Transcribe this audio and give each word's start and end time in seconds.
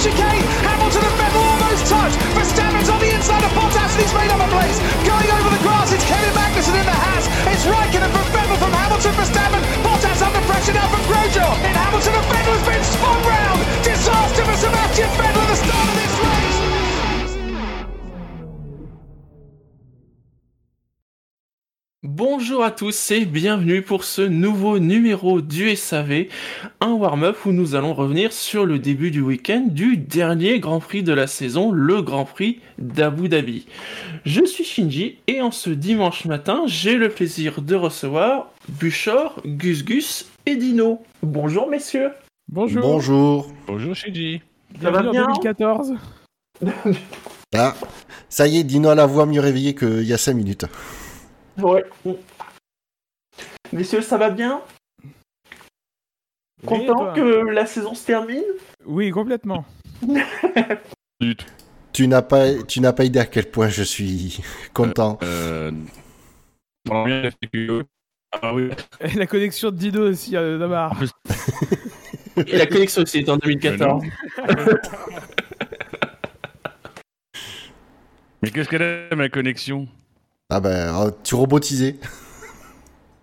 chicane. 0.00 0.44
Hamilton 0.64 1.04
and 1.04 1.16
Vettel 1.20 1.44
almost 1.44 1.84
touch. 1.84 2.14
Verstappen's 2.32 2.88
on 2.88 3.00
the 3.00 3.12
inside 3.12 3.44
of 3.44 3.52
Bottas 3.52 3.92
and 3.92 4.00
he's 4.00 4.14
made 4.16 4.32
up 4.32 4.40
a 4.40 4.48
place. 4.48 4.80
Going 5.04 5.28
over 5.28 5.52
the 5.52 5.60
grass, 5.60 5.92
it's 5.92 6.04
Kevin 6.08 6.32
Magnussen 6.32 6.74
in 6.80 6.86
the 6.88 6.96
Haas. 7.04 7.28
It's 7.52 7.64
Raikkonen 7.68 8.08
from 8.08 8.26
Vettel 8.32 8.56
from 8.56 8.72
Hamilton 8.72 9.12
for 9.12 9.28
Verstappen. 9.28 9.62
Bottas 9.84 10.24
under 10.24 10.40
pressure 10.48 10.72
now 10.72 10.88
from 10.88 11.04
Grosjean. 11.04 11.52
And 11.68 11.76
Hamilton 11.76 12.14
and 12.16 12.26
Vettel 12.32 12.56
has 12.56 12.64
been 12.64 12.84
spun 12.84 13.20
round. 13.28 13.60
Disaster 13.84 14.44
for 14.48 14.56
Sebastian 14.56 15.10
Vettel. 15.20 15.39
Bonjour 22.50 22.64
à 22.64 22.72
tous 22.72 23.12
et 23.12 23.26
bienvenue 23.26 23.80
pour 23.80 24.02
ce 24.02 24.22
nouveau 24.22 24.80
numéro 24.80 25.40
du 25.40 25.76
SAV, 25.76 26.24
un 26.80 26.90
warm-up 26.90 27.36
où 27.46 27.52
nous 27.52 27.76
allons 27.76 27.94
revenir 27.94 28.32
sur 28.32 28.66
le 28.66 28.80
début 28.80 29.12
du 29.12 29.20
week-end 29.20 29.68
du 29.68 29.96
dernier 29.96 30.58
Grand 30.58 30.80
Prix 30.80 31.04
de 31.04 31.12
la 31.12 31.28
saison, 31.28 31.70
le 31.70 32.02
Grand 32.02 32.24
Prix 32.24 32.58
d'Abu 32.78 33.28
Dhabi. 33.28 33.66
Je 34.24 34.44
suis 34.44 34.64
Shinji 34.64 35.18
et 35.28 35.40
en 35.40 35.52
ce 35.52 35.70
dimanche 35.70 36.24
matin, 36.24 36.64
j'ai 36.66 36.96
le 36.96 37.08
plaisir 37.08 37.62
de 37.62 37.76
recevoir 37.76 38.50
Buchor, 38.68 39.40
Gus 39.46 39.84
Gus 39.84 40.26
et 40.44 40.56
Dino. 40.56 41.04
Bonjour 41.22 41.70
messieurs. 41.70 42.10
Bonjour. 42.50 42.82
Bonjour. 42.82 43.52
Bonjour 43.68 43.94
Shinji. 43.94 44.42
Ça 44.82 44.90
va 44.90 45.02
bien 45.02 45.22
en 45.22 45.34
2014. 45.34 45.94
Ah, 47.56 47.74
ça 48.28 48.48
y 48.48 48.58
est, 48.58 48.64
Dino 48.64 48.88
a 48.88 48.96
la 48.96 49.06
voix 49.06 49.26
mieux 49.26 49.40
réveillée 49.40 49.76
qu'il 49.76 50.02
y 50.02 50.12
a 50.12 50.18
5 50.18 50.34
minutes. 50.34 50.66
Ouais. 51.58 51.84
Messieurs, 53.72 54.02
ça 54.02 54.16
va 54.18 54.30
bien? 54.30 54.62
Content 56.66 56.94
toi? 56.98 57.12
que 57.14 57.48
la 57.50 57.66
saison 57.66 57.94
se 57.94 58.04
termine? 58.04 58.42
Oui, 58.84 59.10
complètement. 59.10 59.64
Tu 61.92 62.06
n'as 62.08 62.22
pas, 62.22 62.54
tu 62.62 62.80
n'as 62.80 62.92
pas 62.94 63.04
idée 63.04 63.18
à 63.18 63.26
quel 63.26 63.50
point 63.50 63.68
je 63.68 63.82
suis 63.82 64.40
content. 64.72 65.18
Euh... 65.22 65.70
que- 67.52 67.84
Ah 68.40 68.54
oui. 68.54 68.70
Et 69.00 69.10
la 69.18 69.26
connexion 69.26 69.70
de 69.70 69.76
Dido 69.76 70.08
aussi, 70.08 70.34
euh, 70.36 70.56
d'abord. 70.56 70.96
Et 72.46 72.56
la 72.56 72.66
connexion 72.66 73.02
aussi 73.02 73.18
est 73.18 73.28
en 73.28 73.36
2014. 73.36 74.02
Mais 78.42 78.50
qu'est-ce 78.50 78.68
qu'elle 78.70 79.10
a, 79.10 79.14
ma 79.16 79.28
connexion? 79.28 79.86
Ah 80.48 80.60
ben, 80.60 80.94
oh, 80.96 81.10
tu 81.22 81.34
robotisais. 81.34 81.96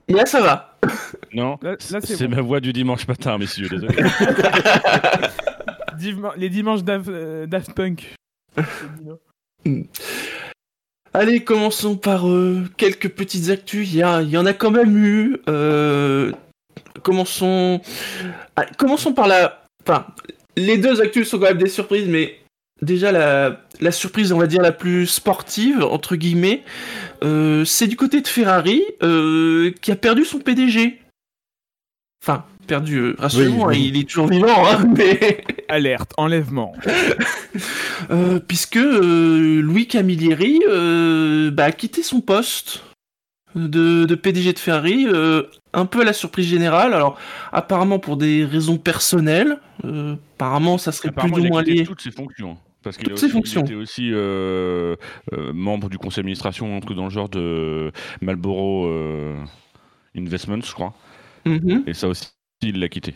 Là, 0.09 0.25
ça 0.25 0.41
va. 0.41 0.77
Non 1.33 1.57
c'est 1.79 2.27
bon. 2.27 2.35
ma 2.35 2.41
voix 2.41 2.59
du 2.61 2.71
dimanche 2.71 3.07
matin, 3.07 3.37
messieurs, 3.37 3.67
désolé. 3.67 3.93
Dima- 5.99 6.33
Les 6.37 6.49
dimanches 6.49 6.83
Daft, 6.83 7.09
euh, 7.09 7.45
Daft 7.47 7.73
Punk. 7.73 8.13
Allez, 11.13 11.43
commençons 11.43 11.95
par 11.97 12.27
euh, 12.29 12.63
quelques 12.77 13.09
petites 13.09 13.49
actus. 13.49 13.89
Il 13.91 13.97
y, 13.97 14.03
a- 14.03 14.21
il 14.21 14.29
y 14.29 14.37
en 14.37 14.45
a 14.45 14.53
quand 14.53 14.71
même 14.71 14.95
eu. 14.97 15.37
euh, 15.49 16.31
commençons. 17.03 17.81
ah, 18.55 18.65
commençons 18.77 19.13
par 19.13 19.27
la. 19.27 19.63
Enfin, 19.85 20.05
les 20.55 20.77
deux 20.77 21.01
actus 21.01 21.27
sont 21.29 21.39
quand 21.39 21.45
même 21.47 21.57
des 21.57 21.69
surprises, 21.69 22.07
mais 22.07 22.37
déjà 22.81 23.11
la, 23.11 23.61
la 23.79 23.91
surprise, 23.91 24.31
on 24.33 24.37
va 24.39 24.47
dire 24.47 24.61
la 24.61 24.71
plus 24.71 25.07
sportive 25.07 25.83
entre 25.83 26.15
guillemets, 26.15 26.63
euh, 27.23 27.65
c'est 27.65 27.87
du 27.87 27.95
côté 27.95 28.21
de 28.21 28.27
Ferrari 28.27 28.83
euh, 29.03 29.71
qui 29.81 29.91
a 29.91 29.95
perdu 29.95 30.25
son 30.25 30.39
PDG. 30.39 30.99
Enfin, 32.23 32.45
perdu. 32.67 32.97
euh, 32.97 33.15
Rassurez-moi, 33.19 33.67
Oui, 33.69 33.77
oui. 33.77 33.91
il 33.93 33.99
est 34.01 34.03
toujours 34.09 34.27
vivant, 34.27 34.65
hein, 34.67 34.85
mais. 34.97 35.43
Alerte, 35.69 36.11
enlèvement. 36.17 36.73
Euh, 38.11 38.39
puisque 38.39 38.77
euh, 38.77 39.59
Louis 39.61 39.87
Camilleri 39.87 40.61
euh, 40.69 41.49
bah, 41.51 41.65
a 41.65 41.71
quitté 41.71 42.03
son 42.03 42.21
poste 42.21 42.83
de, 43.55 44.05
de 44.05 44.15
PDG 44.15 44.53
de 44.53 44.59
Ferrari, 44.59 45.07
euh, 45.07 45.43
un 45.73 45.85
peu 45.87 46.01
à 46.01 46.03
la 46.03 46.13
surprise 46.13 46.45
générale. 46.47 46.93
Alors, 46.93 47.17
apparemment 47.51 47.97
pour 47.99 48.15
des 48.15 48.45
raisons 48.45 48.77
personnelles, 48.77 49.57
euh, 49.83 50.13
apparemment 50.35 50.77
ça 50.77 50.91
serait 50.91 51.09
Apparemment, 51.09 51.33
plus 51.37 51.45
ou 51.45 51.47
moins 51.47 51.63
lié. 51.63 51.83
toutes 51.85 52.01
ses 52.01 52.11
fonctions. 52.11 52.57
Parce 52.87 52.97
qu'il 52.97 53.11
était 53.11 53.75
aussi 53.75 54.11
euh, 54.13 54.95
euh, 55.33 55.51
membre 55.53 55.89
du 55.89 55.97
conseil 55.97 56.21
d'administration, 56.21 56.77
un 56.77 56.79
truc 56.79 56.95
dans 56.95 57.03
le 57.03 57.09
genre 57.09 57.27
de 57.27 57.91
Marlboro 58.21 58.87
euh, 58.87 59.35
Investments, 60.15 60.61
je 60.61 60.71
crois. 60.71 60.93
Mhm. 61.45 61.83
Et 61.85 61.93
ça 61.93 62.07
aussi, 62.07 62.29
il 62.61 62.79
l'a 62.79 62.87
quitté. 62.87 63.13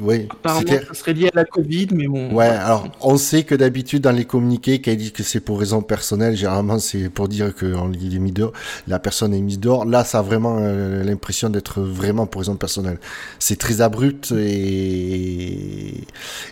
Oui, 0.00 0.28
Apparemment 0.30 0.80
ça 0.88 0.94
serait 0.94 1.12
lié 1.14 1.28
à 1.28 1.36
la 1.36 1.44
Covid, 1.44 1.88
mais 1.92 2.06
bon. 2.06 2.32
Ouais, 2.34 2.46
alors 2.46 2.88
on 3.00 3.16
sait 3.16 3.44
que 3.44 3.54
d'habitude 3.54 4.02
dans 4.02 4.12
les 4.12 4.24
communiqués, 4.24 4.80
quand 4.80 4.90
il 4.90 4.96
dit 4.96 5.12
que 5.12 5.22
c'est 5.22 5.40
pour 5.40 5.58
raison 5.58 5.82
personnelle, 5.82 6.36
généralement 6.36 6.78
c'est 6.78 7.08
pour 7.08 7.28
dire 7.28 7.54
que 7.54 7.66
est 7.66 8.18
mis 8.18 8.32
dehors, 8.32 8.52
la 8.86 8.98
personne 8.98 9.34
est 9.34 9.40
mise 9.40 9.58
dehors. 9.58 9.84
Là, 9.84 10.04
ça 10.04 10.20
a 10.20 10.22
vraiment 10.22 10.56
euh, 10.60 11.02
l'impression 11.04 11.50
d'être 11.50 11.80
vraiment 11.82 12.26
pour 12.26 12.40
raison 12.40 12.56
personnelle. 12.56 12.98
C'est 13.38 13.56
très 13.58 13.80
abrupt 13.80 14.32
et 14.32 16.04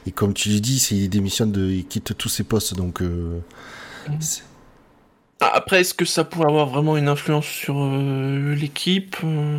et 0.06 0.10
comme 0.12 0.34
tu 0.34 0.50
le 0.50 0.60
dis, 0.60 0.78
c'est 0.78 0.94
il 0.96 1.08
démissionne 1.08 1.52
de, 1.52 1.68
il 1.70 1.86
quitte 1.86 2.16
tous 2.16 2.28
ses 2.28 2.44
postes, 2.44 2.74
donc. 2.76 3.02
euh, 3.02 3.40
c'est- 4.20 4.42
Ah, 5.40 5.52
Après, 5.54 5.80
est-ce 5.80 5.94
que 5.94 6.04
ça 6.04 6.24
pourrait 6.24 6.46
avoir 6.48 6.66
vraiment 6.68 6.96
une 6.96 7.08
influence 7.08 7.46
sur 7.46 7.76
euh, 7.78 8.54
l'équipe 8.54 9.16
Euh, 9.24 9.58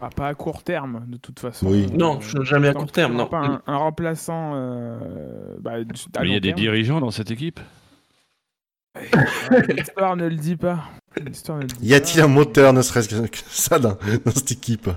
Ah, 0.00 0.10
pas 0.10 0.28
à 0.28 0.34
court 0.34 0.62
terme, 0.62 1.04
de 1.08 1.16
toute 1.16 1.40
façon. 1.40 1.66
Oui. 1.68 1.86
Non, 1.92 2.20
je- 2.20 2.42
jamais 2.42 2.68
à 2.68 2.74
court 2.74 2.92
terme, 2.92 3.16
non. 3.16 3.26
Pas 3.26 3.40
un, 3.40 3.62
un 3.66 3.76
remplaçant. 3.76 4.52
euh, 4.54 5.56
bah, 5.60 5.82
du- 5.82 6.00
à 6.16 6.20
Mais 6.22 6.28
il 6.28 6.32
y 6.34 6.36
a 6.36 6.40
des 6.40 6.48
terme. 6.50 6.60
dirigeants 6.60 7.00
dans 7.00 7.10
cette 7.10 7.30
équipe 7.30 7.60
L'histoire 9.68 10.16
ne 10.16 10.26
le 10.26 10.36
dit 10.36 10.56
pas. 10.56 10.84
L'histoire 11.22 11.58
ne 11.58 11.62
le 11.62 11.68
dit 11.68 11.86
Y 11.86 11.94
a-t-il 11.94 12.20
un 12.22 12.28
moteur, 12.28 12.72
ne 12.72 12.80
serait-ce 12.82 13.08
que 13.26 13.36
ça, 13.48 13.78
dans, 13.78 13.96
dans 14.24 14.30
cette 14.32 14.52
équipe? 14.52 14.88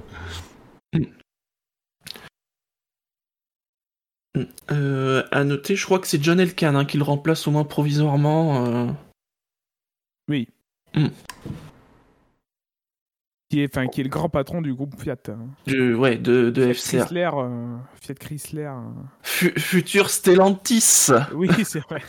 Euh, 4.72 5.24
à 5.32 5.44
noter, 5.44 5.76
je 5.76 5.84
crois 5.86 6.00
que 6.00 6.08
c'est 6.08 6.24
John 6.24 6.40
Elkann 6.40 6.76
hein, 6.76 6.86
qui 6.86 6.98
le 6.98 7.04
remplace 7.04 7.48
au 7.48 7.52
moins 7.52 7.64
provisoirement. 7.64 8.66
euh. 8.66 8.88
Qui 13.50 13.62
est, 13.64 13.76
enfin, 13.76 13.88
qui 13.88 14.02
est 14.02 14.04
le 14.04 14.10
grand 14.12 14.30
patron 14.30 14.62
du 14.62 14.76
groupe 14.76 14.94
Fiat. 15.02 15.16
hein. 15.30 15.40
de, 15.66 15.96
ouais, 15.96 16.18
de, 16.18 16.52
de 16.52 16.72
Fiat 16.72 16.74
FCA. 16.74 17.06
Chrysler. 17.06 17.30
euh, 17.34 17.76
Fiat 18.00 18.14
Chrysler. 18.16 18.62
euh. 18.66 18.82
Fu- 19.24 19.60
futur 19.60 20.12
Stellantis. 20.12 21.08
Oui, 21.34 21.50
c'est 21.66 21.80
vrai. 21.80 22.04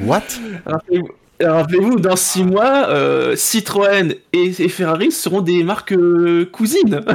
What? 0.00 0.22
Rappelez-vous, 0.64 1.08
rappelez-vous, 1.42 2.00
dans 2.00 2.16
six 2.16 2.42
mois, 2.42 2.88
euh, 2.88 3.36
Citroën 3.36 4.14
et, 4.32 4.44
et 4.62 4.68
Ferrari 4.70 5.12
seront 5.12 5.42
des 5.42 5.62
marques 5.62 5.92
euh, 5.92 6.46
cousines. 6.46 7.04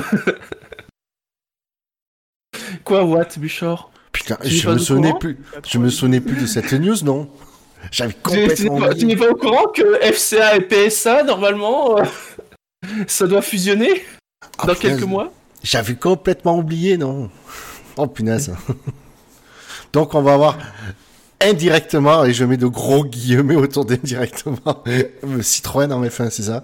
Quoi, 2.84 3.04
what, 3.06 3.26
Buchor? 3.38 3.92
Putain, 4.12 4.36
Tu 4.44 4.50
je 4.50 4.66
pas 4.68 4.74
me 4.74 4.76
au 4.76 4.80
souvenais 4.80 5.08
courant? 5.10 5.20
plus. 5.20 5.38
Je 5.68 5.78
me 5.80 5.90
souvenais 5.90 6.22
plus 6.22 6.40
de 6.40 6.46
cette 6.46 6.74
news, 6.74 7.04
non? 7.04 7.28
J'avais 7.92 8.14
Tu 8.14 8.20
tu 8.98 9.06
n'es 9.06 9.16
pas, 9.16 9.30
au 9.30 9.36
courant 9.36 9.68
que 9.68 10.00
FCA 10.12 10.58
et 10.58 10.62
PSA, 10.62 11.24
normalement, 11.24 11.98
euh, 12.00 12.04
ça 13.08 13.28
doit 13.28 13.42
fusionner 13.42 14.04
Ah, 14.58 14.68
dans 14.68 14.76
punaise. 14.76 14.98
quelques 14.98 15.08
mois 15.10 15.32
J'avais 15.64 15.96
complètement 15.96 16.58
oublié, 16.58 16.98
non 16.98 17.30
Oh 17.98 18.08
punaise. 18.08 18.54
Donc 19.94 20.14
on 20.16 20.22
va 20.22 20.36
voir 20.38 20.58
indirectement, 21.42 22.26
et 22.26 22.34
je 22.34 22.44
mets 22.46 22.58
de 22.58 22.68
gros 22.68 23.06
guillemets 23.06 23.56
autour 23.56 23.86
d'indirectement, 23.86 24.84
Citroën 25.42 25.92
en 25.92 26.04
F1, 26.04 26.30
c'est 26.30 26.44
ça? 26.44 26.64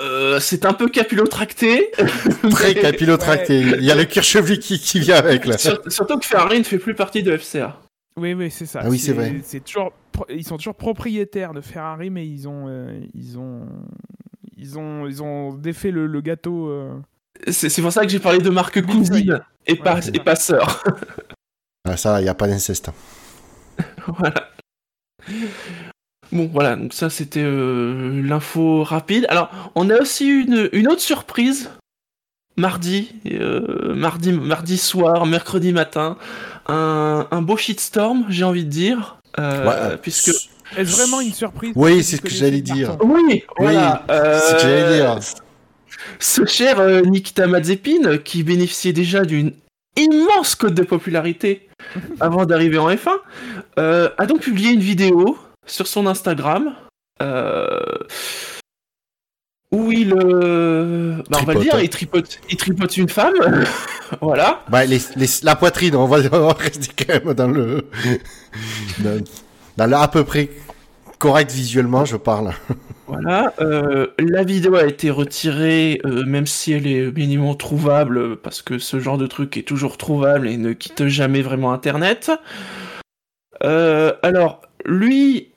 Euh, 0.00 0.40
C'est 0.40 0.64
un 0.64 0.72
peu 0.72 0.88
capillotracté. 0.88 1.92
Très 2.50 2.74
capillotracté. 2.74 3.60
Il 3.60 3.84
y 3.84 3.90
a 3.90 3.94
le 3.94 4.04
chevelu 4.20 4.58
qui, 4.58 4.80
qui 4.80 4.98
vient 5.00 5.16
avec, 5.16 5.46
là. 5.46 5.56
Sur- 5.58 5.80
Surtout 5.86 6.18
que 6.18 6.26
Ferrari 6.26 6.58
ne 6.58 6.64
fait 6.64 6.78
plus 6.78 6.94
partie 6.94 7.22
de 7.22 7.36
FCA. 7.36 7.78
Oui, 8.18 8.32
oui, 8.34 8.50
c'est 8.50 8.66
ça. 8.66 8.80
Ah 8.84 8.88
oui, 8.88 8.98
c'est 8.98 9.12
vrai. 9.12 9.40
C'est 9.42 9.60
toujours, 9.64 9.92
ils 10.30 10.44
sont 10.44 10.56
toujours 10.56 10.74
propriétaires 10.74 11.52
de 11.52 11.60
Ferrari, 11.60 12.08
mais 12.10 12.26
ils 12.26 12.48
ont, 12.48 12.66
euh, 12.68 12.98
ils 13.14 13.38
ont, 13.38 13.66
ils 14.56 14.78
ont, 14.78 15.06
ils 15.06 15.22
ont 15.22 15.52
défait 15.52 15.90
le, 15.90 16.06
le 16.06 16.20
gâteau. 16.22 16.68
euh. 16.68 16.98
C'est 17.48 17.68
c'est 17.68 17.82
pour 17.82 17.92
ça 17.92 18.02
que 18.02 18.08
j'ai 18.08 18.18
parlé 18.20 18.38
de 18.38 18.48
marque 18.48 18.80
cousine 18.86 19.40
et 19.66 19.76
pas, 19.76 19.96
Ouais, 19.96 20.02
c'est 20.02 20.14
et 20.16 20.18
ça. 20.18 20.24
pas 20.24 20.36
sœur. 20.36 20.84
Ah, 21.88 21.96
ça, 21.96 22.20
il 22.20 22.24
n'y 22.24 22.28
a 22.28 22.34
pas 22.34 22.48
d'inceste. 22.48 22.90
voilà. 24.08 24.34
Bon, 26.32 26.50
voilà, 26.52 26.74
donc 26.74 26.92
ça 26.92 27.08
c'était 27.10 27.44
euh, 27.44 28.20
l'info 28.22 28.82
rapide. 28.82 29.26
Alors, 29.28 29.70
on 29.76 29.88
a 29.90 30.00
aussi 30.00 30.26
une, 30.26 30.68
une 30.72 30.88
autre 30.88 31.00
surprise. 31.00 31.70
Mardi, 32.56 33.14
euh, 33.26 33.94
mardi, 33.94 34.32
mardi 34.32 34.78
soir, 34.78 35.26
mercredi 35.26 35.72
matin, 35.72 36.16
un, 36.68 37.26
un 37.30 37.42
beau 37.42 37.56
shitstorm, 37.56 38.24
j'ai 38.28 38.44
envie 38.44 38.64
de 38.64 38.70
dire. 38.70 39.18
euh, 39.38 39.90
Ouais, 39.90 39.96
puisque. 39.98 40.28
Est-ce 40.76 40.96
vraiment 40.96 41.20
une 41.20 41.32
surprise 41.32 41.72
Oui, 41.76 42.02
c'est 42.02 42.16
ce 42.16 42.22
que 42.22 42.28
j'allais 42.30 42.60
dire. 42.60 42.96
Oui, 43.00 43.44
voilà. 43.58 44.04
c'est 44.08 44.48
ce 44.48 44.54
que 44.54 44.60
j'allais 44.62 44.96
dire. 44.98 45.18
Ce 46.18 46.44
cher 46.44 46.80
euh, 46.80 47.02
Nikita 47.02 47.46
Mazepin, 47.46 48.18
qui 48.18 48.42
bénéficiait 48.42 48.92
déjà 48.92 49.24
d'une 49.24 49.52
immense 49.96 50.54
cote 50.56 50.74
de 50.74 50.82
popularité 50.82 51.68
avant 52.20 52.46
d'arriver 52.46 52.78
en 52.78 52.90
F1, 52.90 53.10
euh, 53.78 54.08
a 54.18 54.26
donc 54.26 54.40
publié 54.40 54.70
une 54.72 54.80
vidéo 54.80 55.38
sur 55.66 55.86
son 55.86 56.06
Instagram 56.06 56.74
euh, 57.22 57.78
où 59.76 59.92
il, 59.92 60.12
euh, 60.14 61.16
bah, 61.30 61.38
on 61.42 61.44
va 61.44 61.54
le 61.54 61.60
dire, 61.60 61.78
il 61.80 61.88
tripote, 61.90 62.38
il 62.50 62.56
tripote 62.56 62.96
une 62.96 63.08
femme, 63.08 63.34
voilà. 64.20 64.62
Bah, 64.68 64.84
les, 64.84 64.98
les- 65.16 65.26
la 65.42 65.56
poitrine, 65.56 65.94
on 65.96 66.06
va, 66.06 66.18
on 66.32 66.46
va 66.46 66.52
rester 66.54 67.04
quand 67.04 67.24
même 67.24 67.34
dans 67.34 67.48
le, 67.48 67.86
dans, 69.00 69.22
dans 69.76 69.86
le 69.86 69.96
à 69.96 70.08
peu 70.08 70.24
près 70.24 70.50
Correct 71.18 71.50
visuellement, 71.50 72.04
je 72.04 72.16
parle. 72.18 72.52
Voilà, 73.06 73.54
euh, 73.60 74.08
la 74.18 74.44
vidéo 74.44 74.74
a 74.74 74.84
été 74.84 75.08
retirée, 75.10 75.98
euh, 76.04 76.24
même 76.26 76.46
si 76.46 76.72
elle 76.72 76.86
est 76.86 77.10
minimum 77.10 77.56
trouvable, 77.56 78.36
parce 78.36 78.60
que 78.60 78.78
ce 78.78 79.00
genre 79.00 79.16
de 79.16 79.26
truc 79.26 79.56
est 79.56 79.62
toujours 79.62 79.96
trouvable 79.96 80.46
et 80.46 80.58
ne 80.58 80.74
quitte 80.74 81.06
jamais 81.06 81.40
vraiment 81.40 81.72
Internet. 81.72 82.30
Euh, 83.64 84.12
alors, 84.22 84.60
lui 84.84 85.52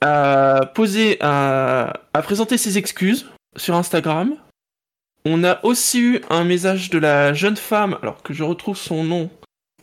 a 0.00 0.66
posé, 0.74 1.16
a, 1.20 2.00
a 2.12 2.22
présenté 2.22 2.58
ses 2.58 2.78
excuses 2.78 3.30
sur 3.56 3.74
Instagram. 3.74 4.36
On 5.24 5.42
a 5.44 5.64
aussi 5.64 6.00
eu 6.00 6.20
un 6.28 6.44
message 6.44 6.90
de 6.90 6.98
la 6.98 7.32
jeune 7.32 7.56
femme, 7.56 7.98
alors 8.02 8.22
que 8.22 8.34
je 8.34 8.44
retrouve 8.44 8.76
son 8.76 9.04
nom, 9.04 9.30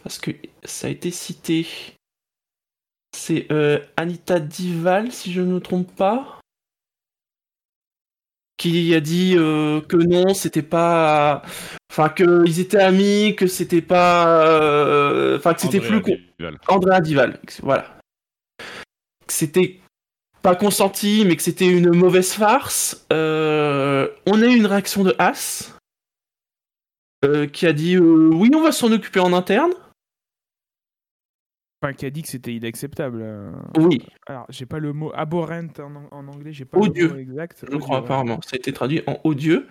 parce 0.04 0.20
que 0.20 0.32
ça 0.64 0.88
a 0.88 0.90
été 0.92 1.10
cité. 1.12 1.66
C'est 3.18 3.52
euh, 3.52 3.80
Anita 3.98 4.40
Dival, 4.40 5.12
si 5.12 5.32
je 5.34 5.42
ne 5.42 5.54
me 5.54 5.60
trompe 5.60 5.94
pas 5.96 6.38
qui 8.58 8.94
a 8.94 9.00
dit 9.00 9.34
euh, 9.36 9.82
que 9.82 9.98
non, 9.98 10.36
c'était 10.36 10.62
pas, 10.62 11.42
enfin 11.92 12.10
qu'ils 12.10 12.60
étaient 12.60 12.78
amis, 12.80 13.36
que 13.36 13.48
c'était 13.48 13.82
pas, 13.82 14.46
euh, 14.46 15.40
enfin 15.40 15.56
que 15.56 15.62
c'était 15.62 15.80
plus 15.80 16.00
con- 16.00 16.16
Dival. 16.38 16.60
Andrea 16.68 17.02
Dival, 17.02 17.40
voilà, 17.64 17.98
c'était 19.28 19.80
pas 20.42 20.56
consenti, 20.56 21.24
mais 21.26 21.36
que 21.36 21.42
c'était 21.44 21.70
une 21.70 21.96
mauvaise 21.96 22.34
farce. 22.34 23.06
Euh, 23.14 24.10
on 24.26 24.42
a 24.42 24.46
eu 24.48 24.56
une 24.56 24.66
réaction 24.66 25.04
de 25.04 25.16
As 25.20 25.78
euh, 27.24 27.48
qui 27.48 27.68
a 27.68 27.74
dit 27.74 27.96
euh, 27.96 28.30
oui, 28.34 28.50
on 28.56 28.62
va 28.64 28.72
s'en 28.72 28.92
occuper 28.92 29.20
en 29.20 29.34
interne. 29.34 29.72
Enfin, 31.84 31.94
qui 31.94 32.06
a 32.06 32.10
dit 32.12 32.22
que 32.22 32.28
c'était 32.28 32.54
inacceptable. 32.54 33.22
euh. 33.24 33.52
Oui, 33.78 34.00
Alors, 34.28 34.46
j'ai 34.50 34.68
pas 34.68 34.78
le 34.80 34.94
mot 34.94 35.12
abhorrent 35.16 35.72
en, 35.80 35.96
an- 35.96 36.08
en 36.12 36.28
anglais, 36.28 36.54
j'ai 36.54 36.66
pas 36.66 36.78
Odieux. 36.78 37.08
le 37.08 37.14
mot 37.14 37.20
exact. 37.20 37.66
je 37.72 37.78
crois 37.78 37.98
apparemment, 38.00 38.40
ça 38.44 38.52
a 38.54 38.58
été 38.58 38.72
traduit 38.72 39.02
en 39.08 39.20
odieux. 39.24 39.68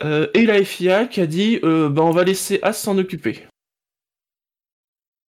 Et 0.00 0.46
la 0.46 0.64
FIA 0.64 1.06
qui 1.06 1.20
a 1.20 1.26
dit 1.26 1.60
bah, 1.62 2.02
on 2.02 2.10
va 2.10 2.24
laisser 2.24 2.58
As 2.62 2.72
s'en 2.72 2.98
occuper. 2.98 3.46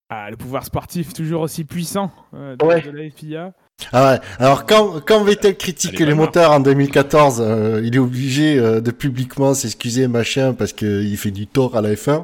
Ah, 0.09 0.29
le 0.29 0.37
pouvoir 0.37 0.63
sportif 0.63 1.13
toujours 1.13 1.41
aussi 1.41 1.63
puissant 1.65 2.11
de, 2.33 2.63
Ouais. 2.65 2.81
de 2.81 2.91
la 2.91 3.09
FIA. 3.09 3.53
Ah 3.91 4.13
ouais. 4.13 4.19
Alors 4.39 4.65
quand, 4.65 5.01
quand 5.05 5.23
Vettel 5.23 5.57
critique 5.57 5.95
Allez, 5.95 6.05
les 6.05 6.13
moteurs 6.13 6.51
en 6.51 6.59
2014, 6.59 7.37
euh, 7.45 7.81
il 7.83 7.95
est 7.95 7.99
obligé 7.99 8.57
euh, 8.57 8.81
de 8.81 8.91
publiquement 8.91 9.53
s'excuser 9.53 10.07
machin 10.07 10.53
parce 10.53 10.73
qu'il 10.73 11.17
fait 11.17 11.31
du 11.31 11.47
tort 11.47 11.75
à 11.75 11.81
la 11.81 11.93
F1. 11.93 12.23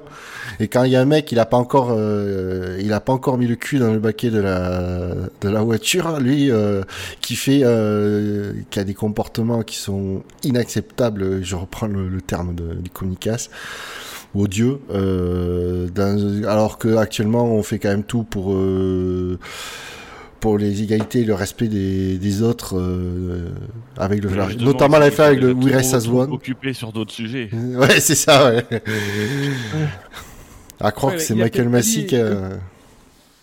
Et 0.59 0.67
quand 0.67 0.83
il 0.83 0.91
y 0.91 0.95
a 0.95 1.01
un 1.01 1.05
mec, 1.05 1.31
il 1.31 1.39
a 1.39 1.45
pas 1.45 1.57
encore, 1.57 1.93
euh, 1.97 2.77
il 2.81 2.91
a 2.93 2.99
pas 2.99 3.13
encore 3.13 3.37
mis 3.37 3.47
le 3.47 3.55
cul 3.55 3.79
dans 3.79 3.91
le 3.91 3.99
baquet 3.99 4.29
de 4.29 4.39
la 4.39 5.13
de 5.41 5.49
la 5.49 5.61
voiture, 5.61 6.19
lui 6.19 6.51
euh, 6.51 6.81
qui 7.21 7.35
fait, 7.35 7.61
euh, 7.63 8.53
qui 8.69 8.79
a 8.79 8.83
des 8.83 8.93
comportements 8.93 9.61
qui 9.61 9.77
sont 9.77 10.23
inacceptables. 10.43 11.43
Je 11.43 11.55
reprends 11.55 11.87
le, 11.87 12.07
le 12.09 12.21
terme 12.21 12.55
de, 12.55 12.73
du 12.75 12.89
odieux. 14.35 14.79
Euh, 14.91 15.87
dans- 15.89 16.43
alors 16.47 16.77
que 16.77 16.95
actuellement, 16.97 17.45
on 17.45 17.63
fait 17.63 17.79
quand 17.79 17.89
même 17.89 18.03
tout 18.03 18.23
pour 18.23 18.53
euh, 18.53 19.39
pour 20.39 20.57
les 20.57 20.81
égalités 20.83 21.19
et 21.21 21.25
le 21.25 21.33
respect 21.33 21.67
des, 21.67 22.17
des 22.17 22.41
autres, 22.41 22.77
euh, 22.79 23.49
avec 23.97 24.23
le, 24.23 24.29
justement, 24.29 24.65
notamment 24.65 24.99
la 24.99 25.09
c'est 25.09 25.15
fin 25.17 25.23
avec 25.25 25.41
le 25.41 25.53
We 25.53 25.73
Race 25.73 25.87
trop- 25.89 25.97
as 25.97 26.07
One. 26.07 26.31
Occupé 26.31 26.73
sur 26.73 26.91
d'autres 26.93 27.11
sujets. 27.13 27.49
Ouais, 27.75 27.99
c'est 27.99 28.15
ça, 28.15 28.53
ouais. 28.53 28.65
À 30.79 30.91
croire 30.91 31.11
Ouais, 31.13 31.17
que 31.17 31.23
c'est 31.23 31.35
Michael 31.35 31.69
dit- 31.81 32.05
qui 32.05 32.15
a... 32.15 32.49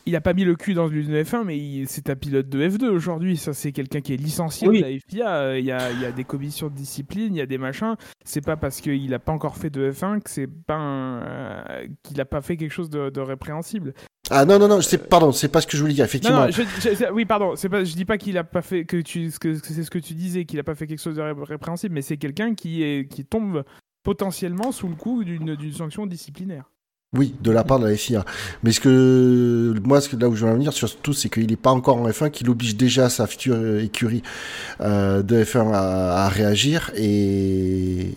Il 0.09 0.15
a 0.15 0.21
pas 0.21 0.35
mis 0.35 0.45
le 0.45 0.55
cul 0.55 0.73
dans 0.73 0.89
une 0.89 1.21
F1, 1.21 1.43
mais 1.45 1.59
il- 1.59 1.89
c'est 1.89 2.09
un 2.11 2.15
pilote 2.15 2.49
de 2.49 2.61
F2 2.69 2.87
aujourd'hui. 2.87 3.37
Ça, 3.37 3.53
c'est 3.53 3.73
quelqu'un 3.73 4.01
qui 4.01 4.15
est 4.15 4.17
licencié 4.17 4.69
Oui. 4.69 4.81
de 4.81 4.87
la 4.87 4.99
FIA. 5.01 5.35
Euh, 5.35 5.59
Il 5.59 5.65
y, 5.65 5.73
a, 5.73 5.91
il 5.91 6.01
y 6.01 6.05
a 6.05 6.13
des 6.13 6.23
commissions 6.23 6.69
de 6.69 6.75
discipline, 6.77 7.35
il 7.35 7.39
y 7.39 7.41
a 7.41 7.47
des 7.47 7.59
machins. 7.59 7.97
C'est 8.25 8.41
pas 8.41 8.57
parce 8.57 8.81
qu'il 8.81 9.13
a 9.15 9.19
pas 9.19 9.33
encore 9.33 9.57
fait 9.57 9.69
de 9.69 9.91
F1 9.91 10.21
que 10.23 10.31
c'est 10.31 10.47
pas 10.47 10.77
un- 10.77 11.23
euh, 11.23 11.87
qu'il 12.05 12.21
a 12.21 12.25
pas 12.25 12.41
fait 12.41 12.57
quelque 12.57 12.71
chose 12.73 12.89
de, 12.89 13.11
de 13.11 13.21
répréhensible. 13.21 13.95
Ah 14.31 14.45
non, 14.45 14.59
non, 14.59 14.67
non, 14.69 14.81
sais, 14.81 14.99
pardon, 14.99 15.31
c'est 15.33 15.49
pas 15.49 15.61
ce 15.61 15.67
que 15.69 15.77
je 15.77 15.83
voulais 15.83 15.95
dire, 15.95 16.05
effectivement. 16.05 16.47
non, 16.47 16.51
je- 16.51 16.63
je- 16.81 16.95
je- 16.97 17.13
oui, 17.13 17.25
pardon. 17.25 17.55
C'est 17.57 17.69
pas, 17.69 17.85
je 17.85 17.95
dis 17.95 18.05
pas 18.05 18.19
qu'il 18.19 18.37
a 18.39 18.45
pas 18.45 18.63
fait 18.63 18.85
que 18.85 18.97
tu, 19.01 19.31
ce 19.31 19.39
que, 19.39 19.59
que 19.59 19.67
c'est 19.67 19.85
ce 19.85 19.91
que 19.91 19.99
tu 20.01 20.15
disais, 20.15 20.45
qu'il 20.45 20.59
a 20.59 20.65
pas 20.65 20.75
fait 20.75 20.87
quelque 20.89 21.01
chose 21.03 21.17
de 21.17 21.23
ré- 21.23 21.33
répréhensible, 21.43 21.95
mais 21.95 22.03
c'est 22.03 22.17
quelqu'un 22.17 22.55
qui 22.55 22.83
est 22.83 23.09
qui 23.09 23.25
tombe 23.25 23.63
potentiellement 24.03 24.73
sous 24.73 24.89
le 24.89 24.95
coup 24.97 25.23
d'une 25.25 25.55
d'une 25.55 25.73
sanction 25.73 26.07
disciplinaire. 26.07 26.65
Oui, 27.17 27.35
de 27.41 27.53
la 27.53 27.63
part 27.63 27.79
de 27.79 27.87
la 27.87 27.97
FIA. 27.97 28.25
Mais 28.65 28.73
ce 28.73 28.81
que 28.81 29.75
moi, 29.85 30.01
ce 30.01 30.09
que 30.09 30.17
là 30.17 30.29
où 30.29 30.35
je 30.35 30.45
veux 30.45 30.51
en 30.51 30.55
venir 30.55 30.73
surtout, 30.73 31.13
c'est 31.13 31.29
qu'il 31.29 31.47
n'est 31.47 31.57
pas 31.57 31.71
encore 31.71 31.99
en 31.99 32.09
F1, 32.09 32.31
qu'il 32.31 32.51
oblige 32.51 32.77
déjà 32.77 33.09
sa 33.09 33.29
future 33.29 33.55
euh, 33.57 33.81
écurie 33.81 34.23
euh, 34.81 35.23
de 35.23 35.43
F1 35.45 35.71
à, 35.73 36.25
à 36.25 36.29
réagir. 36.29 36.91
Et 36.97 38.09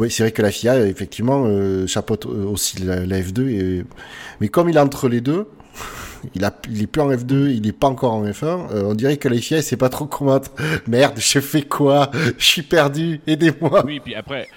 oui, 0.00 0.10
c'est 0.10 0.22
vrai 0.22 0.32
que 0.32 0.42
la 0.42 0.50
FIA, 0.52 0.86
effectivement, 0.86 1.44
euh, 1.46 1.86
chapeaute 1.86 2.26
euh, 2.26 2.44
aussi 2.44 2.80
la, 2.82 3.04
la 3.04 3.20
F2. 3.20 3.48
Et... 3.48 3.84
Mais 4.40 4.48
comme 4.48 4.68
il 4.68 4.76
est 4.76 4.80
entre 4.80 5.08
les 5.08 5.20
deux, 5.20 5.48
il, 6.34 6.44
a, 6.44 6.56
est 6.72 6.86
plus 6.86 7.02
en 7.02 7.10
F2, 7.10 7.50
il 7.50 7.62
n'est 7.62 7.72
pas 7.72 7.88
encore 7.88 8.14
en 8.14 8.24
F1. 8.24 8.44
euh, 8.72 8.84
on 8.84 8.94
dirait 8.94 9.16
que 9.16 9.28
la 9.28 9.38
FIA, 9.38 9.58
elle 9.58 9.62
sait 9.62 9.76
pas 9.76 9.88
trop 9.88 10.06
comment. 10.06 10.40
Merde, 10.86 11.18
je 11.18 11.40
fais 11.40 11.62
quoi? 11.62 12.10
Je 12.38 12.44
suis 12.44 12.62
perdu. 12.62 13.20
Aidez-moi. 13.26 13.84
Oui, 13.84 14.00
puis 14.00 14.14
après. 14.14 14.48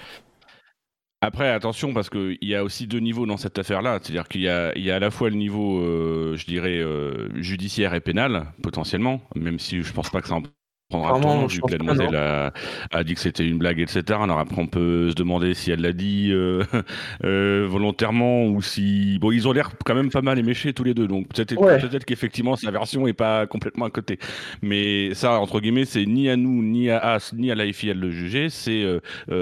Après, 1.20 1.48
attention, 1.50 1.92
parce 1.94 2.10
qu'il 2.10 2.38
y 2.42 2.54
a 2.54 2.64
aussi 2.64 2.86
deux 2.88 2.98
niveaux 2.98 3.26
dans 3.26 3.36
cette 3.36 3.58
affaire-là. 3.58 4.00
C'est-à-dire 4.02 4.26
qu'il 4.28 4.40
y 4.40 4.48
a, 4.48 4.72
à 4.72 4.98
la 4.98 5.10
fois 5.10 5.30
le 5.30 5.36
niveau, 5.36 5.80
euh, 5.80 6.36
je 6.36 6.46
dirais, 6.46 6.82
judiciaire 7.40 7.94
et 7.94 8.00
pénal, 8.00 8.46
potentiellement, 8.60 9.20
même 9.36 9.60
si 9.60 9.82
je 9.82 9.92
pense 9.92 10.10
pas 10.10 10.20
que 10.20 10.28
ça 10.28 10.34
en 10.94 11.00
prendra 11.00 11.10
un 11.10 11.20
Clairement, 11.20 11.32
tournant, 11.34 11.48
je 11.48 11.54
vu 11.54 11.60
pense 11.60 11.70
que 11.70 11.76
la 11.76 11.84
pas, 11.84 11.92
demoiselle 11.94 12.16
a, 12.16 12.52
a 12.90 13.04
dit 13.04 13.14
que 13.14 13.20
c'était 13.20 13.46
une 13.46 13.58
blague, 13.58 13.80
etc. 13.80 14.02
Alors 14.20 14.38
après, 14.38 14.60
on 14.60 14.66
peut 14.66 15.10
se 15.10 15.14
demander 15.14 15.54
si 15.54 15.70
elle 15.70 15.80
l'a 15.80 15.92
dit 15.92 16.30
euh, 16.32 16.62
euh, 17.24 17.66
volontairement 17.68 18.44
ou 18.46 18.62
si... 18.62 19.18
Bon, 19.18 19.32
ils 19.32 19.48
ont 19.48 19.52
l'air 19.52 19.70
quand 19.84 19.94
même 19.94 20.10
pas 20.10 20.22
mal 20.22 20.38
éméchés 20.38 20.72
tous 20.72 20.84
les 20.84 20.94
deux, 20.94 21.06
donc 21.08 21.28
peut-être 21.28 21.56
Ouais. 21.60 21.80
qu'effectivement, 22.06 22.56
sa 22.56 22.70
version 22.70 23.06
est 23.06 23.12
pas 23.12 23.46
complètement 23.46 23.84
à 23.86 23.90
côté. 23.90 24.18
Mais 24.62 25.14
ça, 25.14 25.38
entre 25.40 25.60
guillemets, 25.60 25.84
c'est 25.84 26.06
ni 26.06 26.28
à 26.28 26.36
nous, 26.36 26.62
ni 26.62 26.90
à 26.90 26.98
As, 26.98 27.32
ni 27.32 27.50
à 27.50 27.54
la 27.54 27.70
FIA 27.72 27.94
de 27.94 28.00
le 28.00 28.10
juger, 28.10 28.48
c'est 28.50 28.82
euh, 28.82 29.00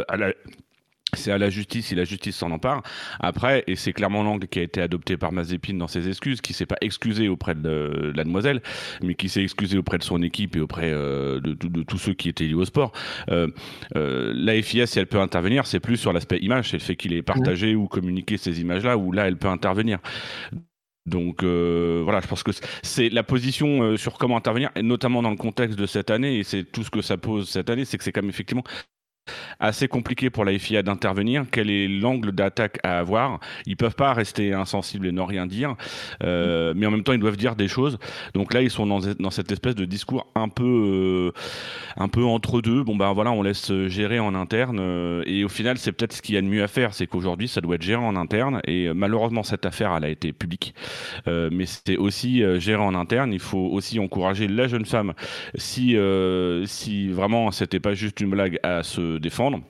à 0.08 0.16
la... 0.16 0.32
C'est 1.14 1.32
à 1.32 1.38
la 1.38 1.50
justice, 1.50 1.86
si 1.86 1.94
la 1.94 2.04
justice 2.04 2.36
s'en 2.36 2.50
empare. 2.50 2.82
Après, 3.18 3.64
et 3.66 3.76
c'est 3.76 3.92
clairement 3.92 4.22
l'angle 4.22 4.46
qui 4.48 4.58
a 4.58 4.62
été 4.62 4.80
adopté 4.80 5.16
par 5.16 5.32
Mazepin 5.32 5.74
dans 5.74 5.88
ses 5.88 6.08
excuses, 6.08 6.40
qui 6.40 6.52
s'est 6.52 6.66
pas 6.66 6.76
excusé 6.80 7.28
auprès 7.28 7.54
de, 7.54 7.60
de 7.60 8.12
la 8.16 8.24
demoiselle, 8.24 8.62
mais 9.02 9.14
qui 9.14 9.28
s'est 9.28 9.42
excusé 9.42 9.76
auprès 9.78 9.98
de 9.98 10.04
son 10.04 10.22
équipe 10.22 10.56
et 10.56 10.60
auprès 10.60 10.90
euh, 10.92 11.40
de, 11.40 11.52
de- 11.54 11.68
de 11.68 11.82
tous 11.82 11.98
ceux 11.98 12.14
qui 12.14 12.28
étaient 12.28 12.44
liés 12.44 12.54
au 12.54 12.64
sport. 12.64 12.92
Euh, 13.30 13.48
euh, 13.96 14.32
la 14.34 14.60
FIA, 14.62 14.86
si 14.86 14.98
elle 14.98 15.06
peut 15.06 15.20
intervenir, 15.20 15.66
c'est 15.66 15.80
plus 15.80 15.96
sur 15.96 16.12
l'aspect 16.12 16.38
image, 16.38 16.70
c'est 16.70 16.76
le 16.78 16.82
fait 16.82 16.96
qu'il 16.96 17.12
ait 17.12 17.22
partagé 17.22 17.74
ou 17.74 17.86
communiqué 17.88 18.36
ces 18.36 18.60
images-là, 18.60 18.96
où 18.96 19.12
là, 19.12 19.26
elle 19.26 19.36
peut 19.36 19.48
intervenir. 19.48 19.98
Donc 21.06 21.42
euh, 21.42 22.02
voilà, 22.04 22.20
je 22.20 22.26
pense 22.28 22.42
que 22.42 22.52
c'est 22.82 23.08
la 23.08 23.22
position 23.22 23.82
euh, 23.82 23.96
sur 23.96 24.18
comment 24.18 24.36
intervenir, 24.36 24.70
et 24.76 24.82
notamment 24.82 25.22
dans 25.22 25.30
le 25.30 25.36
contexte 25.36 25.78
de 25.78 25.86
cette 25.86 26.10
année, 26.10 26.38
et 26.38 26.44
c'est 26.44 26.62
tout 26.62 26.84
ce 26.84 26.90
que 26.90 27.02
ça 27.02 27.16
pose 27.16 27.48
cette 27.48 27.70
année, 27.70 27.84
c'est 27.84 27.98
que 27.98 28.04
c'est 28.04 28.12
quand 28.12 28.22
même 28.22 28.30
effectivement 28.30 28.64
assez 29.60 29.88
compliqué 29.88 30.30
pour 30.30 30.44
la 30.44 30.58
FIA 30.58 30.82
d'intervenir. 30.82 31.44
Quel 31.50 31.70
est 31.70 31.86
l'angle 31.86 32.32
d'attaque 32.32 32.78
à 32.82 32.98
avoir? 32.98 33.40
Ils 33.66 33.76
peuvent 33.76 33.94
pas 33.94 34.12
rester 34.12 34.52
insensibles 34.52 35.06
et 35.06 35.12
ne 35.12 35.20
rien 35.20 35.46
dire, 35.46 35.76
euh, 36.22 36.72
mais 36.74 36.86
en 36.86 36.90
même 36.90 37.02
temps 37.02 37.12
ils 37.12 37.20
doivent 37.20 37.36
dire 37.36 37.56
des 37.56 37.68
choses. 37.68 37.98
Donc 38.34 38.54
là 38.54 38.62
ils 38.62 38.70
sont 38.70 38.86
dans, 38.86 39.30
cette 39.30 39.52
espèce 39.52 39.74
de 39.74 39.84
discours 39.84 40.26
un 40.34 40.48
peu, 40.48 41.32
euh, 41.36 41.40
un 41.96 42.08
peu 42.08 42.24
entre 42.24 42.60
deux. 42.60 42.82
Bon 42.82 42.96
ben 42.96 43.12
voilà, 43.12 43.30
on 43.32 43.42
laisse 43.42 43.72
gérer 43.88 44.18
en 44.18 44.34
interne. 44.34 44.78
euh, 44.80 45.22
et 45.26 45.44
au 45.44 45.48
final 45.48 45.78
c'est 45.78 45.92
peut-être 45.92 46.14
ce 46.14 46.22
qu'il 46.22 46.34
y 46.34 46.38
a 46.38 46.42
de 46.42 46.46
mieux 46.46 46.62
à 46.62 46.68
faire, 46.68 46.94
c'est 46.94 47.06
qu'aujourd'hui 47.06 47.48
ça 47.48 47.60
doit 47.60 47.74
être 47.76 47.82
géré 47.82 48.02
en 48.02 48.16
interne. 48.16 48.60
Et 48.66 48.92
malheureusement 48.94 49.42
cette 49.42 49.66
affaire 49.66 49.94
elle 49.96 50.04
a 50.04 50.08
été 50.08 50.32
publique, 50.32 50.74
mais 51.26 51.66
c'est 51.66 51.96
aussi 51.96 52.42
géré 52.60 52.82
en 52.82 52.94
interne. 52.94 53.32
Il 53.32 53.40
faut 53.40 53.68
aussi 53.70 53.98
encourager 53.98 54.48
la 54.48 54.68
jeune 54.68 54.86
femme 54.86 55.12
si, 55.56 55.96
si 56.64 57.08
vraiment 57.08 57.50
c'était 57.50 57.80
pas 57.80 57.94
juste 57.94 58.20
une 58.20 58.30
blague 58.30 58.58
à 58.62 58.82
se 58.82 59.09
défendre. 59.18 59.60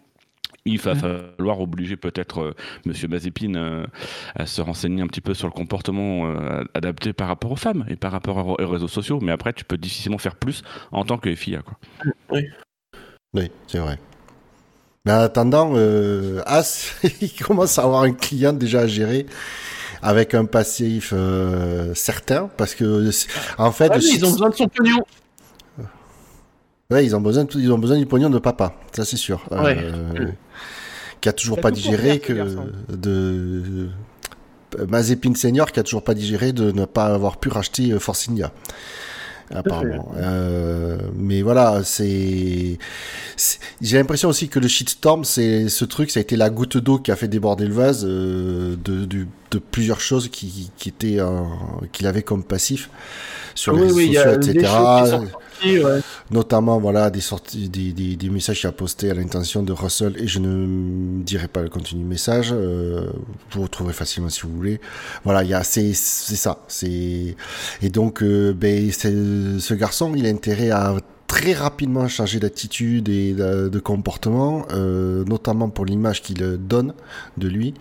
Il 0.67 0.79
va 0.79 0.95
falloir 0.95 1.61
obliger 1.61 1.97
peut-être 1.97 2.41
euh, 2.41 2.55
Monsieur 2.85 3.09
Mazepin 3.09 3.55
euh, 3.55 3.87
à 4.35 4.45
se 4.45 4.61
renseigner 4.61 5.03
un 5.03 5.07
petit 5.07 5.23
peu 5.23 5.33
sur 5.33 5.47
le 5.47 5.53
comportement 5.53 6.27
euh, 6.27 6.65
adapté 6.75 7.15
par 7.15 7.29
rapport 7.29 7.51
aux 7.53 7.57
femmes 7.57 7.87
et 7.89 7.97
par 7.97 8.13
rapport 8.13 8.37
aux, 8.47 8.63
aux 8.63 8.69
réseaux 8.69 8.89
sociaux. 8.89 9.21
Mais 9.23 9.33
après, 9.33 9.55
tu 9.55 9.65
peux 9.65 9.79
difficilement 9.79 10.19
faire 10.19 10.37
plus 10.37 10.63
en 10.93 11.05
tant 11.05 11.17
que 11.17 11.35
FIA. 11.35 11.63
Quoi. 11.63 11.79
Oui, 13.33 13.51
c'est 13.67 13.79
vrai. 13.79 13.99
Mais 15.05 15.13
en 15.13 15.21
attendant, 15.21 15.73
euh, 15.77 16.43
As, 16.47 16.95
il 17.21 17.33
commence 17.33 17.79
à 17.79 17.85
avoir 17.85 18.03
un 18.03 18.13
client 18.13 18.53
déjà 18.53 18.81
à 18.81 18.87
gérer 18.87 19.27
avec 20.03 20.35
un 20.35 20.45
passif 20.47 21.13
euh, 21.15 21.95
certain 21.95 22.51
parce 22.57 22.75
que 22.75 23.11
en 23.59 23.73
fait, 23.73 23.91
Ah, 23.95 23.99
ils 23.99 24.25
ont 24.25 24.31
besoin 24.31 24.51
de 24.51 24.55
son 24.57 24.69
pognon. 24.69 25.05
Ouais, 26.91 27.05
ils 27.05 27.15
ont 27.17 27.21
besoin, 27.21 27.45
de- 27.45 27.59
ils 27.59 27.73
ont 27.73 27.79
besoin 27.79 27.99
du 27.99 28.07
pognon 28.07 28.31
de 28.31 28.39
papa, 28.39 28.75
ça 28.93 29.05
c'est 29.05 29.17
sûr. 29.17 29.45
Ouais. 29.51 29.77
Euh, 29.79 30.27
qui 31.21 31.29
a 31.29 31.33
toujours 31.33 31.61
pas 31.61 31.71
digéré 31.71 32.19
faire, 32.19 32.21
que 32.23 32.95
de 32.97 33.89
Mazepin 34.89 35.35
senior 35.35 35.71
qui 35.73 35.81
a 35.81 35.83
toujours 35.83 36.03
pas 36.05 36.15
digéré 36.15 36.53
de 36.53 36.71
ne 36.73 36.85
pas 36.85 37.07
avoir 37.07 37.39
pu 37.39 37.49
racheter 37.51 37.91
euh, 37.93 37.99
Force 37.99 38.29
India. 38.29 38.53
apparemment. 39.53 40.13
Euh, 40.17 40.97
mais 41.17 41.43
voilà, 41.43 41.83
c'est. 41.85 42.79
J'ai 43.83 43.97
l'impression 43.99 44.29
aussi 44.29 44.49
que 44.49 44.59
le 44.61 44.69
shitstorm, 44.69 45.25
c'est 45.25 45.69
ce 45.69 45.85
truc, 45.85 46.11
ça 46.11 46.21
a 46.21 46.23
été 46.23 46.37
la 46.37 46.51
goutte 46.51 46.77
d'eau 46.79 46.99
qui 46.99 47.11
a 47.11 47.17
fait 47.17 47.29
déborder 47.29 47.67
le 47.67 47.75
vase 47.75 48.05
euh, 48.09 48.77
de, 48.85 49.05
de, 49.05 49.27
de 49.51 49.59
plusieurs 49.59 50.01
choses 50.01 50.29
qui, 50.29 50.71
qui 50.77 50.89
étaient 50.89 51.19
euh, 51.21 51.41
qu'il 51.93 52.07
avait 52.07 52.23
comme 52.23 52.45
passif 52.45 52.91
sur 53.57 53.73
les 53.75 53.81
Oui, 53.81 53.87
réseaux 53.89 53.97
oui, 53.99 54.07
il 54.07 54.13
y 54.13 54.19
a 54.19 54.35
sociaux, 54.35 54.53
etc. 54.53 54.73
Notamment, 56.31 56.79
voilà, 56.79 57.11
des 57.11 57.21
sorties, 57.21 57.69
des, 57.69 57.93
des, 57.93 58.17
des 58.17 58.31
messages 58.31 58.61
qu'il 58.61 58.69
a 58.69 58.73
postés 58.73 59.11
à 59.11 59.14
l'intention 59.14 59.62
de 59.62 59.73
Russell, 59.73 60.14
et 60.19 60.26
je 60.26 60.38
ne 60.38 61.23
dirai 61.23 61.49
pas 61.49 61.62
le 61.62 61.69
contenu 61.69 61.99
du 62.00 62.05
message, 62.05 62.50
euh, 62.52 63.11
vous 63.52 63.62
retrouverez 63.62 63.93
facilement 63.95 64.29
si 64.29 64.43
vous 64.43 64.55
voulez. 64.55 64.81
Voilà, 65.25 65.43
il 65.45 65.50
y 65.50 65.55
a, 65.55 65.62
c'est, 65.62 65.93
c'est 65.93 66.37
ça, 66.37 66.59
c'est, 66.69 67.37
et 67.83 67.88
donc, 67.90 68.23
euh, 68.23 68.52
ben, 68.52 68.90
ce 68.93 69.75
garçon, 69.75 70.12
il 70.14 70.26
a 70.26 70.29
intérêt 70.29 70.71
à 70.71 70.97
très 71.31 71.53
rapidement 71.53 72.09
changer 72.09 72.41
d'attitude 72.41 73.09
et 73.09 73.35
de, 73.35 73.69
de 73.69 73.79
comportement, 73.79 74.67
euh, 74.73 75.25
notamment 75.27 75.71
pour 75.71 75.85
l'image 75.85 76.23
qu'il 76.23 76.39
donne 76.59 76.93
de 77.37 77.47
lui. 77.47 77.73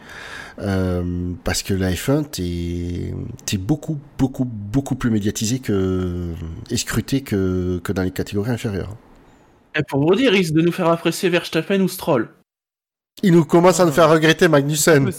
Euh, 0.60 1.34
parce 1.44 1.64
que 1.64 1.74
la 1.74 1.92
F1, 1.92 2.30
t'es, 2.30 3.58
beaucoup, 3.58 3.98
beaucoup, 4.20 4.46
beaucoup 4.46 4.94
plus 4.94 5.10
médiatisé 5.10 5.58
que, 5.58 6.28
et 6.70 6.78
scruté 6.78 7.22
que, 7.22 7.82
que 7.84 7.92
dans 7.92 8.04
les 8.04 8.12
catégories 8.12 8.52
inférieures. 8.52 8.96
Et 9.76 9.82
pour 9.82 10.08
vous 10.08 10.14
dire, 10.14 10.32
il 10.32 10.38
risque 10.38 10.54
de 10.54 10.62
nous 10.62 10.72
faire 10.72 10.88
apprécier 10.88 11.30
Verstappen 11.30 11.82
ou 11.82 11.88
Stroll. 11.88 12.30
Il 13.24 13.34
nous 13.34 13.46
commence 13.46 13.80
à 13.80 13.86
nous 13.86 13.92
faire 13.92 14.12
regretter 14.12 14.48
Magnussen. 14.48 15.10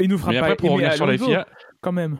Il 0.00 0.08
nous 0.08 0.18
fera 0.18 0.32
Mais 0.32 0.40
pas 0.40 0.46
après, 0.46 0.56
pour 0.56 0.72
revenir 0.72 0.92
sur 0.94 1.06
la 1.06 1.16
FIA, 1.16 1.46
quand 1.80 1.92
même. 1.92 2.18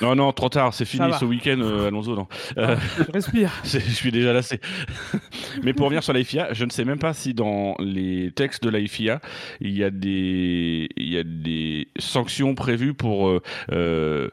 Non, 0.00 0.14
non, 0.14 0.32
trop 0.32 0.48
tard, 0.48 0.74
c'est 0.74 0.84
fini 0.84 1.06
ce 1.18 1.24
week-end, 1.24 1.58
euh, 1.60 1.88
Alonso. 1.88 2.14
Non. 2.16 2.26
Euh, 2.58 2.76
Je 3.06 3.12
respire. 3.12 3.50
Je 3.64 3.78
suis 3.78 4.10
déjà 4.12 4.32
lassé. 4.32 4.60
Mais 5.62 5.72
pour 5.72 5.86
revenir 5.86 6.02
sur 6.02 6.12
la 6.12 6.22
FIA, 6.24 6.52
je 6.52 6.64
ne 6.64 6.70
sais 6.70 6.84
même 6.84 6.98
pas 6.98 7.12
si 7.14 7.34
dans 7.34 7.74
les 7.78 8.30
textes 8.34 8.62
de 8.64 8.70
la 8.70 8.80
FIA, 8.86 9.20
il 9.60 9.76
y 9.76 9.84
a 9.84 9.90
des, 9.90 10.88
il 10.96 11.08
y 11.12 11.18
a 11.18 11.24
des 11.24 11.88
sanctions 11.98 12.54
prévues 12.54 12.94
pour 12.94 13.28
euh, 13.28 13.40
euh, 13.72 14.28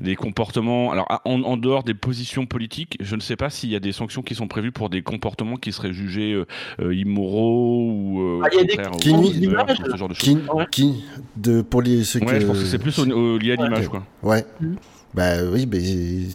des 0.00 0.14
comportements. 0.16 0.92
Alors, 0.92 1.06
en, 1.24 1.42
en 1.42 1.56
dehors 1.56 1.82
des 1.82 1.94
positions 1.94 2.46
politiques, 2.46 2.96
je 3.00 3.16
ne 3.16 3.20
sais 3.20 3.36
pas 3.36 3.50
s'il 3.50 3.70
y 3.70 3.76
a 3.76 3.80
des 3.80 3.92
sanctions 3.92 4.22
qui 4.22 4.34
sont 4.34 4.46
prévues 4.46 4.70
pour 4.72 4.88
des 4.88 5.02
comportements 5.02 5.56
qui 5.56 5.72
seraient 5.72 5.92
jugés 5.92 6.32
euh, 6.80 6.94
immoraux 6.94 7.90
ou 7.90 8.20
euh, 8.22 8.42
Ah, 8.44 8.48
il 8.52 8.56
y 8.56 8.58
a 8.58 8.62
au 8.62 8.64
des 8.64 8.76
contraire, 8.76 8.90
qui 8.92 9.90
ce 9.90 9.96
genre 9.96 10.08
de 10.08 10.14
choses. 10.14 10.24
Qui, 10.24 10.38
Ouais. 10.54 10.66
qui, 10.70 11.04
de, 11.36 11.60
pour 11.62 11.82
les, 11.82 12.16
Ouais, 12.16 12.24
que- 12.26 12.40
je 12.40 12.46
pense 12.46 12.58
que 12.60 12.64
c'est 12.64 12.78
plus 12.78 12.98
au- 12.98 13.10
au- 13.10 13.38
lié 13.38 13.52
à 13.52 13.60
Ouais. 13.60 13.64
l'image, 13.68 13.88
quoi. 13.88 14.04
Ouais. 14.22 14.44
Mhm. 14.60 14.76
Bah 15.14 15.44
oui, 15.44 15.66
mais 15.70 15.80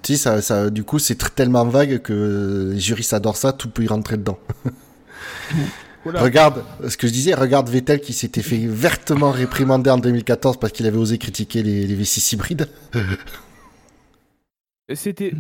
tu 0.02 0.14
sais, 0.14 0.18
ça, 0.18 0.42
ça, 0.42 0.70
du 0.70 0.84
coup, 0.86 1.00
c'est 1.00 1.16
tellement 1.36 1.66
vague 1.66 2.02
que 2.02 2.72
les 2.74 2.80
juristes 2.80 3.14
adorent 3.14 3.36
ça, 3.38 3.52
tout 3.52 3.70
peut 3.70 3.84
y 3.84 3.88
rentrer 3.88 4.16
dedans. 4.18 4.40
Regarde, 6.06 6.64
ce 6.88 6.96
que 6.96 7.08
je 7.08 7.12
disais, 7.12 7.34
regarde 7.34 7.68
Vettel 7.70 8.00
qui 8.00 8.14
s'était 8.14 8.42
fait 8.42 8.66
vertement 8.66 9.32
réprimander 9.32 9.90
en 9.90 9.98
2014 9.98 10.58
parce 10.58 10.72
qu'il 10.72 10.86
avait 10.88 10.98
osé 10.98 11.18
critiquer 11.18 11.62
les, 11.62 11.86
les 11.86 11.96
V6 12.04 12.36
hybrides. 12.36 12.70
C'était. 14.94 15.34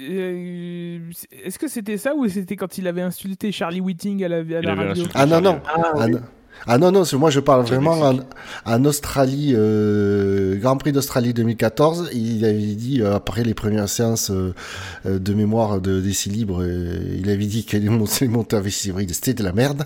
euh, 0.00 0.98
Est-ce 1.44 1.58
que 1.58 1.66
c'était 1.68 1.98
ça 1.98 2.14
ou 2.14 2.28
c'était 2.28 2.56
quand 2.56 2.78
il 2.78 2.86
avait 2.86 3.02
insulté 3.02 3.50
Charlie 3.52 3.80
Whiting 3.80 4.24
à 4.24 4.28
la, 4.28 4.36
à 4.38 4.62
la 4.62 4.74
radio? 4.74 5.04
Ah 5.14 5.26
non, 5.26 5.40
non. 5.40 5.60
Ah, 5.66 5.82
Ah, 5.96 6.06
oui. 6.06 6.12
non. 6.12 6.20
Ah 6.66 6.78
non, 6.78 6.92
non, 6.92 7.04
c'est 7.04 7.16
moi 7.16 7.30
je 7.30 7.40
parle 7.40 7.64
vraiment 7.64 8.00
en, 8.00 8.20
en 8.64 8.84
Australie, 8.84 9.52
euh, 9.54 10.56
Grand 10.56 10.76
Prix 10.78 10.92
d'Australie 10.92 11.34
2014, 11.34 12.10
il 12.14 12.44
avait 12.44 12.58
dit, 12.74 13.02
euh, 13.02 13.14
après 13.14 13.44
les 13.44 13.54
premières 13.54 13.88
séances 13.88 14.30
euh, 14.30 14.54
euh, 15.06 15.18
de 15.18 15.34
mémoire 15.34 15.80
de 15.80 16.00
d'essai 16.00 16.30
libre, 16.30 16.62
euh, 16.62 17.16
il 17.18 17.28
avait 17.28 17.46
dit 17.46 17.64
que 17.64 17.76
les 17.76 17.88
les 18.20 18.28
monteurs 18.28 18.62
V6 18.62 18.88
hybrides 18.88 19.12
c'était 19.12 19.34
de 19.34 19.42
la 19.42 19.52
merde. 19.52 19.84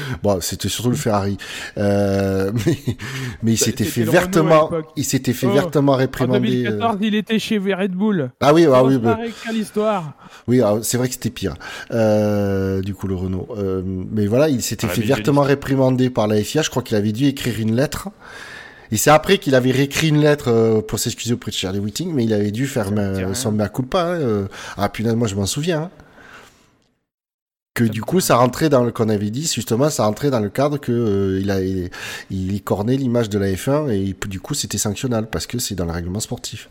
Bon, 0.22 0.38
c'était 0.40 0.68
surtout 0.68 0.90
le 0.90 0.96
Ferrari. 0.96 1.36
Euh, 1.78 2.50
mais, 2.66 2.78
mais 3.42 3.52
il 3.52 3.58
Bah, 3.58 3.64
s'était 3.64 3.84
c'était 3.84 3.84
fait 3.84 4.02
vertement, 4.04 4.70
il 4.96 5.04
s'était 5.04 5.32
fait 5.32 5.46
Oh, 5.48 5.52
vertement 5.52 5.92
En 5.92 5.96
réprimander. 5.96 6.66
euh. 6.66 6.70
2014, 6.70 6.96
il 7.02 7.14
était 7.14 7.38
chez 7.38 7.58
Red 7.58 7.92
Bull. 7.92 8.30
Ah 8.40 8.52
oui, 8.54 8.66
ah 8.72 8.82
oui, 8.84 8.94
Oh, 8.96 9.00
bah, 9.00 9.14
pareil, 9.16 9.32
quelle 9.44 9.56
histoire. 9.56 10.12
oui, 10.48 10.60
ah, 10.62 10.76
c'est 10.82 10.96
vrai 10.98 11.08
que 11.08 11.14
c'était 11.14 11.30
pire. 11.30 11.54
Euh, 11.92 12.80
du 12.82 12.94
coup, 12.94 13.06
le 13.08 13.14
Renault. 13.14 13.48
Euh, 13.56 13.82
mais 13.84 14.26
voilà, 14.26 14.48
il 14.48 14.62
s'était 14.62 14.86
Ah, 14.90 14.92
fait 14.94 15.02
vertement 15.02 15.42
réprimander 15.42 16.10
par 16.10 16.26
la 16.26 16.42
FIA. 16.42 16.62
Je 16.62 16.70
crois 16.70 16.82
qu'il 16.82 16.96
avait 16.96 17.12
dû 17.12 17.26
écrire 17.26 17.54
une 17.60 17.74
lettre. 17.76 18.08
Et 18.92 18.96
c'est 18.96 19.10
après 19.10 19.38
qu'il 19.38 19.56
avait 19.56 19.72
réécrit 19.72 20.08
une 20.10 20.20
lettre 20.20 20.46
euh, 20.48 20.80
pour 20.80 21.00
s'excuser 21.00 21.34
auprès 21.34 21.50
de 21.50 21.56
Charlie 21.56 21.80
Whiting, 21.80 22.12
mais 22.14 22.22
il 22.24 22.32
avait 22.32 22.52
dû 22.52 22.66
faire 22.68 22.86
son 23.34 23.50
mea 23.50 23.68
culpa. 23.68 24.02
Hein, 24.02 24.20
euh. 24.20 24.46
Ah 24.76 24.88
punaise, 24.88 25.14
moi 25.16 25.26
je 25.26 25.34
m'en 25.34 25.46
souviens. 25.46 25.82
hein. 25.82 25.90
Que 27.76 27.84
du 27.84 28.00
coup, 28.00 28.20
ça 28.20 28.36
rentrait 28.36 28.70
dans 28.70 28.84
le 28.84 28.90
qu'on 28.90 29.10
avait 29.10 29.28
dit, 29.28 29.46
justement, 29.46 29.90
ça 29.90 30.06
rentrait 30.06 30.30
dans 30.30 30.40
le 30.40 30.48
cadre 30.48 30.78
que 30.78 30.92
euh, 30.92 31.40
il 31.42 31.50
a 31.50 31.60
il, 31.60 31.90
il 32.30 32.62
cornait 32.62 32.96
l'image 32.96 33.28
de 33.28 33.38
la 33.38 33.48
F1 33.48 33.90
et 33.90 34.16
du 34.28 34.40
coup 34.40 34.54
c'était 34.54 34.78
sanctionnable 34.78 35.28
parce 35.30 35.46
que 35.46 35.58
c'est 35.58 35.74
dans 35.74 35.84
le 35.84 35.92
règlement 35.92 36.20
sportif. 36.20 36.70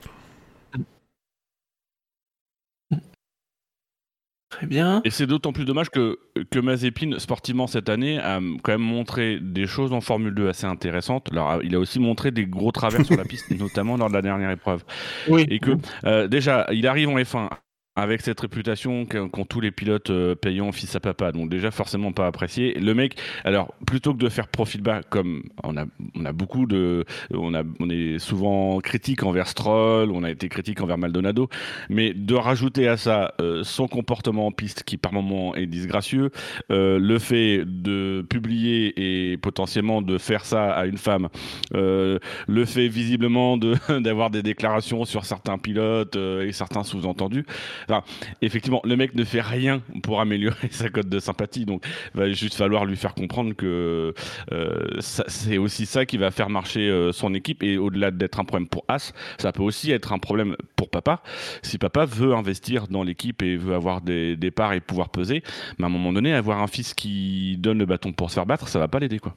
Très 4.49 4.65
bien. 4.65 5.01
Et 5.03 5.11
c'est 5.11 5.27
d'autant 5.27 5.53
plus 5.53 5.65
dommage 5.65 5.91
que, 5.91 6.17
que 6.49 6.59
Mazepin, 6.59 7.19
sportivement 7.19 7.67
cette 7.67 7.89
année, 7.89 8.17
a 8.17 8.39
quand 8.63 8.71
même 8.71 8.81
montré 8.81 9.37
des 9.39 9.67
choses 9.67 9.93
en 9.93 10.01
Formule 10.01 10.33
2 10.33 10.49
assez 10.49 10.65
intéressantes. 10.65 11.29
Alors, 11.31 11.61
il 11.61 11.75
a 11.75 11.79
aussi 11.79 11.99
montré 11.99 12.31
des 12.31 12.45
gros 12.45 12.71
travers 12.71 13.05
sur 13.05 13.15
la 13.15 13.25
piste, 13.25 13.51
notamment 13.59 13.97
lors 13.97 14.07
de 14.09 14.13
la 14.13 14.21
dernière 14.23 14.49
épreuve. 14.49 14.83
Oui. 15.27 15.45
Et 15.49 15.59
que, 15.59 15.71
euh, 16.05 16.27
déjà, 16.27 16.67
il 16.71 16.87
arrive 16.87 17.09
en 17.09 17.17
F1 17.17 17.49
avec 17.95 18.21
cette 18.21 18.39
réputation 18.39 19.05
qu'ont 19.05 19.45
tous 19.45 19.61
les 19.61 19.71
pilotes 19.71 20.09
euh, 20.09 20.35
payants 20.35 20.71
fils 20.71 20.95
à 20.95 20.99
papa, 20.99 21.31
donc 21.31 21.49
déjà 21.49 21.71
forcément 21.71 22.11
pas 22.11 22.27
apprécié. 22.27 22.73
Le 22.73 22.93
mec, 22.93 23.17
alors 23.43 23.73
plutôt 23.85 24.13
que 24.13 24.19
de 24.19 24.29
faire 24.29 24.47
profil 24.47 24.81
bas, 24.81 25.01
comme 25.09 25.43
on 25.63 25.77
a, 25.77 25.85
on 26.15 26.25
a 26.25 26.33
beaucoup 26.33 26.65
de, 26.65 27.05
on 27.33 27.53
a, 27.53 27.63
on 27.79 27.89
est 27.89 28.19
souvent 28.19 28.79
critique 28.79 29.23
envers 29.23 29.47
Stroll, 29.47 30.11
on 30.11 30.23
a 30.23 30.31
été 30.31 30.49
critique 30.49 30.81
envers 30.81 30.97
Maldonado, 30.97 31.49
mais 31.89 32.13
de 32.13 32.35
rajouter 32.35 32.87
à 32.87 32.97
ça 32.97 33.33
euh, 33.39 33.63
son 33.63 33.87
comportement 33.87 34.47
en 34.47 34.51
piste 34.51 34.83
qui 34.83 34.97
par 34.97 35.13
moment 35.13 35.55
est 35.55 35.65
disgracieux, 35.65 36.31
euh, 36.71 36.99
le 36.99 37.19
fait 37.19 37.63
de 37.65 38.25
publier 38.29 39.31
et 39.31 39.37
potentiellement 39.37 40.01
de 40.01 40.17
faire 40.17 40.45
ça 40.45 40.71
à 40.71 40.85
une 40.85 40.97
femme, 40.97 41.29
euh, 41.73 42.19
le 42.47 42.65
fait 42.65 42.87
visiblement 42.87 43.57
de 43.57 43.75
d'avoir 43.99 44.29
des 44.29 44.43
déclarations 44.43 45.05
sur 45.05 45.25
certains 45.25 45.57
pilotes 45.57 46.15
euh, 46.15 46.47
et 46.47 46.51
certains 46.51 46.83
sous-entendus. 46.83 47.45
Enfin, 47.87 48.03
effectivement, 48.41 48.81
le 48.83 48.95
mec 48.95 49.15
ne 49.15 49.23
fait 49.23 49.41
rien 49.41 49.81
pour 50.03 50.21
améliorer 50.21 50.67
sa 50.71 50.89
cote 50.89 51.09
de 51.09 51.19
sympathie, 51.19 51.65
donc 51.65 51.85
il 52.13 52.19
va 52.19 52.31
juste 52.31 52.55
falloir 52.55 52.85
lui 52.85 52.95
faire 52.95 53.13
comprendre 53.13 53.53
que 53.53 54.13
euh, 54.51 54.87
c'est 54.99 55.57
aussi 55.57 55.85
ça 55.85 56.05
qui 56.05 56.17
va 56.17 56.31
faire 56.31 56.49
marcher 56.49 56.89
euh, 56.89 57.11
son 57.11 57.33
équipe 57.33 57.63
et 57.63 57.77
au-delà 57.77 58.11
d'être 58.11 58.39
un 58.39 58.45
problème 58.45 58.67
pour 58.67 58.85
As, 58.87 59.13
ça 59.37 59.51
peut 59.51 59.63
aussi 59.63 59.91
être 59.91 60.13
un 60.13 60.19
problème 60.19 60.55
pour 60.75 60.89
papa. 60.89 61.21
Si 61.61 61.77
papa 61.77 62.05
veut 62.05 62.33
investir 62.33 62.87
dans 62.87 63.03
l'équipe 63.03 63.41
et 63.41 63.57
veut 63.57 63.75
avoir 63.75 64.01
des, 64.01 64.35
des 64.35 64.51
parts 64.51 64.73
et 64.73 64.79
pouvoir 64.81 65.09
peser, 65.09 65.43
mais 65.77 65.85
à 65.85 65.87
un 65.87 65.91
moment 65.91 66.13
donné, 66.13 66.33
avoir 66.33 66.61
un 66.61 66.67
fils 66.67 66.93
qui 66.93 67.57
donne 67.57 67.79
le 67.79 67.85
bâton 67.85 68.13
pour 68.13 68.29
se 68.29 68.35
faire 68.35 68.45
battre, 68.45 68.67
ça 68.67 68.79
va 68.79 68.87
pas 68.87 68.99
l'aider 68.99 69.19
quoi. 69.19 69.35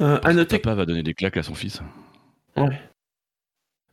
Euh, 0.00 0.18
à 0.22 0.32
noter 0.32 0.58
Papa 0.58 0.74
va 0.74 0.86
donner 0.86 1.02
des 1.02 1.14
claques 1.14 1.36
à 1.36 1.42
son 1.42 1.54
fils. 1.54 1.82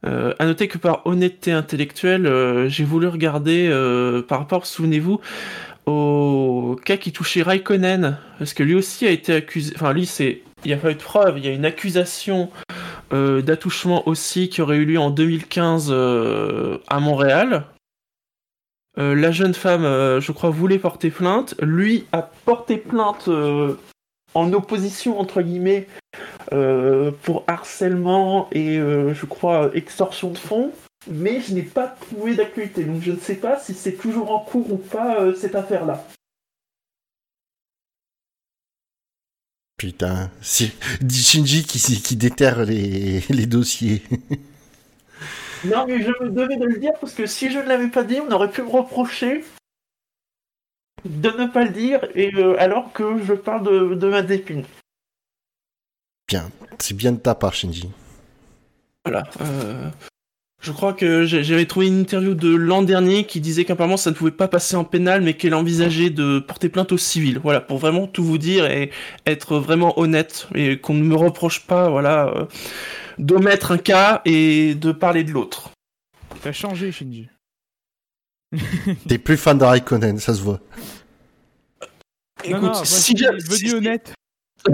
Euh, 0.05 0.33
à 0.37 0.45
noter 0.45 0.67
que 0.67 0.77
par 0.77 1.05
honnêteté 1.05 1.51
intellectuelle, 1.51 2.27
euh, 2.27 2.69
j'ai 2.69 2.83
voulu 2.83 3.07
regarder 3.07 3.67
euh, 3.67 4.21
par 4.21 4.39
rapport, 4.39 4.65
souvenez-vous, 4.65 5.19
au 5.87 6.75
cas 6.85 6.97
qui 6.97 7.11
touchait 7.11 7.41
Raikkonen, 7.41 8.17
parce 8.37 8.53
que 8.53 8.63
lui 8.63 8.75
aussi 8.75 9.07
a 9.07 9.11
été 9.11 9.33
accusé. 9.33 9.73
Enfin, 9.75 9.93
lui, 9.93 10.05
c'est, 10.05 10.43
il 10.63 10.67
n'y 10.67 10.73
a 10.73 10.77
pas 10.77 10.91
eu 10.91 10.95
de 10.95 10.99
preuve, 10.99 11.39
il 11.39 11.45
y 11.45 11.47
a 11.47 11.51
une 11.51 11.65
accusation 11.65 12.51
euh, 13.13 13.41
d'attouchement 13.41 14.07
aussi 14.07 14.49
qui 14.49 14.61
aurait 14.61 14.77
eu 14.77 14.85
lieu 14.85 14.99
en 14.99 15.09
2015 15.09 15.87
euh, 15.89 16.77
à 16.89 16.99
Montréal. 16.99 17.63
Euh, 18.99 19.15
la 19.15 19.31
jeune 19.31 19.53
femme, 19.53 19.83
je 19.83 20.31
crois, 20.31 20.49
voulait 20.49 20.79
porter 20.79 21.09
plainte. 21.09 21.55
Lui 21.61 22.05
a 22.11 22.21
porté 22.21 22.77
plainte 22.77 23.29
en 24.37 24.53
opposition 24.53 25.19
entre 25.19 25.41
guillemets 25.41 25.87
euh, 26.53 27.11
pour 27.23 27.43
harcèlement 27.47 28.47
et 28.51 28.77
euh, 28.77 29.13
je 29.13 29.25
crois 29.25 29.71
extorsion 29.73 30.29
de 30.29 30.37
fonds, 30.37 30.71
mais 31.09 31.41
je 31.41 31.55
n'ai 31.55 31.63
pas 31.63 31.87
trouvé 31.87 32.35
d'actualité, 32.35 32.83
donc 32.83 33.01
je 33.01 33.11
ne 33.11 33.17
sais 33.17 33.35
pas 33.35 33.59
si 33.59 33.73
c'est 33.73 33.93
toujours 33.93 34.31
en 34.31 34.39
cours 34.39 34.71
ou 34.71 34.77
pas 34.77 35.21
euh, 35.21 35.33
cette 35.33 35.55
affaire-là. 35.55 36.05
Putain, 39.77 40.31
c'est 40.41 40.71
Shinji 41.11 41.63
qui, 41.63 41.79
qui 41.79 42.15
déterre 42.15 42.65
les, 42.65 43.21
les 43.29 43.45
dossiers. 43.45 44.03
Non, 45.65 45.85
mais 45.87 46.01
je 46.01 46.11
me 46.23 46.29
devais 46.29 46.57
de 46.57 46.65
le 46.65 46.79
dire 46.79 46.93
parce 47.01 47.13
que 47.13 47.25
si 47.25 47.51
je 47.51 47.57
ne 47.57 47.67
l'avais 47.67 47.89
pas 47.89 48.03
dit, 48.03 48.19
on 48.19 48.31
aurait 48.31 48.51
pu 48.51 48.61
me 48.61 48.69
reprocher 48.69 49.43
de 51.05 51.29
ne 51.29 51.47
pas 51.47 51.63
le 51.63 51.71
dire 51.71 51.99
et 52.15 52.33
euh, 52.35 52.55
alors 52.59 52.91
que 52.93 53.23
je 53.23 53.33
parle 53.33 53.63
de, 53.63 53.95
de 53.95 54.07
ma 54.07 54.21
dépine. 54.21 54.63
Bien, 56.27 56.49
c'est 56.79 56.95
bien 56.95 57.13
de 57.13 57.17
ta 57.19 57.35
part, 57.35 57.53
Shinji. 57.53 57.89
Voilà. 59.05 59.23
euh, 59.41 59.89
je 60.61 60.71
crois 60.71 60.91
que 60.93 61.23
j'avais 61.23 61.65
trouvé 61.65 61.87
une 61.87 62.01
interview 62.01 62.33
de 62.33 62.53
l'an 62.53 62.81
dernier 62.81 63.25
qui 63.25 63.39
disait 63.39 63.63
qu'apparemment 63.63 63.95
ça 63.95 64.09
ne 64.09 64.15
pouvait 64.15 64.31
pas 64.31 64.47
passer 64.47 64.75
en 64.75 64.83
pénal, 64.83 65.21
mais 65.21 65.35
qu'elle 65.35 65.53
envisageait 65.53 66.09
de 66.09 66.39
porter 66.39 66.67
plainte 66.67 66.91
au 66.91 66.97
civil. 66.97 67.39
Voilà, 67.41 67.61
pour 67.61 67.77
vraiment 67.77 68.07
tout 68.07 68.23
vous 68.23 68.39
dire 68.39 68.65
et 68.65 68.89
être 69.25 69.59
vraiment 69.59 69.97
honnête 69.99 70.47
et 70.55 70.79
qu'on 70.79 70.95
ne 70.95 71.03
me 71.03 71.15
reproche 71.15 71.65
pas, 71.65 71.89
voilà, 71.89 72.27
euh, 72.35 72.45
d'omettre 73.19 73.71
un 73.71 73.77
cas 73.77 74.21
et 74.25 74.75
de 74.75 74.91
parler 74.91 75.23
de 75.23 75.31
l'autre. 75.31 75.69
T'as 76.41 76.51
changé, 76.51 76.91
Shinji. 76.91 77.29
T'es 79.07 79.17
plus 79.17 79.37
fan 79.37 79.57
de 79.57 79.63
Raikkonen, 79.65 80.19
ça 80.19 80.33
se 80.33 80.41
voit. 80.41 80.59
non, 81.81 81.87
non, 82.49 82.57
Écoute, 82.57 82.61
moi, 82.61 82.85
si 82.85 82.95
je 82.95 83.01
suis 83.01 83.17
jamais- 83.17 83.37
devenu 83.41 83.67
si- 83.69 83.75
honnête. 83.75 84.13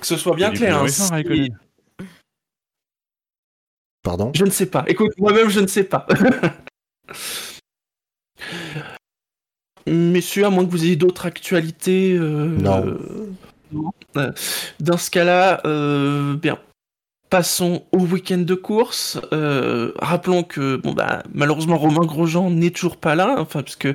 que 0.00 0.06
ce 0.06 0.16
soit 0.16 0.34
bien 0.36 0.50
clair. 0.52 0.78
hein, 0.82 0.88
si-. 0.88 1.50
Pardon? 4.02 4.30
Je 4.34 4.44
ne 4.44 4.50
sais 4.50 4.66
pas. 4.66 4.84
Écoute, 4.86 5.12
moi-même, 5.18 5.48
je 5.50 5.60
ne 5.60 5.66
sais 5.66 5.84
pas. 5.84 6.06
Messieurs, 9.86 10.44
à 10.44 10.50
moins 10.50 10.64
que 10.66 10.70
vous 10.70 10.84
ayez 10.84 10.96
d'autres 10.96 11.26
actualités. 11.26 12.12
euh, 12.16 12.46
Non. 12.58 12.86
euh, 12.86 13.30
non. 13.72 13.90
Euh, 14.16 14.32
dans 14.80 14.98
ce 14.98 15.10
cas-là, 15.10 15.60
euh, 15.66 16.36
bien. 16.36 16.58
Passons 17.30 17.84
au 17.92 17.98
week-end 17.98 18.38
de 18.38 18.54
course. 18.54 19.20
Euh, 19.34 19.92
rappelons 19.98 20.42
que 20.42 20.76
bon 20.76 20.94
bah 20.94 21.22
malheureusement 21.34 21.76
Romain 21.76 22.06
Grosjean 22.06 22.50
n'est 22.50 22.70
toujours 22.70 22.96
pas 22.96 23.14
là, 23.14 23.36
enfin 23.38 23.62
puisque 23.62 23.88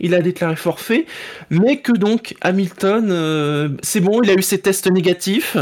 il 0.00 0.14
a 0.14 0.22
déclaré 0.22 0.56
forfait, 0.56 1.04
mais 1.50 1.82
que 1.82 1.92
donc 1.92 2.34
Hamilton, 2.40 3.08
euh, 3.10 3.68
c'est 3.82 4.00
bon, 4.00 4.22
il 4.22 4.30
a 4.30 4.34
eu 4.34 4.42
ses 4.42 4.60
tests 4.60 4.90
négatifs, 4.90 5.58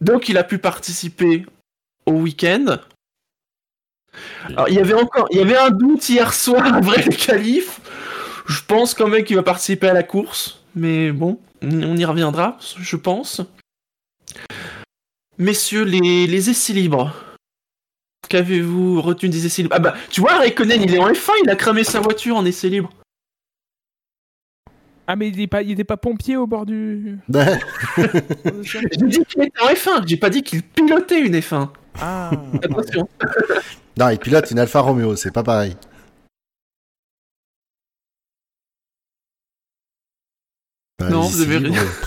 donc 0.00 0.28
il 0.28 0.38
a 0.38 0.44
pu 0.44 0.58
participer 0.58 1.44
au 2.06 2.12
week-end. 2.12 2.78
Alors, 4.46 4.68
il 4.68 4.74
y 4.74 4.78
avait 4.78 4.94
encore, 4.94 5.26
il 5.32 5.38
y 5.38 5.40
avait 5.40 5.56
un 5.56 5.70
doute 5.70 6.08
hier 6.08 6.32
soir 6.32 6.74
après 6.74 7.02
le 7.02 7.10
qualif. 7.10 7.80
Je 8.46 8.60
pense 8.66 8.94
quand 8.94 9.08
même 9.08 9.24
qu'il 9.24 9.36
va 9.36 9.42
participer 9.42 9.88
à 9.88 9.94
la 9.94 10.02
course, 10.02 10.62
mais 10.76 11.10
bon, 11.10 11.40
on 11.62 11.96
y 11.96 12.04
reviendra, 12.04 12.58
je 12.78 12.96
pense. 12.96 13.40
Messieurs, 15.38 15.84
les, 15.84 16.26
les 16.26 16.50
essais 16.50 16.72
libres. 16.72 17.12
Qu'avez-vous 18.28 19.02
retenu 19.02 19.28
des 19.28 19.46
essais 19.46 19.62
libres? 19.62 19.74
Ah 19.76 19.80
bah, 19.80 19.94
tu 20.10 20.20
vois, 20.20 20.36
Raikkonen, 20.38 20.82
il 20.82 20.94
est 20.94 20.98
en 20.98 21.10
F1, 21.10 21.30
il 21.44 21.50
a 21.50 21.56
cramé 21.56 21.84
sa 21.84 22.00
voiture 22.00 22.36
en 22.36 22.44
essai 22.44 22.68
libre. 22.68 22.90
Ah, 25.06 25.16
mais 25.16 25.28
il 25.28 25.34
était 25.34 25.46
pas, 25.46 25.60
il 25.62 25.72
était 25.72 25.84
pas 25.84 25.98
pompier 25.98 26.36
au 26.36 26.46
bord 26.46 26.64
du. 26.64 27.18
J'ai 27.28 28.80
dit 29.06 29.24
qu'il 29.26 29.42
était 29.42 29.60
en 29.60 29.66
F1, 29.68 30.06
j'ai 30.08 30.16
pas 30.16 30.30
dit 30.30 30.42
qu'il 30.42 30.62
pilotait 30.62 31.20
une 31.20 31.36
F1. 31.36 31.68
Ah, 32.00 32.30
Attention. 32.62 33.06
non, 33.98 34.08
il 34.08 34.18
pilote 34.18 34.50
une 34.50 34.58
Alfa 34.58 34.80
Romeo, 34.80 35.14
c'est 35.16 35.30
pas 35.30 35.42
pareil. 35.42 35.76
Bah, 41.04 41.10
Non, 41.10 41.20
vous 41.22 41.40
avez 41.42 41.56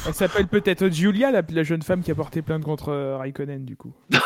elle 0.07 0.13
s'appelle 0.13 0.47
peut-être 0.47 0.89
Julia, 0.89 1.31
la, 1.31 1.41
la 1.47 1.63
jeune 1.63 1.81
femme 1.81 2.01
qui 2.03 2.11
a 2.11 2.15
porté 2.15 2.41
plainte 2.41 2.63
contre 2.63 2.89
euh, 2.89 3.17
Raikkonen, 3.17 3.65
du 3.65 3.75
coup. 3.75 3.93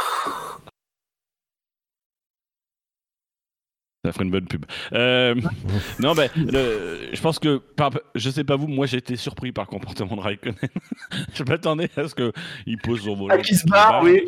Ça 4.04 4.12
ferait 4.12 4.24
une 4.26 4.32
bonne 4.32 4.48
pub. 4.48 4.66
Euh, 4.94 5.36
non, 6.00 6.14
ben, 6.16 6.28
le- 6.36 7.10
je 7.14 7.22
pense 7.22 7.38
que, 7.38 7.58
par, 7.58 7.92
je 8.16 8.30
sais 8.32 8.44
pas 8.44 8.56
vous, 8.56 8.68
moi 8.68 8.88
j'ai 8.88 8.98
été 8.98 9.16
surpris 9.16 9.52
par 9.52 9.66
le 9.66 9.70
comportement 9.70 10.16
de 10.16 10.22
Raikkonen. 10.22 10.56
je 11.36 11.44
m'attendais 11.44 11.90
à 11.96 12.08
ce 12.08 12.16
qu'il 12.16 12.78
pose 12.80 13.02
son 13.04 13.16
volant. 13.16 13.36
Ah, 13.38 13.42
qui 13.44 13.54
se 13.56 13.66
barre, 13.68 14.02
oui. 14.02 14.24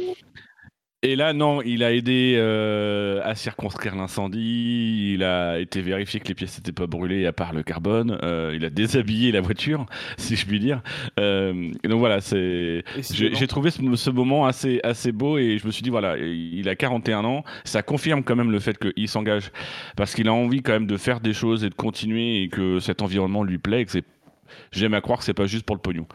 Et 1.06 1.18
là, 1.18 1.34
non, 1.34 1.62
il 1.62 1.84
a 1.84 1.92
aidé 1.92 2.36
euh, 2.38 3.20
à 3.26 3.36
circonscrire 3.36 3.94
l'incendie. 3.94 5.12
Il 5.16 5.24
a 5.26 5.60
été 5.60 5.82
vérifié 5.82 6.22
que 6.22 6.30
les 6.30 6.34
pièces 6.34 6.58
n'étaient 6.58 6.72
pas 6.72 6.88
brûlées 6.88 7.26
à 7.26 7.34
part 7.34 7.52
le 7.52 7.62
carbone. 7.62 8.18
Euh, 8.24 8.54
il 8.56 8.63
a 8.63 8.70
déshabillé 8.70 9.34
la 9.34 9.42
voiture, 9.42 9.86
si 10.18 10.38
je 10.38 10.46
puis 10.46 10.62
dire. 10.62 10.82
Euh, 11.20 11.72
et 11.84 11.88
donc 11.89 12.00
voilà, 12.00 12.22
c'est. 12.22 12.86
J'ai 13.02 13.48
trouvé 13.48 13.70
ce, 13.70 13.82
ce 13.98 14.10
moment 14.12 14.46
assez, 14.46 14.80
assez 14.84 15.12
beau 15.12 15.38
et 15.38 15.58
je 15.58 15.68
me 15.68 15.72
suis 15.72 15.84
dit, 15.84 15.89
voilà, 15.89 16.16
il 16.18 16.70
a 16.70 16.76
41 16.78 17.26
ans, 17.26 17.44
ça 17.66 17.82
confirme 17.82 18.24
quand 18.24 18.38
même 18.38 18.52
le 18.52 18.60
fait 18.62 18.78
qu'il 18.78 19.10
s'engage 19.10 19.52
parce 19.98 20.16
qu'il 20.16 20.30
a 20.30 20.34
envie 20.34 20.62
quand 20.62 20.72
même 20.72 20.88
de 20.88 20.96
faire 20.96 21.20
des 21.20 21.34
choses 21.34 21.66
et 21.66 21.70
de 21.70 21.76
continuer 21.76 22.44
et 22.44 22.48
que 22.48 22.80
cet 22.80 23.02
environnement 23.02 23.44
lui 23.44 23.58
plaît. 23.58 23.82
et 23.82 23.86
que 23.86 23.92
c'est- 23.92 24.06
J'aime 24.72 24.94
à 24.94 25.02
croire 25.02 25.20
que 25.20 25.26
c'est 25.26 25.34
pas 25.34 25.48
juste 25.48 25.66
pour 25.66 25.76
le 25.76 25.82
pognon. 25.82 26.06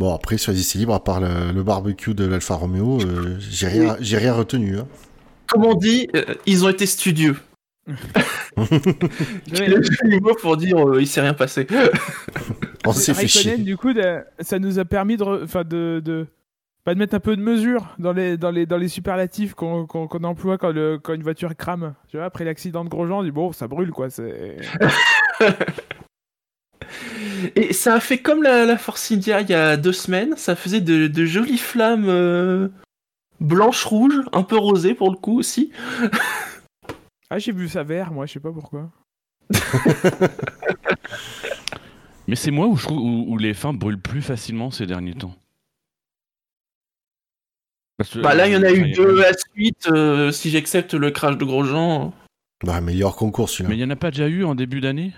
Bon, 0.00 0.14
après, 0.14 0.38
sur 0.38 0.50
les 0.52 0.60
essais 0.60 0.78
libres, 0.78 0.94
à 0.94 1.04
part 1.04 1.20
le, 1.20 1.52
le 1.52 1.62
barbecue 1.62 2.14
de 2.14 2.24
l'Alfa 2.24 2.54
Romeo, 2.54 3.00
euh, 3.02 3.36
j'ai 3.38 3.68
rien, 3.68 3.96
j'ai 4.00 4.16
rien 4.16 4.32
retenu. 4.32 4.78
Hein. 4.78 4.86
Comme 5.46 5.66
on 5.66 5.74
dit, 5.74 6.08
euh, 6.16 6.24
ils 6.46 6.64
ont 6.64 6.70
été 6.70 6.86
studieux. 6.86 7.36
Le 7.86 9.82
joli 9.82 10.20
mot 10.22 10.34
pour 10.40 10.56
dire 10.56 10.78
euh, 10.88 11.02
il 11.02 11.06
s'est 11.06 11.20
rien 11.20 11.34
passé. 11.34 11.66
On 12.86 12.92
s'est 12.94 13.12
fait 13.12 13.28
chier. 13.28 13.58
du 13.58 13.76
coup, 13.76 13.92
de- 13.92 14.20
ça 14.38 14.58
nous 14.58 14.78
a 14.78 14.86
permis 14.86 15.18
de, 15.18 15.22
re- 15.24 15.64
de, 15.68 16.00
de, 16.02 16.26
bah, 16.86 16.94
de 16.94 16.98
mettre 16.98 17.14
un 17.14 17.20
peu 17.20 17.36
de 17.36 17.42
mesure 17.42 17.94
dans 17.98 18.12
les, 18.14 18.38
dans 18.38 18.50
les, 18.50 18.64
dans 18.64 18.78
les 18.78 18.88
superlatifs 18.88 19.52
qu'on 19.52 19.84
qu'on- 19.86 20.06
qu'on 20.08 20.24
emploie 20.24 20.56
quand, 20.56 20.70
le, 20.72 20.98
quand 20.98 21.12
une 21.12 21.22
voiture 21.22 21.54
crame. 21.56 21.92
Tu 22.08 22.16
vois, 22.16 22.24
après 22.24 22.44
l'accident 22.46 22.84
de 22.84 22.88
Grosjean, 22.88 23.18
on 23.18 23.22
dit 23.22 23.30
bon, 23.32 23.52
ça 23.52 23.68
brûle 23.68 23.90
quoi. 23.90 24.08
Et 27.56 27.72
ça 27.72 27.94
a 27.94 28.00
fait 28.00 28.18
comme 28.18 28.42
la, 28.42 28.64
la 28.66 28.76
Force 28.78 29.10
India 29.12 29.40
il 29.40 29.48
y 29.48 29.54
a 29.54 29.76
deux 29.76 29.92
semaines, 29.92 30.34
ça 30.36 30.54
faisait 30.56 30.80
de, 30.80 31.06
de 31.06 31.24
jolies 31.24 31.58
flammes 31.58 32.08
euh, 32.08 32.68
blanches-rouges, 33.40 34.20
un 34.32 34.42
peu 34.42 34.56
rosées 34.58 34.94
pour 34.94 35.10
le 35.10 35.16
coup 35.16 35.38
aussi. 35.38 35.70
Ah, 37.30 37.38
j'ai 37.38 37.52
vu 37.52 37.68
ça 37.68 37.82
vert, 37.82 38.12
moi, 38.12 38.26
je 38.26 38.32
sais 38.34 38.40
pas 38.40 38.52
pourquoi. 38.52 38.90
Mais 42.28 42.36
c'est 42.36 42.50
moi 42.50 42.66
où 42.66 42.76
je 42.76 42.84
trouve 42.86 42.98
où, 42.98 43.24
où 43.28 43.38
les 43.38 43.54
fins 43.54 43.72
brûlent 43.72 44.00
plus 44.00 44.22
facilement 44.22 44.70
ces 44.70 44.86
derniers 44.86 45.14
temps. 45.14 45.34
Parce 47.96 48.10
que- 48.10 48.18
Bah 48.20 48.34
là 48.34 48.46
il 48.46 48.52
y 48.52 48.56
en 48.56 48.62
a 48.62 48.70
eu 48.70 48.92
Enfin, 48.92 49.02
deux 49.02 49.22
à 49.24 49.32
suite, 49.32 49.88
euh, 49.90 50.30
si 50.30 50.50
j'accepte 50.50 50.94
le 50.94 51.10
crash 51.10 51.36
de 51.38 51.44
Grosjean. 51.44 52.12
Bah, 52.64 52.80
meilleur 52.80 53.16
concours 53.16 53.46
Mais 53.48 53.52
celui-là. 53.54 53.74
il 53.74 53.78
n'y 53.78 53.84
en 53.84 53.90
a 53.90 53.96
pas 53.96 54.10
déjà 54.10 54.28
eu 54.28 54.44
en 54.44 54.54
début 54.54 54.80
d'année? 54.80 55.12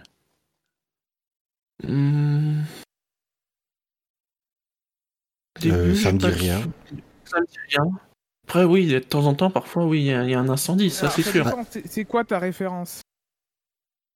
Hmm. 1.86 2.62
Euh, 5.64 5.84
Début, 5.84 5.96
ça 5.96 6.12
me 6.12 6.18
dit 6.18 6.26
rien. 6.26 6.60
Ça 7.24 7.40
me 7.40 7.46
dit 7.46 7.56
rien. 7.70 7.84
Après 8.48 8.64
oui, 8.64 8.86
de 8.88 8.98
temps 8.98 9.26
en 9.26 9.34
temps, 9.34 9.50
parfois 9.50 9.86
oui, 9.86 10.00
il 10.00 10.06
y, 10.06 10.12
a- 10.12 10.24
y 10.24 10.34
un 10.34 10.48
incendie, 10.48 10.90
ça 10.90 11.08
c'est 11.10 11.22
sûr. 11.22 11.46
c'est- 11.86 12.04
quoi 12.04 12.24
ta 12.24 12.38
référence? 12.38 13.00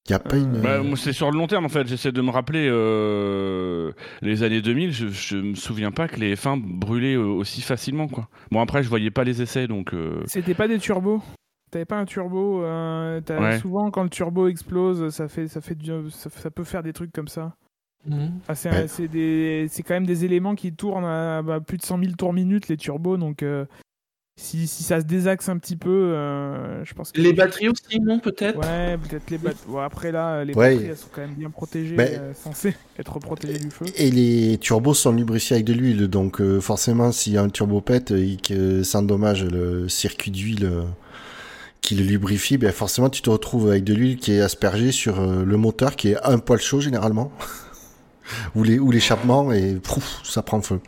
Il 0.09 0.15
a 0.15 0.19
pas 0.21 0.37
une. 0.37 0.61
Bah, 0.61 0.83
moi, 0.83 0.97
c'est 0.97 1.13
sur 1.13 1.31
le 1.33 1.37
long 1.39 1.49
terme 1.49 1.65
en 1.65 1.69
fait. 1.69 1.87
J'essaie 1.89 2.13
de 2.13 2.21
me 2.21 2.31
rappeler 2.31 2.69
euh, 2.71 3.91
les 4.23 4.45
années 4.45 4.63
2000. 4.63 4.93
Je, 4.93 5.09
je 5.09 5.37
me 5.37 5.55
souviens 5.57 5.91
pas 5.91 6.07
que 6.07 6.17
les 6.21 6.37
fins 6.37 6.57
brûlaient 6.57 7.15
euh, 7.17 7.25
aussi 7.25 7.61
facilement 7.61 8.07
quoi. 8.07 8.29
Bon 8.53 8.61
après 8.61 8.83
je 8.85 8.89
voyais 8.89 9.11
pas 9.11 9.25
les 9.25 9.43
essais 9.43 9.67
donc. 9.67 9.95
euh, 9.95 10.23
C'était 10.27 10.55
pas 10.55 10.69
des 10.69 10.79
turbos? 10.79 11.23
T'avais 11.77 11.85
pas 11.85 11.99
un 11.99 12.07
turbo 12.07 12.63
euh, 12.65 13.21
Ouais. 13.29 13.59
Souvent, 13.59 13.91
quand 13.91 14.03
le 14.03 14.09
turbo 14.09 14.49
explose, 14.49 15.11
ça, 15.11 15.29
fait, 15.29 15.47
ça, 15.47 15.61
fait 15.61 15.75
du- 15.75 16.11
ça, 16.11 16.31
ça 16.31 16.51
peut 16.51 16.65
faire 16.65 16.83
des 16.83 16.95
trucs 16.95 17.13
comme 17.13 17.29
ça. 17.29 17.55
Hmm. 18.09 18.29
Ah, 18.49 18.55
c'est 18.55 18.71
Ouais. 18.71 19.69
quand 19.87 19.91
même 19.95 20.07
des 20.07 20.25
éléments 20.25 20.55
qui 20.55 20.73
tournent 20.73 21.05
à 21.05 21.43
bah, 21.43 21.61
plus 21.61 21.77
de 21.77 21.83
100 21.83 21.99
000 21.99 22.13
tours 22.17 22.33
minute, 22.33 22.69
les 22.69 22.79
turbos. 22.79 23.19
Donc, 23.19 23.43
euh, 23.43 23.67
si, 24.41 24.67
si 24.67 24.85
ça 24.85 25.01
se 25.01 25.05
désaxe 25.07 25.51
un 25.51 25.59
petit 25.59 25.77
peu, 25.77 25.91
euh, 26.15 26.83
je 26.85 26.95
pense 26.95 27.13
que. 27.13 27.21
Les 27.21 27.35
batteries 27.35 27.69
aussi, 27.69 28.01
non 28.01 28.21
peut-être? 28.21 28.59
Ouais, 28.59 28.97
peut-être 28.97 29.29
les 29.31 29.37
batteries. 29.39 29.67
Bon, 29.69 29.79
après, 29.79 30.13
là, 30.13 30.45
les 30.45 30.55
Ouais. 30.55 30.71
batteries, 30.77 30.89
elles 30.91 30.97
sont 30.97 31.09
quand 31.13 31.21
même 31.23 31.35
bien 31.35 31.51
protégées, 31.51 31.97
Mais- 31.97 32.17
euh, 32.19 32.33
censées 32.33 32.75
être 32.99 33.19
protégées 33.19 33.59
du 33.59 33.71
feu. 33.71 33.85
Et 33.97 34.11
les 34.11 34.57
turbos 34.59 34.95
sont 34.95 35.13
lubrifiés 35.13 35.57
avec 35.57 35.67
de 35.67 35.75
l'huile, 35.75 36.09
donc 36.09 36.41
euh, 36.41 36.59
forcément, 36.61 37.13
s'il 37.13 37.35
y 37.35 37.37
a 37.39 37.43
un 37.43 37.51
turbo 37.51 37.83
pète 37.83 38.13
et 38.13 38.37
que 38.39 38.83
ça 38.83 39.01
endommage 39.01 39.45
le 39.45 39.89
circuit 39.91 40.31
d'huile 40.31 40.65
euh, 40.65 40.85
qui 41.87 41.95
le 41.95 42.03
lubrifie, 42.05 42.59
ben 42.59 42.73
forcément, 42.73 43.09
tu 43.09 43.23
te 43.23 43.31
retrouves 43.31 43.69
avec 43.71 43.85
de 43.85 43.95
l'huile 43.95 44.17
qui 44.17 44.33
est 44.33 44.41
aspergée 44.41 44.91
sur 44.91 45.21
euh, 45.21 45.45
le 45.45 45.57
moteur, 45.57 45.95
qui 45.95 46.09
est 46.09 46.17
un 46.25 46.41
poil 46.41 46.61
chaud 46.61 46.81
généralement, 46.81 47.31
ou 48.57 48.65
l'échappement, 48.65 49.53
et 49.53 49.79
ça 50.25 50.43
prend 50.43 50.61
feu. 50.61 50.81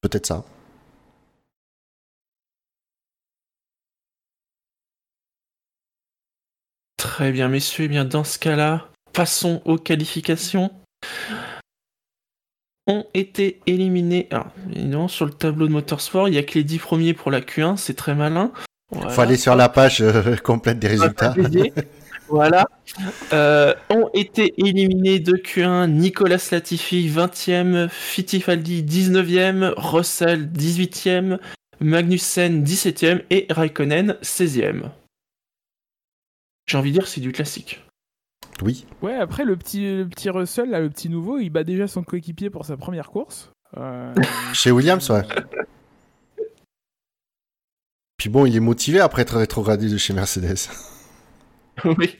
Peut-être 0.00 0.26
ça. 0.26 0.44
Très 6.96 7.30
bien, 7.30 7.48
messieurs. 7.48 7.84
Eh 7.84 7.88
bien, 7.88 8.06
dans 8.06 8.24
ce 8.24 8.38
cas-là, 8.38 8.88
passons 9.12 9.60
aux 9.66 9.76
qualifications. 9.76 10.70
Ont 12.86 13.04
été 13.12 13.60
éliminés. 13.66 14.28
Alors, 14.30 14.48
évidemment, 14.72 15.08
sur 15.08 15.26
le 15.26 15.32
tableau 15.32 15.66
de 15.66 15.72
Motorsport, 15.72 16.28
il 16.28 16.32
n'y 16.32 16.38
a 16.38 16.42
que 16.42 16.54
les 16.54 16.64
10 16.64 16.78
premiers 16.78 17.12
pour 17.12 17.30
la 17.30 17.42
Q1, 17.42 17.76
c'est 17.76 17.94
très 17.94 18.14
malin. 18.14 18.52
Voilà. 18.90 19.10
Faut 19.10 19.20
aller 19.20 19.36
sur 19.36 19.54
la 19.54 19.68
page 19.68 20.00
euh, 20.00 20.36
complète 20.42 20.78
des 20.78 20.88
résultats. 20.88 21.34
voilà. 22.28 22.66
Euh, 23.32 23.72
ont 23.88 24.10
été 24.14 24.54
éliminés 24.58 25.20
de 25.20 25.34
Q1 25.34 25.88
Nicolas 25.88 26.48
Latifi 26.50 27.08
20e, 27.08 27.88
Fittipaldi 27.88 28.82
19e, 28.82 29.72
Russell 29.76 30.48
18e, 30.48 31.38
Magnussen 31.80 32.64
17e 32.64 33.22
et 33.30 33.46
Raikkonen 33.50 34.16
16e. 34.22 34.90
J'ai 36.66 36.78
envie 36.78 36.90
de 36.90 36.98
dire 36.98 37.08
c'est 37.08 37.20
du 37.20 37.32
classique. 37.32 37.80
Oui. 38.62 38.86
Ouais, 39.02 39.14
après, 39.14 39.44
le 39.44 39.56
petit, 39.56 39.96
le 39.96 40.08
petit 40.08 40.30
Russell, 40.30 40.70
là, 40.70 40.80
le 40.80 40.90
petit 40.90 41.08
nouveau, 41.08 41.38
il 41.38 41.50
bat 41.50 41.64
déjà 41.64 41.86
son 41.86 42.02
coéquipier 42.02 42.50
pour 42.50 42.64
sa 42.66 42.76
première 42.76 43.10
course. 43.10 43.50
Euh, 43.76 44.14
Chez 44.52 44.70
Williams, 44.70 45.08
ouais. 45.10 45.22
Puis 48.20 48.28
bon, 48.28 48.44
il 48.44 48.54
est 48.54 48.60
motivé 48.60 49.00
après 49.00 49.22
être 49.22 49.38
rétrogradé 49.38 49.88
de 49.88 49.96
chez 49.96 50.12
Mercedes. 50.12 50.68
oui. 51.86 52.18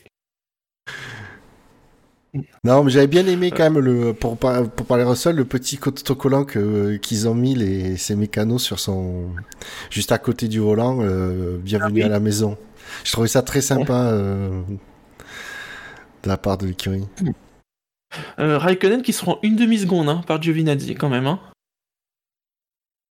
Non, 2.64 2.82
mais 2.82 2.90
j'avais 2.90 3.06
bien 3.06 3.26
aimé 3.26 3.50
quand 3.50 3.70
même, 3.70 3.78
le, 3.80 4.14
pour, 4.14 4.38
par- 4.38 4.70
pour 4.70 4.86
parler 4.86 5.04
Russell, 5.04 5.36
le 5.36 5.44
petit 5.44 5.78
autocollant 5.84 6.46
que, 6.46 6.96
qu'ils 6.96 7.28
ont 7.28 7.34
mis 7.34 7.54
les, 7.54 7.98
ces 7.98 8.16
mécanos 8.16 8.62
sur 8.62 8.80
son, 8.80 9.34
juste 9.90 10.10
à 10.10 10.16
côté 10.16 10.48
du 10.48 10.58
volant, 10.58 11.02
euh, 11.02 11.58
bienvenue 11.58 11.90
Ah 11.90 11.92
oui. 11.96 12.02
à 12.04 12.08
la 12.08 12.20
maison. 12.20 12.56
Je 13.04 13.12
trouvais 13.12 13.28
ça 13.28 13.42
très 13.42 13.60
sympa, 13.60 14.06
euh, 14.12 14.62
de 16.22 16.28
la 16.28 16.38
part 16.38 16.56
de 16.56 16.66
l'écurie. 16.66 17.06
Euh, 18.38 18.56
Raikkonen 18.56 19.02
qui 19.02 19.12
se 19.12 19.22
rend 19.22 19.38
une 19.42 19.56
demi-seconde 19.56 20.08
hein, 20.08 20.22
par 20.26 20.40
Giovinazzi 20.40 20.94
quand 20.94 21.10
même. 21.10 21.26
Hein. 21.26 21.40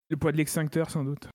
le 0.08 0.16
poids 0.16 0.32
de 0.32 0.38
l'extincteur, 0.38 0.90
sans 0.90 1.04
doute. 1.04 1.28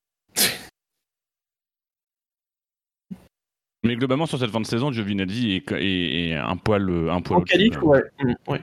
Mais 3.86 3.96
globalement, 3.96 4.26
sur 4.26 4.38
cette 4.38 4.50
fin 4.50 4.60
de 4.60 4.66
saison, 4.66 4.90
Giovinazzi 4.92 5.52
est, 5.52 5.72
est, 5.72 6.28
est 6.30 6.34
un 6.34 6.56
poil, 6.56 6.88
un 7.10 7.20
poil 7.22 7.40
En 7.40 7.42
qualif, 7.42 7.80
ouais. 7.82 8.02
Mm, 8.22 8.34
ouais. 8.48 8.60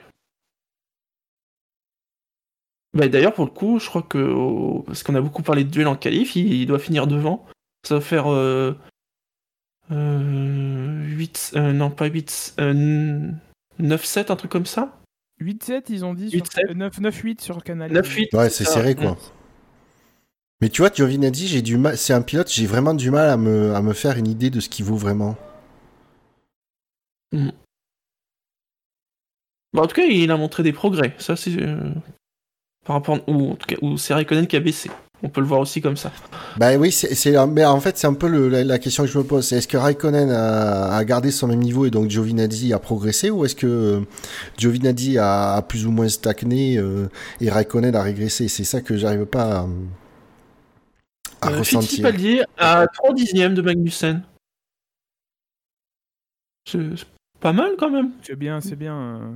Bah, 2.93 3.07
D'ailleurs, 3.07 3.33
pour 3.33 3.45
le 3.45 3.51
coup, 3.51 3.79
je 3.79 3.87
crois 3.87 4.03
que. 4.03 4.81
Parce 4.85 5.03
qu'on 5.03 5.15
a 5.15 5.21
beaucoup 5.21 5.41
parlé 5.41 5.63
de 5.63 5.69
duel 5.69 5.87
en 5.87 5.95
qualif, 5.95 6.35
il, 6.35 6.53
il 6.53 6.65
doit 6.67 6.79
finir 6.79 7.07
devant. 7.07 7.45
Ça 7.87 7.95
va 7.95 8.01
faire. 8.01 8.31
Euh... 8.31 8.73
euh, 9.91 11.03
8. 11.07 11.53
euh, 11.55 11.73
non, 11.73 11.89
pas 11.89 12.05
8. 12.05 12.55
euh, 12.59 13.31
9-7, 13.81 14.31
un 14.31 14.35
truc 14.35 14.51
comme 14.51 14.65
ça 14.67 14.99
8-7, 15.41 15.85
ils 15.89 16.05
ont 16.05 16.13
dit. 16.13 16.29
sur- 16.29 16.39
8-7. 16.45 16.69
euh, 16.69 16.89
9-9-8 16.89 17.41
sur 17.41 17.63
Canal. 17.63 17.91
9-8. 17.91 18.35
Ouais, 18.37 18.49
c'est 18.49 18.65
serré, 18.65 18.95
quoi. 18.95 19.17
Mais 20.63 20.69
tu 20.69 20.81
vois, 20.81 20.89
Giovinazzi, 20.93 21.49
j'ai 21.49 21.61
du 21.61 21.75
mal, 21.77 21.97
c'est 21.97 22.13
un 22.13 22.21
pilote, 22.21 22.49
j'ai 22.49 22.65
vraiment 22.67 22.93
du 22.93 23.11
mal 23.11 23.29
à 23.29 23.35
me, 23.35 23.75
à 23.75 23.81
me 23.81 23.91
faire 23.91 24.17
une 24.17 24.27
idée 24.29 24.49
de 24.49 24.61
ce 24.61 24.69
qu'il 24.69 24.85
vaut 24.85 24.95
vraiment. 24.95 25.35
Bah, 29.73 29.81
en 29.81 29.87
tout 29.87 29.95
cas, 29.95 30.05
il 30.05 30.31
a 30.31 30.37
montré 30.37 30.63
des 30.63 30.71
progrès. 30.71 31.15
Ça, 31.17 31.35
c'est. 31.35 31.61
euh, 31.61 31.89
Par 32.85 32.95
rapport. 32.95 33.19
Ou 33.27 33.51
en 33.51 33.55
tout 33.55 33.65
cas, 33.67 33.75
ou 33.81 33.97
c'est 33.97 34.13
Raikkonen 34.13 34.47
qui 34.47 34.55
a 34.55 34.61
baissé. 34.61 34.89
On 35.21 35.27
peut 35.27 35.41
le 35.41 35.47
voir 35.47 35.59
aussi 35.59 35.81
comme 35.81 35.97
ça. 35.97 36.13
Bah 36.55 36.77
oui, 36.77 36.93
c'est, 36.93 37.13
c'est- 37.13 37.45
mais 37.47 37.65
en 37.65 37.81
fait, 37.81 37.97
c'est 37.97 38.07
un 38.07 38.13
peu 38.13 38.29
le- 38.29 38.47
la, 38.47 38.63
la 38.63 38.79
question 38.79 39.03
que 39.03 39.09
je 39.09 39.17
me 39.17 39.25
pose. 39.25 39.45
C'est 39.45 39.57
est-ce 39.57 39.67
que 39.67 39.75
Raikkonen 39.75 40.31
a, 40.31 40.95
a 40.95 41.03
gardé 41.03 41.31
son 41.31 41.47
même 41.47 41.59
niveau 41.59 41.85
et 41.85 41.89
donc 41.91 42.09
Giovinazzi 42.09 42.71
a 42.71 42.79
progressé 42.79 43.29
ou 43.31 43.43
est-ce 43.43 43.55
que 43.57 43.67
euh, 43.67 43.99
Giovinazzi 44.57 45.17
a, 45.17 45.55
a 45.55 45.61
plus 45.61 45.85
ou 45.85 45.91
moins 45.91 46.07
stagné 46.07 46.77
euh, 46.77 47.09
et 47.41 47.49
Raikkonen 47.49 47.93
a 47.97 48.01
régressé? 48.01 48.47
C'est 48.47 48.63
ça 48.63 48.79
que 48.79 48.95
j'arrive 48.95 49.25
pas 49.25 49.59
à, 49.59 49.67
à 51.43 51.49
Euh, 51.51 51.59
ressentir. 51.59 51.89
Fittipaldi 51.89 52.41
à 52.57 52.87
3 52.87 53.13
dixièmes 53.13 53.53
de 53.53 53.61
Magnussen. 53.61 54.23
C'est 56.67 57.05
pas 57.39 57.53
mal 57.53 57.73
quand 57.77 57.89
même. 57.89 58.11
C'est 58.21 58.35
bien, 58.35 58.61
c'est 58.61 58.75
bien. 58.75 58.97
euh. 59.21 59.35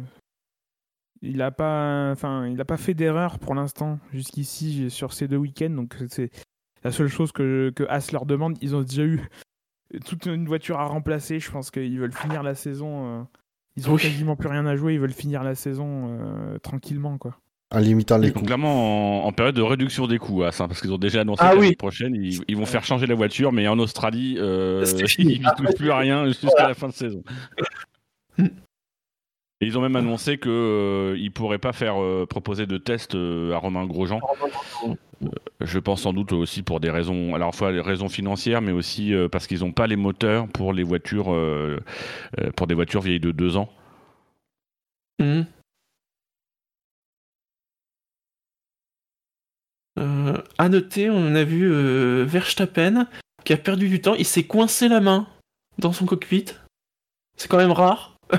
Il 1.22 1.42
a 1.42 1.50
pas, 1.52 2.12
enfin, 2.12 2.48
il 2.48 2.62
a 2.62 2.66
pas 2.66 2.78
fait 2.78 2.94
d'erreur 2.94 3.40
pour 3.40 3.56
l'instant 3.56 4.00
jusqu'ici 4.14 4.90
sur 4.92 5.14
ces 5.14 5.28
deux 5.28 5.38
week-ends. 5.38 5.72
Donc 5.72 5.96
c'est 6.10 6.30
la 6.84 6.92
seule 6.92 7.08
chose 7.08 7.32
que, 7.32 7.72
que 7.76 7.84
As 7.90 8.12
leur 8.12 8.26
demande. 8.26 8.58
Ils 8.62 8.76
ont 8.76 8.82
déjà 8.82 9.04
eu 9.04 9.22
toute 10.06 10.26
une 10.28 10.46
voiture 10.46 10.80
à 10.80 10.86
remplacer. 10.86 11.40
Je 11.40 11.52
pense 11.52 11.72
qu'ils 11.72 12.00
veulent 12.00 12.14
finir 12.14 12.44
la 12.44 12.54
saison. 12.56 13.20
euh, 13.20 13.24
Ils 13.78 13.90
ont 13.90 13.96
Oui. 13.96 14.02
quasiment 14.02 14.36
plus 14.36 14.48
rien 14.48 14.66
à 14.68 14.76
jouer. 14.76 14.94
Ils 14.94 15.00
veulent 15.00 15.12
finir 15.12 15.44
la 15.44 15.56
saison 15.56 16.18
euh, 16.20 16.60
tranquillement, 16.60 17.18
quoi. 17.18 17.38
En 17.74 17.80
limitant 17.80 18.18
les 18.18 18.30
Ils 18.30 18.34
sont 18.34 18.40
coûts. 18.40 18.46
clairement 18.46 19.24
en, 19.26 19.28
en 19.28 19.32
période 19.34 19.56
de 19.56 19.62
réduction 19.62 20.08
des 20.08 20.20
coûts, 20.20 20.44
hein, 20.44 20.52
parce 20.58 20.80
qu'ils 20.82 20.94
ont 20.94 20.98
déjà 20.98 21.22
annoncé 21.22 21.44
Ah 21.46 21.54
que 21.54 21.60
oui. 21.60 21.76
prochaine, 21.76 22.16
ils, 22.16 22.42
ils 22.48 22.56
vont 22.56 22.66
faire 22.66 22.86
changer 22.86 23.08
la 23.08 23.16
voiture, 23.16 23.52
mais 23.52 23.68
en 23.68 23.78
Australie, 23.80 24.36
euh, 24.40 24.86
ils 25.20 25.42
ne 25.42 25.56
touchent 25.58 25.76
plus 25.76 25.92
à 25.92 25.98
rien 25.98 26.26
jusqu'à 26.28 26.68
la 26.68 26.74
fin 26.74 26.88
de 26.88 26.94
saison. 26.94 27.24
Et 28.40 29.66
ils 29.66 29.78
ont 29.78 29.82
même 29.82 29.96
annoncé 29.96 30.38
qu'ils 30.38 30.50
ne 30.52 31.30
pourraient 31.30 31.58
pas 31.58 31.74
faire 31.74 32.02
euh, 32.02 32.26
proposer 32.30 32.68
de 32.68 32.78
tests 32.78 33.16
euh, 33.16 33.54
à 33.54 33.58
Romain 33.58 33.86
Grosjean. 33.86 34.22
Je 35.60 35.80
pense 35.80 36.04
sans 36.04 36.14
doute 36.14 36.32
aussi 36.32 36.62
pour 36.62 36.80
des 36.80 36.92
raisons, 36.92 37.34
à 37.34 37.40
la 37.40 37.52
fois 37.52 37.72
des 37.74 37.82
raisons 37.82 38.08
financières, 38.08 38.62
mais 38.62 38.72
aussi 38.72 39.14
euh, 39.16 39.28
parce 39.28 39.48
qu'ils 39.48 39.62
n'ont 39.62 39.72
pas 39.72 39.88
les 39.88 39.96
moteurs 39.96 40.48
pour 40.48 40.74
les 40.74 40.84
voitures, 40.84 41.34
euh, 41.34 41.80
euh, 42.40 42.52
pour 42.56 42.68
des 42.68 42.76
voitures 42.76 43.02
vieilles 43.02 43.20
de 43.20 43.32
deux 43.32 43.58
ans. 43.58 43.68
Mhm. 45.20 45.48
Euh, 49.98 50.38
à 50.58 50.70
noter, 50.70 51.10
on 51.10 51.34
a 51.36 51.44
vu 51.44 51.72
euh, 51.72 52.24
Verstappen 52.28 53.08
qui 53.44 53.54
a 53.54 53.58
perdu 53.58 53.90
du 53.90 54.02
temps. 54.02 54.16
Il 54.16 54.26
s'est 54.26 54.44
coincé 54.44 54.88
la 54.88 55.00
main 55.00 55.28
dans 55.80 55.94
son 55.94 56.06
cockpit. 56.06 56.46
C'est 57.38 57.48
quand 57.48 57.58
même 57.58 57.72
rare. 57.72 58.16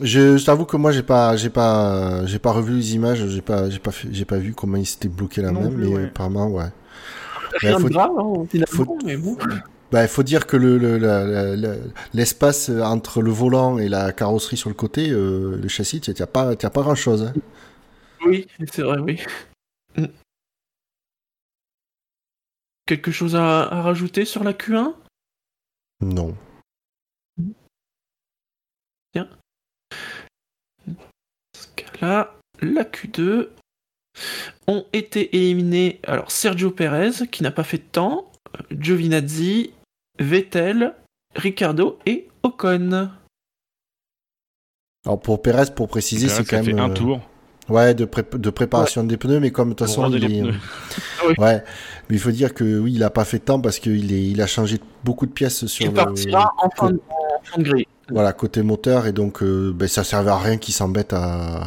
Je, 0.00 0.36
je 0.36 0.44
t'avoue 0.44 0.64
que 0.64 0.76
moi 0.76 0.92
j'ai 0.92 1.02
pas 1.02 1.36
j'ai 1.36 1.50
pas 1.50 2.24
j'ai 2.24 2.38
pas 2.38 2.52
revu 2.52 2.74
les 2.74 2.94
images, 2.94 3.26
j'ai 3.26 3.40
pas 3.40 3.68
j'ai 3.68 3.80
pas 3.80 3.90
j'ai 4.12 4.24
pas 4.24 4.36
vu 4.38 4.54
comment 4.54 4.76
il 4.76 4.86
s'était 4.86 5.08
bloqué 5.08 5.42
la 5.42 5.50
main, 5.50 5.70
mais 5.70 5.86
ouais. 5.88 6.04
apparemment 6.04 6.46
ouais. 6.48 6.66
Rien 7.54 7.80
faut- 7.80 7.88
de 7.88 7.94
grave, 7.94 8.10
hein, 8.16 8.44
faut- 8.68 8.98
mais 9.04 9.16
bon. 9.16 9.36
Bah, 9.90 10.02
il 10.02 10.08
faut 10.08 10.22
dire 10.22 10.46
que 10.46 10.56
le, 10.56 10.76
le- 10.78 11.80
l'espace 12.14 12.68
entre 12.68 13.22
le 13.22 13.30
volant 13.32 13.78
et 13.78 13.88
la 13.88 14.12
carrosserie 14.12 14.58
sur 14.58 14.68
le 14.68 14.74
côté, 14.74 15.10
euh, 15.10 15.58
le 15.60 15.66
châssis, 15.68 15.96
il 16.06 16.14
n'y 16.14 16.22
a 16.22 16.26
pas, 16.26 16.52
y 16.52 16.66
a 16.66 16.70
pas 16.70 16.82
grand 16.82 16.94
chose. 16.94 17.32
Oui, 18.24 18.46
c'est 18.70 18.82
vrai, 18.82 18.98
oui. 18.98 19.20
Mm. 19.96 20.06
Quelque 22.86 23.10
chose 23.10 23.36
à, 23.36 23.62
à 23.62 23.82
rajouter 23.82 24.24
sur 24.24 24.44
la 24.44 24.52
Q1 24.52 24.94
Non. 26.00 26.34
Dans 29.14 29.26
ce 31.54 31.66
cas-là, 31.76 32.34
la 32.60 32.84
Q2 32.84 33.48
ont 34.66 34.86
été 34.92 35.36
éliminés. 35.36 36.00
Alors 36.04 36.30
Sergio 36.30 36.70
Perez 36.70 37.26
qui 37.30 37.42
n'a 37.42 37.50
pas 37.50 37.64
fait 37.64 37.78
de 37.78 37.82
temps, 37.82 38.30
Giovinazzi, 38.70 39.72
Vettel, 40.18 40.94
Ricardo 41.34 41.98
et 42.06 42.28
Ocon. 42.42 43.10
Alors 45.04 45.20
pour 45.20 45.42
Perez, 45.42 45.74
pour 45.74 45.88
préciser, 45.88 46.28
c'est 46.28 46.36
ça 46.36 46.44
quand 46.44 46.64
fait 46.64 46.72
même 46.72 46.80
un 46.80 46.90
euh, 46.90 46.94
tour. 46.94 47.20
Ouais 47.68 47.94
de, 47.94 48.04
pré- 48.04 48.24
de 48.32 48.50
préparation 48.50 49.04
des 49.04 49.16
pneus, 49.16 49.40
mais 49.40 49.50
comme 49.50 49.70
de 49.70 49.74
toute 49.74 49.86
façon, 49.86 50.10
il 50.10 50.16
les 50.24 50.38
est. 50.38 50.42
Oui. 51.28 51.34
ouais, 51.38 51.62
mais 52.08 52.16
il 52.16 52.18
faut 52.20 52.30
dire 52.30 52.54
que 52.54 52.78
oui, 52.78 52.92
il 52.94 53.02
a 53.02 53.10
pas 53.10 53.24
fait 53.24 53.38
de 53.40 53.44
temps 53.44 53.60
parce 53.60 53.78
qu'il 53.80 54.12
est, 54.12 54.24
il 54.28 54.40
a 54.40 54.46
changé 54.46 54.78
beaucoup 55.04 55.26
de 55.26 55.32
pièces 55.32 55.66
sur 55.66 55.84
Il 55.84 55.88
le, 55.88 55.94
partira 55.94 56.52
en 56.62 56.70
fin, 56.70 56.90
de, 56.92 57.00
en 57.10 57.42
fin 57.44 57.60
de 57.60 57.68
grille. 57.68 57.86
voilà 58.08 58.32
côté 58.32 58.62
moteur 58.62 59.06
et 59.06 59.12
donc 59.12 59.42
euh, 59.42 59.72
ben, 59.74 59.88
ça 59.88 60.04
servait 60.04 60.30
à 60.30 60.38
rien 60.38 60.56
qu'il 60.58 60.72
s'embête 60.74 61.12
à, 61.12 61.64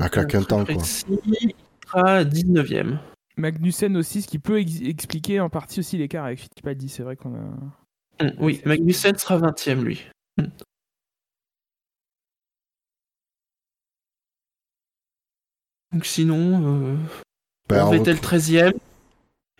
À 0.00 0.08
claquer 0.10 0.36
un 0.36 0.42
temps, 0.42 0.64
quoi. 0.64 0.82
sera 0.84 2.24
19ème. 2.24 2.98
Magnussen 3.36 3.96
aussi, 3.96 4.22
ce 4.22 4.28
qui 4.28 4.38
peut 4.38 4.58
ex- 4.60 4.80
expliquer 4.82 5.40
en 5.40 5.48
partie 5.48 5.80
aussi 5.80 5.96
l'écart 5.96 6.26
avec 6.26 6.40
Fittipaldi. 6.40 6.88
C'est 6.90 7.02
vrai 7.02 7.16
qu'on 7.16 7.34
a. 7.34 8.24
Mm, 8.24 8.32
Oui, 8.38 8.60
Magnussen 8.66 9.16
sera 9.16 9.38
20ème 9.38 9.82
lui. 9.82 10.04
Donc 15.92 16.06
sinon, 16.06 16.92
euh, 16.92 16.96
Ben, 17.68 17.84
en 17.84 17.90
Vettel 17.90 18.14
retour- 18.16 18.30
13ème. 18.30 18.72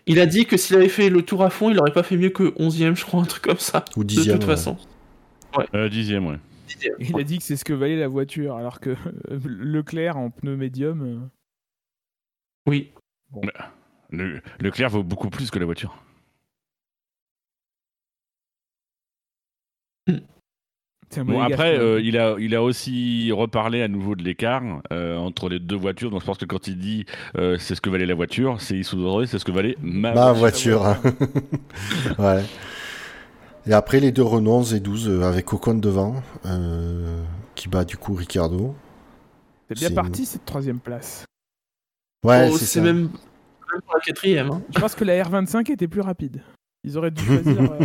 Il 0.07 0.19
a 0.19 0.27
dit 0.27 0.47
que 0.47 0.57
s'il 0.57 0.77
avait 0.77 0.88
fait 0.88 1.11
le 1.11 1.23
tour 1.23 1.43
à 1.45 1.51
fond, 1.51 1.71
il 1.71 1.79
aurait 1.79 1.93
pas 1.93 2.03
fait 2.03 2.16
mieux 2.16 2.31
que 2.31 2.55
11ème, 2.59 2.97
je 2.97 3.05
crois, 3.05 3.21
un 3.21 3.25
truc 3.27 3.43
comme 3.45 3.59
ça. 3.59 3.85
ou 3.97 4.03
De 4.03 4.09
dixième. 4.09 4.38
toute 4.38 4.49
ouais. 4.49 4.55
façon. 4.57 4.77
Euh, 5.75 5.88
dixième, 5.88 6.27
ouais. 6.27 6.38
10e, 6.69 6.95
je 7.01 7.11
Il 7.11 7.21
a 7.21 7.23
dit 7.25 7.38
que 7.38 7.45
c'est 7.45 7.57
ce 7.57 7.64
que 7.64 7.73
valait 7.73 7.97
la 7.99 8.09
voiture, 8.09 8.57
alors 8.57 8.81
que 8.81 8.90
euh, 9.31 9.38
Leclerc 9.45 10.16
en 10.16 10.31
pneu 10.31 10.57
médium. 10.57 11.03
euh, 11.03 11.19
Oui. 12.66 12.93
Le, 14.11 14.40
Leclerc 14.61 14.90
vaut 14.90 15.03
beaucoup 15.05 15.31
plus 15.31 15.51
que 15.51 15.59
la 15.59 15.66
voiture. 15.66 15.97
Bon, 21.25 21.40
après, 21.42 21.77
euh, 21.77 22.01
il, 22.01 22.16
a, 22.16 22.37
il 22.38 22.55
a 22.55 22.62
aussi 22.62 23.33
reparlé 23.33 23.83
à 23.83 23.88
nouveau 23.88 24.14
de 24.14 24.23
l'écart 24.23 24.62
euh, 24.92 25.16
entre 25.16 25.49
les 25.49 25.59
deux 25.59 25.75
voitures. 25.77 26.11
Donc 26.11 26.20
je 26.20 26.27
pense 26.27 26.38
que 26.38 26.44
quand 26.44 26.68
il 26.68 26.79
dit 26.79 27.05
euh, 27.37 27.57
c'est 27.59 27.75
ce 27.75 27.81
que 27.81 27.90
valait 27.90 28.07
la 28.07 28.14
voiture, 28.14 28.61
c'est 28.61 28.77
il 28.77 28.85
sous-entendrait 28.85 29.27
c'est 29.27 29.40
ce 29.40 29.44
que 29.44 29.51
valait 29.51 29.77
ma, 29.83 30.14
Ma 30.14 30.33
voiture. 30.33 30.79
voiture. 30.83 31.12
ouais. 32.20 32.44
Et 33.66 33.73
après, 33.73 33.99
les 34.01 34.12
deux 34.12 34.23
Renault 34.23 34.59
11 34.59 34.75
et 34.75 34.81
12 34.81 35.09
euh, 35.09 35.23
avec 35.23 35.53
Ocon 35.53 35.75
devant, 35.75 36.23
euh, 36.46 37.23
qui 37.57 37.68
bat 37.68 37.85
du 37.85 37.96
coup 37.96 38.14
Ricardo. 38.14 38.75
C'est 39.68 39.79
bien 39.79 39.90
parti 39.90 40.25
cette 40.27 40.44
troisième 40.44 40.79
place. 40.79 41.25
Ouais, 42.25 42.51
Oh, 42.53 42.57
c'est 42.57 42.81
même 42.81 43.11
même 43.73 43.81
pour 43.87 43.94
la 43.94 44.01
quatrième. 44.01 44.51
hein. 44.51 44.62
Je 44.75 44.81
pense 44.81 44.94
que 44.94 45.05
la 45.05 45.23
R25 45.25 45.70
était 45.73 45.88
plus 45.88 46.01
rapide. 46.03 46.42
Ils 46.85 46.96
auraient 46.96 47.11
dû 47.11 47.23
choisir. 47.25 47.61
euh, 47.61 47.79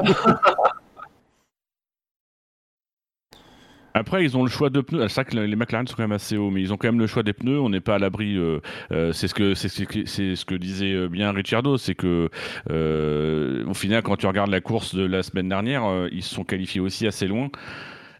Après, 3.97 4.25
ils 4.25 4.35
ont 4.35 4.43
le 4.43 4.49
choix 4.49 4.69
de 4.69 4.81
pneus. 4.81 5.07
C'est 5.07 5.21
vrai 5.21 5.25
que 5.25 5.37
les 5.37 5.55
McLaren 5.55 5.87
sont 5.87 5.95
quand 5.95 6.03
même 6.03 6.11
assez 6.11 6.35
hauts, 6.35 6.49
mais 6.51 6.61
ils 6.61 6.73
ont 6.73 6.77
quand 6.77 6.89
même 6.89 6.99
le 6.99 7.07
choix 7.07 7.23
des 7.23 7.31
pneus. 7.31 7.61
On 7.61 7.69
n'est 7.69 7.79
pas 7.79 7.95
à 7.95 7.97
l'abri. 7.99 8.35
euh, 8.37 8.59
euh, 8.91 9.13
c'est 9.13 9.29
ce 9.29 9.33
que 9.33 9.53
c'est 9.55 9.69
ce 9.69 9.83
que- 9.83 10.05
c'est 10.05 10.35
ce 10.35 10.43
que 10.43 10.53
disait 10.55 10.91
euh, 10.93 11.07
bien 11.07 11.31
Ricciardo, 11.31 11.77
c'est 11.77 11.95
que 11.95 12.29
euh, 12.69 13.63
au 13.65 13.73
final, 13.73 14.03
quand 14.03 14.17
tu 14.17 14.27
regardes 14.27 14.51
la 14.51 14.59
course 14.59 14.93
de 14.95 15.05
la 15.05 15.23
semaine 15.23 15.47
dernière, 15.47 15.85
euh, 15.85 16.09
ils 16.11 16.23
se 16.23 16.35
sont 16.35 16.43
qualifiés 16.43 16.81
aussi 16.81 17.07
assez 17.07 17.25
loin. 17.25 17.49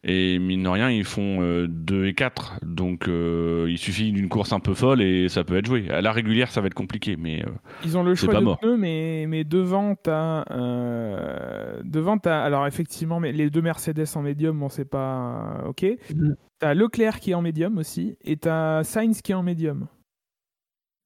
Et 0.08 0.38
mine 0.38 0.62
de 0.62 0.70
rien, 0.70 0.91
ils 0.91 1.04
font 1.04 1.39
2 1.68 2.06
et 2.06 2.13
4. 2.13 2.60
Donc 2.63 3.08
euh, 3.08 3.65
il 3.70 3.78
suffit 3.80 4.12
d'une 4.12 4.30
course 4.30 4.54
un 4.54 4.60
peu 4.60 4.76
folle 4.76 5.02
et 5.02 5.30
ça 5.30 5.44
peut 5.44 5.58
être 5.58 5.65
joué. 5.65 5.89
À 5.89 6.02
la 6.02 6.12
régulière, 6.12 6.52
ça 6.52 6.62
va 6.62 6.68
être 6.68 6.76
compliqué. 6.76 7.15
Mais 7.18 7.41
euh, 7.44 7.50
Ils 7.84 7.98
ont 7.98 8.04
le 8.04 8.13
choix 8.13 8.34
pas 8.34 8.39
de 8.39 8.46
mort. 8.46 8.60
pneus, 8.60 8.78
mais, 8.78 9.26
mais 9.28 9.44
devant, 9.44 9.96
t'as. 9.96 10.46
euh, 10.52 11.82
devant, 11.84 12.20
t'as. 12.20 12.44
Alors, 12.44 12.68
effectivement, 12.68 13.20
mais 13.20 13.32
les 13.32 13.50
deux 13.50 13.63
Mercedes 13.63 14.06
en 14.15 14.22
médium, 14.22 14.60
bon, 14.60 14.70
c'est 14.70 14.86
pas. 14.86 15.62
euh, 15.63 15.70
ok. 15.70 15.86
Mhm. 16.15 16.36
T'as 16.60 16.74
Leclerc 16.76 17.20
qui 17.20 17.32
est 17.32 17.34
en 17.34 17.41
médium 17.41 17.78
aussi, 17.80 18.15
et 18.24 18.38
t'as 18.38 18.84
Sainz 18.84 19.22
qui 19.24 19.32
est 19.32 19.36
en 19.36 19.44
médium. 19.44 19.88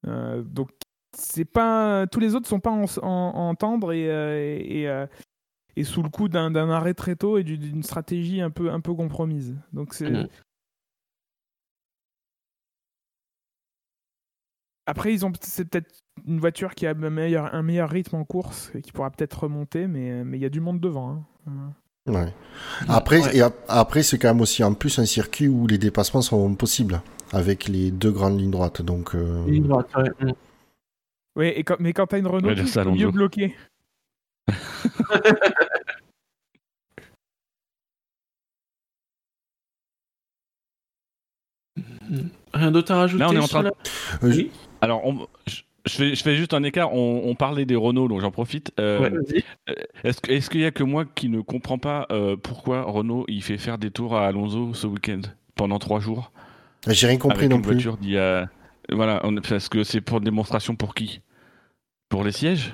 Euh, 0.06 0.42
donc, 0.42 0.70
c'est 1.16 1.44
pas. 1.44 2.06
Tous 2.06 2.20
les 2.20 2.34
autres 2.34 2.46
sont 2.48 2.60
pas 2.60 2.70
en, 2.70 2.84
en- 3.02 3.32
en 3.48 3.54
tendre 3.54 3.92
et, 3.92 4.08
euh, 4.08 4.58
euh, 4.86 5.06
et 5.80 5.84
sous 5.84 6.02
le 6.02 6.08
coup 6.08 6.28
d'un 6.28 6.54
arrêt 6.70 6.94
très 6.94 7.16
tôt 7.16 7.38
et 7.38 7.44
du- 7.44 7.58
d'une 7.58 7.82
stratégie 7.82 8.40
un 8.40 8.50
peu, 8.50 8.70
un 8.70 8.80
peu 8.80 8.94
compromise. 8.94 9.56
Donc, 9.72 9.94
c'est. 9.94 10.10
Mhm. 10.10 10.28
Après, 14.86 15.12
ils 15.12 15.24
ont 15.24 15.32
c'est 15.40 15.64
peut-être 15.66 15.90
une 16.26 16.40
voiture 16.40 16.74
qui 16.74 16.86
a 16.86 16.90
un 16.90 16.94
meilleur, 17.10 17.54
un 17.54 17.62
meilleur 17.62 17.88
rythme 17.90 18.16
en 18.16 18.24
course 18.24 18.72
et 18.74 18.82
qui 18.82 18.92
pourra 18.92 19.10
peut-être 19.10 19.44
remonter, 19.44 19.86
mais 19.86 20.24
mais 20.24 20.38
il 20.38 20.40
y 20.40 20.44
a 20.46 20.48
du 20.50 20.60
monde 20.60 20.80
devant. 20.80 21.24
hein. 21.46 21.72
Ouais. 22.06 22.32
Après, 22.88 23.20
Ouais. 23.22 23.36
et 23.36 23.42
ap- 23.42 23.64
après 23.68 24.02
c'est 24.02 24.18
quand 24.18 24.28
même 24.28 24.40
aussi 24.40 24.64
en 24.64 24.74
plus 24.74 24.98
un 24.98 25.04
circuit 25.04 25.48
où 25.48 25.66
les 25.66 25.78
dépassements 25.78 26.22
sont 26.22 26.54
possibles 26.56 27.02
avec 27.32 27.68
les 27.68 27.90
deux 27.92 28.10
grandes 28.10 28.40
lignes 28.40 28.50
droites. 28.50 28.82
Donc, 28.82 29.14
euh, 29.14 29.46
Ligne 29.46 29.68
droite, 29.68 29.88
ouais. 29.96 30.34
Oui, 31.36 31.46
et 31.48 31.62
quand- 31.62 31.76
mais 31.78 31.92
quand 31.92 32.08
t'as 32.08 32.18
une 32.18 32.26
Renault, 32.26 32.48
tu 32.54 32.62
mieux 32.62 33.06
Alonso. 33.06 33.12
Rien 42.52 42.70
d'autre 42.72 42.92
à 42.92 42.96
rajouter 42.96 43.22
Là, 43.22 43.30
on 43.30 43.34
est 43.34 43.38
en 43.38 43.46
sur 43.46 43.60
train- 43.60 43.68
euh, 43.68 43.70
Oui. 44.22 44.50
alors, 44.80 45.04
on- 45.06 45.26
je, 45.46 45.62
fais, 45.88 46.14
je 46.14 46.22
fais 46.22 46.36
juste 46.36 46.52
un 46.54 46.62
écart. 46.62 46.92
On, 46.92 47.22
on 47.24 47.34
parlait 47.34 47.64
des 47.64 47.76
Renault, 47.76 48.08
donc 48.08 48.20
j'en 48.20 48.30
profite. 48.30 48.72
Euh, 48.80 49.00
Ouais, 49.00 49.10
vas-y. 49.10 49.44
Est-ce 50.28 50.50
qu'il 50.50 50.60
y 50.60 50.64
a 50.64 50.70
que 50.70 50.82
moi 50.82 51.04
qui 51.04 51.28
ne 51.28 51.40
comprends 51.40 51.78
pas 51.78 52.06
euh, 52.10 52.36
pourquoi 52.36 52.82
Renault 52.82 53.24
il 53.28 53.42
fait 53.42 53.58
faire 53.58 53.78
des 53.78 53.90
tours 53.90 54.16
à 54.16 54.26
Alonso 54.26 54.74
ce 54.74 54.86
week-end 54.86 55.20
pendant 55.54 55.78
trois 55.78 56.00
jours? 56.00 56.32
J'ai 56.86 57.06
rien 57.06 57.18
compris 57.18 57.40
avec 57.40 57.50
non 57.50 57.56
une 57.56 57.62
plus. 57.62 57.72
voiture 57.74 57.96
d'il 57.96 58.10
y 58.12 58.18
a- 58.18 58.48
Voilà, 58.90 59.20
on- 59.24 59.36
parce 59.36 59.68
que 59.68 59.84
c'est 59.84 60.00
pour 60.00 60.20
démonstration 60.20 60.74
pour 60.74 60.94
qui? 60.94 61.20
Pour 62.08 62.24
les 62.24 62.32
sièges? 62.32 62.72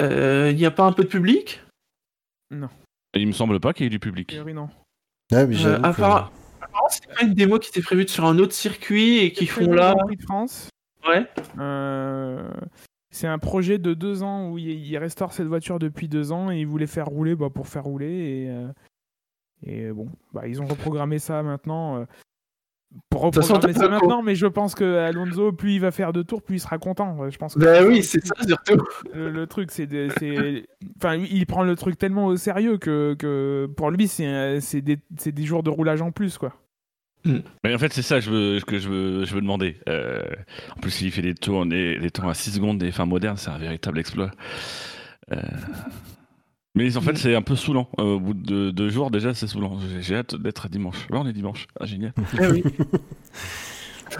Euh, 0.00 0.50
Il 0.50 0.56
n'y 0.56 0.66
a 0.66 0.70
pas 0.70 0.84
un 0.84 0.92
peu 0.92 1.04
de 1.04 1.08
public? 1.08 1.62
Et 3.14 3.20
Il 3.20 3.26
me 3.26 3.32
semble 3.32 3.60
pas 3.60 3.72
qu'il 3.72 3.84
y 3.84 3.86
ait 3.86 3.90
du 3.90 3.98
public. 3.98 4.36
non. 4.54 4.68
Ouais, 5.30 5.46
mais 5.46 5.64
Euh, 5.64 5.78
Apparemment, 5.82 6.30
c'est 6.88 7.06
pas 7.06 7.22
une 7.22 7.34
démo 7.34 7.58
qui 7.58 7.70
était 7.70 7.82
prévue 7.82 8.06
sur 8.08 8.24
un 8.24 8.38
autre 8.38 8.52
circuit 8.52 9.18
et 9.18 9.32
qui 9.32 9.46
font 9.46 9.72
là. 9.72 9.94
de 9.94 10.22
France. 10.22 10.68
Ouais. 11.06 11.26
Euh, 11.58 12.50
c'est 13.10 13.26
un 13.26 13.38
projet 13.38 13.78
de 13.78 13.94
deux 13.94 14.22
ans 14.22 14.50
où 14.50 14.58
il, 14.58 14.96
restaure 14.98 15.32
cette 15.32 15.46
voiture 15.46 15.78
depuis 15.78 16.08
deux 16.08 16.32
ans 16.32 16.50
et 16.50 16.60
il 16.60 16.66
voulait 16.66 16.86
faire 16.86 17.06
rouler 17.06 17.34
bah, 17.34 17.50
pour 17.50 17.68
faire 17.68 17.84
rouler. 17.84 18.06
Et, 18.06 18.50
euh, 18.50 18.68
et 19.64 19.90
bon, 19.90 20.08
bah, 20.32 20.46
ils 20.46 20.60
ont 20.62 20.66
reprogrammé 20.66 21.18
ça 21.18 21.42
maintenant. 21.42 22.06
Pour 23.10 23.22
toute 23.30 23.36
façon, 23.36 23.54
reprogrammer 23.54 23.78
ça 23.78 23.88
maintenant, 23.88 24.22
mais 24.22 24.34
je 24.34 24.46
pense 24.46 24.74
que 24.74 24.96
Alonso, 24.98 25.52
plus 25.52 25.74
il 25.74 25.80
va 25.80 25.90
faire 25.90 26.12
de 26.12 26.22
tours, 26.22 26.42
plus 26.42 26.56
il 26.56 26.60
sera 26.60 26.78
content. 26.78 27.30
Je 27.30 27.36
pense 27.38 27.54
que 27.54 27.60
Bah 27.60 27.84
oui, 27.84 28.02
c'est 28.02 28.24
ça 28.26 28.34
surtout. 28.46 28.84
le, 29.14 29.30
le 29.30 29.46
truc, 29.46 29.70
c'est, 29.70 29.86
enfin, 30.98 31.14
il 31.16 31.46
prend 31.46 31.62
le 31.62 31.74
truc 31.76 31.98
tellement 31.98 32.26
au 32.26 32.36
sérieux 32.36 32.78
que, 32.78 33.14
que 33.18 33.68
pour 33.76 33.90
lui, 33.90 34.08
c'est, 34.08 34.60
des, 34.82 34.98
c'est 35.18 35.32
des 35.32 35.44
jours 35.44 35.62
de 35.62 35.70
roulage 35.70 36.02
en 36.02 36.10
plus, 36.12 36.38
quoi. 36.38 36.54
Mais 37.62 37.72
en 37.72 37.78
fait, 37.78 37.92
c'est 37.92 38.02
ça 38.02 38.18
je 38.18 38.30
veux- 38.30 38.60
que 38.66 38.78
je 38.80 38.88
veux, 38.88 39.24
je 39.24 39.32
veux 39.34 39.40
demander. 39.40 39.76
Euh, 39.88 40.20
en 40.76 40.80
plus, 40.80 40.90
s'il 40.90 41.12
fait 41.12 41.22
des 41.22 41.34
tours, 41.34 41.64
des, 41.66 41.96
des 41.98 42.10
temps 42.10 42.28
à 42.28 42.34
6 42.34 42.50
secondes 42.56 42.78
des 42.78 42.90
fins 42.90 43.06
modernes, 43.06 43.36
c'est 43.36 43.50
un 43.50 43.58
véritable 43.58 44.00
exploit. 44.00 44.32
Euh, 45.30 45.36
Mais 46.74 46.96
en 46.96 47.00
fait, 47.02 47.16
c'est 47.18 47.34
un 47.34 47.42
peu 47.42 47.54
saoulant. 47.56 47.88
Euh, 47.98 48.14
au 48.14 48.20
bout 48.20 48.32
de 48.34 48.70
deux 48.70 48.88
jours, 48.88 49.10
déjà, 49.10 49.34
c'est 49.34 49.46
saoulant. 49.46 49.78
J'ai- 49.80 50.00
J'ai 50.02 50.16
hâte 50.16 50.34
d'être 50.36 50.68
dimanche. 50.68 51.06
Là, 51.10 51.18
on 51.20 51.26
est 51.26 51.32
dimanche. 51.34 51.66
Ah, 51.78 51.84
génial. 51.86 52.12
Eh 52.40 52.46
oui. 52.46 52.64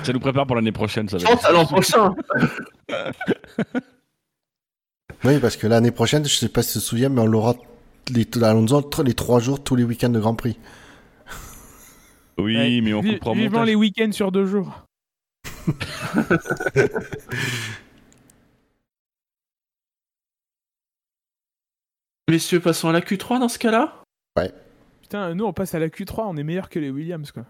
Ça 0.05 0.13
nous 0.13 0.21
prépare 0.21 0.47
pour 0.47 0.57
l'année 0.57 0.73
prochaine. 0.73 1.09
Ça 1.09 1.17
va 1.19 1.31
être- 1.33 1.47
à 1.47 1.53
l'an 1.53 1.65
prochain. 1.67 2.15
Oui, 5.25 5.39
parce 5.39 5.57
que 5.57 5.69
l'année 5.69 5.93
prochaine, 5.93 6.25
je 6.25 6.35
sais 6.35 6.49
pas 6.49 6.63
si 6.65 6.73
tu 6.73 6.79
te 6.81 6.85
souviens, 6.85 7.09
mais 7.09 7.21
on 7.21 7.27
l'aura 7.27 7.55
les, 8.13 8.27
les 9.05 9.15
trois 9.15 9.39
jours, 9.39 9.63
tous 9.63 9.77
les 9.77 9.85
week-ends 9.85 10.09
de 10.09 10.19
Grand 10.19 10.35
Prix. 10.35 10.59
Oui, 12.39 12.57
Ouais. 12.57 12.81
mais 12.83 12.93
on 12.93 13.03
comprend 13.03 13.33
Vivement 13.35 13.51
montage. 13.61 13.67
les 13.69 13.75
week-ends 13.77 14.11
sur 14.11 14.33
deux 14.33 14.47
jours. 14.47 14.85
Messieurs, 22.31 22.61
passons 22.61 22.89
à 22.89 22.93
la 22.93 23.01
Q3 23.01 23.41
dans 23.41 23.49
ce 23.49 23.59
cas-là? 23.59 24.03
Putain, 25.01 25.35
nous, 25.35 25.45
on 25.45 25.53
passe 25.53 25.75
à 25.75 25.79
la 25.79 25.89
Q3, 25.89 26.23
on 26.27 26.37
est 26.37 26.45
meilleur 26.45 26.69
que 26.71 26.79
les 26.79 26.91
Williams, 26.91 27.31
quoi. 27.33 27.45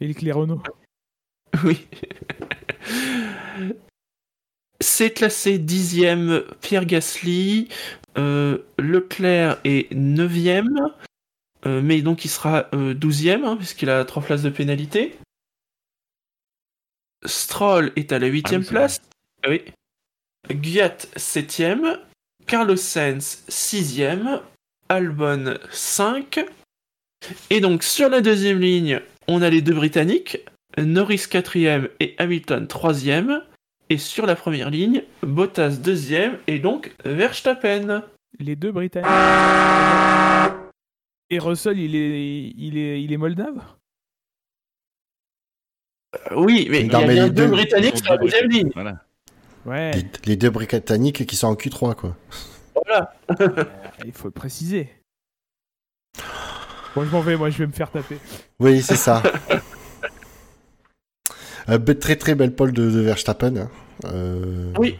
Et 0.00 0.12
que 0.14 0.24
les 0.24 0.32
Renault. 0.32 0.62
Oui. 1.64 1.84
C'est 4.80 5.10
classé 5.10 5.58
dixième 5.58 6.44
Pierre 6.60 6.86
Gasly. 6.86 7.68
Euh, 8.16 8.58
Leclerc 8.78 9.58
est 9.64 9.92
neuvième. 9.92 10.78
Euh, 11.66 11.82
mais 11.82 12.00
donc 12.02 12.24
il 12.24 12.28
sera 12.28 12.68
euh, 12.72 12.94
douzième, 12.94 13.44
hein, 13.44 13.56
puisqu'il 13.56 13.90
a 13.90 14.04
trois 14.04 14.22
places 14.22 14.42
de 14.42 14.50
pénalité. 14.50 15.18
Stroll 17.26 17.92
est 17.96 18.12
à 18.12 18.18
la 18.18 18.28
huitième 18.28 18.60
Ah 18.60 18.62
oui, 18.62 18.66
c'est 18.66 18.70
place. 18.70 19.02
Oui. 19.48 19.62
Guyat 20.48 20.96
septième. 21.16 21.98
Carlos 22.50 22.74
Sainz 22.74 23.44
sixième. 23.46 24.40
Albon 24.88 25.54
5. 25.70 26.44
Et 27.48 27.60
donc 27.60 27.84
sur 27.84 28.08
la 28.08 28.20
deuxième 28.20 28.58
ligne, 28.58 29.00
on 29.28 29.40
a 29.40 29.48
les 29.48 29.62
deux 29.62 29.72
Britanniques, 29.72 30.38
Norris 30.76 31.28
4ème 31.30 31.90
et 32.00 32.16
Hamilton 32.18 32.66
3ème. 32.66 33.42
Et 33.88 33.98
sur 33.98 34.26
la 34.26 34.34
première 34.34 34.68
ligne, 34.68 35.04
Bottas 35.22 35.76
2ème 35.80 36.38
et 36.48 36.58
donc 36.58 36.92
Verstappen. 37.04 38.02
Les 38.40 38.56
deux 38.56 38.72
Britanniques. 38.72 39.08
Et 41.30 41.38
Russell, 41.38 41.78
il 41.78 41.94
est, 41.94 42.52
il 42.56 42.78
est, 42.78 43.00
il 43.00 43.12
est 43.12 43.16
moldave? 43.16 43.62
Oui, 46.34 46.66
mais 46.68 46.80
il 46.80 46.90
y 46.90 46.94
a 46.96 46.98
mais 46.98 47.14
bien 47.14 47.24
les 47.26 47.30
deux 47.30 47.44
deux 47.44 47.50
Britanniques 47.52 47.98
sur 47.98 48.10
la 48.10 48.18
deuxième 48.18 48.48
ligne. 48.48 48.70
Voilà. 48.74 49.04
Ouais, 49.66 49.90
Les, 49.92 50.06
les 50.26 50.36
deux 50.36 50.50
Britanniques 50.50 51.26
qui 51.26 51.36
sont 51.36 51.48
en 51.48 51.54
Q3, 51.54 51.94
quoi. 51.94 52.16
Voilà. 52.74 53.14
il 54.06 54.12
faut 54.12 54.28
le 54.28 54.32
préciser. 54.32 54.88
Bon, 56.94 57.04
je 57.04 57.10
m'en 57.10 57.20
vais, 57.20 57.36
moi, 57.36 57.50
je 57.50 57.58
vais 57.58 57.66
me 57.66 57.72
faire 57.72 57.90
taper. 57.90 58.18
Oui, 58.58 58.82
c'est 58.82 58.96
ça. 58.96 59.22
Euh, 61.68 61.78
très 61.78 62.16
très 62.16 62.34
belle 62.34 62.54
pole 62.54 62.72
de, 62.72 62.90
de 62.90 63.00
Verstappen. 63.00 63.56
hein. 63.56 63.70
Euh, 64.06 64.72
Oui. 64.78 64.98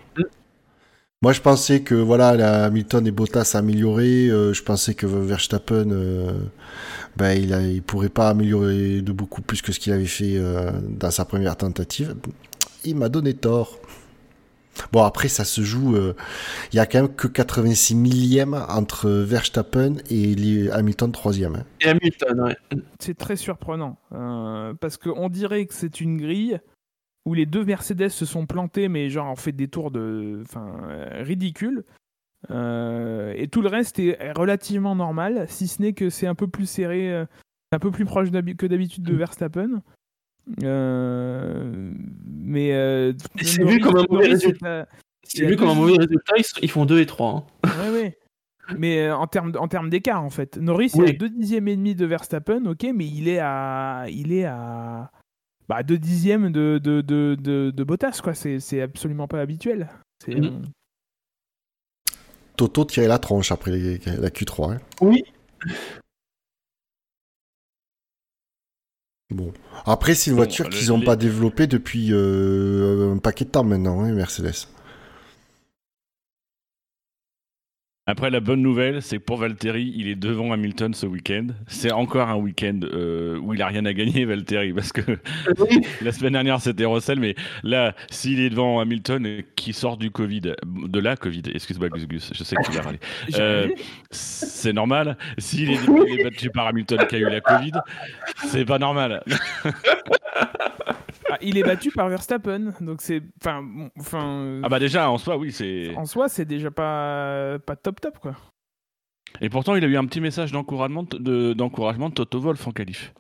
Moi, 1.23 1.33
je 1.33 1.41
pensais 1.41 1.83
que 1.83 1.95
voilà, 1.95 2.35
la 2.35 2.65
Hamilton 2.65 3.07
et 3.07 3.11
Bottas 3.11 3.45
s'amélioraient. 3.45 4.29
euh, 4.31 4.53
je 4.55 4.63
pensais 4.63 4.95
que 4.95 5.07
Verstappen, 5.07 5.91
euh, 5.91 6.33
ben, 7.17 7.33
il, 7.33 7.53
a, 7.53 7.61
il 7.61 7.83
pourrait 7.83 8.09
pas 8.09 8.29
améliorer 8.31 9.03
de 9.03 9.13
beaucoup 9.13 9.43
plus 9.43 9.61
que 9.63 9.73
ce 9.73 9.81
qu'il 9.81 9.93
avait 9.93 10.07
fait 10.07 10.37
euh, 10.37 10.71
dans 10.89 11.11
sa 11.11 11.25
première 11.25 11.57
tentative. 11.57 12.15
Il 12.85 12.97
m'a 12.97 13.09
donné 13.09 13.35
tort. 13.35 13.79
Bon, 14.93 15.03
après, 15.05 15.29
ça 15.29 15.45
se 15.45 15.63
joue. 15.63 15.95
euh, 15.97 16.15
Il 16.73 16.77
y 16.77 16.79
a 16.81 16.87
quand 16.87 17.03
même 17.03 17.15
que 17.15 17.27
86 17.29 17.95
millièmes 17.95 18.55
entre 18.69 19.09
Verstappen 19.11 19.97
et 20.11 20.71
Hamilton 20.71 21.13
troisième. 21.13 21.57
hein. 21.57 21.65
Et 21.81 21.89
Hamilton, 21.89 22.41
ouais. 22.41 22.57
C'est 22.99 23.17
très 23.17 23.37
surprenant. 23.37 23.99
euh, 24.13 24.75
parce 24.81 24.97
qu'on 24.97 25.29
dirait 25.29 25.67
que 25.67 25.75
c'est 25.75 26.01
une 26.01 26.17
grille 26.19 26.59
où 27.27 27.35
les 27.35 27.47
deux 27.47 27.65
Mercedes 27.65 28.09
se 28.09 28.25
sont 28.25 28.47
plantés, 28.47 28.89
mais 28.89 29.11
genre 29.11 29.27
en 29.27 29.37
fait 29.37 29.53
des 29.53 29.69
tours 29.69 29.91
de, 29.91 30.41
enfin, 30.43 30.73
euh, 30.89 31.23
ridicules. 31.23 31.85
Euh, 32.51 33.35
et 33.37 33.49
tout 33.49 33.61
le 33.61 33.69
reste 33.69 33.99
est 33.99 34.33
relativement 34.33 34.97
normal, 34.97 35.45
si 35.49 35.69
ce 35.69 35.83
n'est 35.83 35.93
que 35.93 36.09
c'est 36.09 36.27
un 36.27 36.35
peu 36.35 36.49
plus 36.49 36.65
serré, 36.65 37.13
euh, 37.13 37.27
un 37.73 37.79
peu 37.79 37.91
plus 37.91 38.07
proche 38.07 38.31
que 38.31 38.67
d'habitude 38.67 39.03
de 39.05 39.15
Verstappen. 39.15 39.83
Euh, 40.63 41.93
mais 42.27 42.73
euh, 42.73 43.13
c'est 43.41 43.61
Norris- 43.63 43.75
vu 43.75 43.81
comme 43.81 43.97
un 43.97 44.05
mauvais 44.11 44.29
résultat. 44.29 44.67
est 44.79 44.81
à- 44.83 44.89
C'est 45.25 45.47
vu 45.47 45.57
comme 45.57 45.69
un 45.69 45.75
mauvais 45.75 45.97
résultat, 45.99 46.35
ils, 46.63 46.71
font 46.71 46.85
2 46.87 47.01
et 47.01 47.07
3. 47.07 47.47
Ouais, 47.65 47.91
ouais. 47.91 48.19
Mais 48.79 49.01
euh, 49.07 49.17
en 49.17 49.27
termes 49.27 49.53
en 49.59 49.69
termes 49.69 49.91
d'écart 49.91 50.23
en 50.23 50.31
fait, 50.31 50.57
Norris 50.57 50.93
Oui. 50.95 51.07
est 51.07 51.11
à 51.11 51.13
2 51.13 51.29
dixièmes 51.29 51.69
et 51.69 51.77
demi 51.77 51.95
de 51.95 52.07
Verstappen, 52.07 52.65
ok, 52.67 52.87
mais 52.95 53.07
il 53.07 53.29
est 53.29 53.39
à 53.41 54.07
il 54.09 54.33
est 54.33 54.45
à 54.45 55.11
bah, 55.69 55.83
2 55.83 55.99
dixièmes 55.99 56.51
de 56.53 56.79
de, 56.83 57.01
de, 57.01 57.37
de, 57.41 57.71
de 57.75 57.85
Bottas 57.85 58.21
quoi. 58.23 58.35
C'est 58.35 58.81
absolument 58.81 59.27
pas 59.29 59.41
habituel. 59.41 59.89
C'est 60.25 60.35
Mhm. 60.37 60.45
euh, 60.45 60.51
Toto 62.57 62.85
tirait 62.85 63.09
la 63.09 63.19
tronche 63.19 63.53
après 63.53 63.71
les- 63.71 63.99
la 63.99 64.29
Q3. 64.31 64.75
hein. 64.75 64.79
Oui. 65.01 65.23
Bon. 69.31 69.53
Après, 69.87 70.15
c'est 70.15 70.31
une 70.31 70.37
voiture 70.37 70.69
qu'ils 70.69 70.89
n'ont 70.89 70.99
les- 70.99 71.05
pas 71.05 71.17
développée 71.17 71.67
depuis 71.67 72.09
euh, 72.13 73.15
un 73.15 73.19
paquet 73.19 73.45
de 73.45 73.51
temps 73.51 73.65
maintenant, 73.65 74.03
hein, 74.03 74.13
Mercedes. 74.13 74.67
Après, 78.11 78.29
la 78.29 78.41
bonne 78.41 78.61
nouvelle, 78.61 79.03
c'est 79.03 79.19
que 79.19 79.23
pour 79.23 79.37
Valtteri, 79.37 79.93
il 79.95 80.09
est 80.09 80.17
devant 80.17 80.51
Hamilton 80.51 80.95
ce 80.95 81.07
week-end. 81.07 81.47
C'est 81.69 81.93
encore 81.93 82.29
un 82.29 82.35
week-end 82.35 82.81
euh, 82.83 83.39
où 83.39 83.55
il 83.55 83.63
a 83.63 83.69
rien 83.69 83.85
à 83.85 83.93
gagner, 83.93 84.25
Valtteri, 84.27 84.73
parce 84.73 84.91
que 84.91 85.03
Oui. 85.59 85.81
la 86.03 86.11
semaine 86.11 86.33
dernière 86.33 86.61
c'était 86.61 86.87
Russell, 86.87 87.21
mais 87.21 87.37
là, 87.63 87.95
s'il 88.11 88.41
est 88.41 88.51
devant 88.51 88.81
Hamilton 88.81 89.43
qui 89.55 89.73
sort 89.73 89.97
du 89.97 90.11
Covid, 90.11 90.41
de 90.67 90.99
la 90.99 91.15
Covid, 91.15 91.43
excuse-moi 91.55 91.89
Gus 91.89 92.09
Gus, 92.09 92.33
je 92.35 92.43
sais 92.43 92.57
que 92.57 92.65
tu 92.65 92.73
vas 92.73 92.83
râler. 92.83 92.99
Euh, 93.39 93.69
c'est 94.11 94.73
normal. 94.73 95.17
S'il 95.39 95.71
est, 95.71 96.25
battu 96.25 96.51
par 96.51 96.67
Hamilton 96.67 97.07
qui 97.09 97.17
a 97.17 97.19
eu 97.19 97.31
la 97.31 97.41
Covid, 97.41 97.73
c'est 98.49 98.65
pas 98.65 98.79
normal. 98.79 99.23
Ah, 101.31 101.39
il 101.41 101.57
est 101.59 101.63
battu 101.63 101.91
par 101.93 102.09
Verstappen, 102.09 102.73
donc 102.81 103.01
c'est 103.01 103.23
enfin 103.41 104.61
Ah 104.65 104.69
bah 104.69 104.81
déjà, 104.81 105.09
en 105.09 105.19
soi, 105.19 105.37
oui, 105.37 105.53
c'est. 105.53 105.95
en 105.97 106.05
soi 106.05 106.29
c'est 106.29 106.45
déjà 106.45 106.71
pas 106.71 107.59
pas 107.65 107.77
top 107.77 108.00
top 108.01 108.19
quoi. 108.19 108.35
Et 109.41 109.49
pourtant, 109.49 109.77
il 109.77 109.85
a 109.85 109.87
eu 109.87 109.97
un 109.97 110.07
petit 110.07 110.21
message 110.21 110.53
d'encouragement 110.53 111.05
de, 111.05 111.53
d'encouragement 111.53 112.09
de 112.09 112.15
Toto 112.15 112.41
Wolff 112.41 112.67
en 112.67 112.73
qualif. 112.73 113.13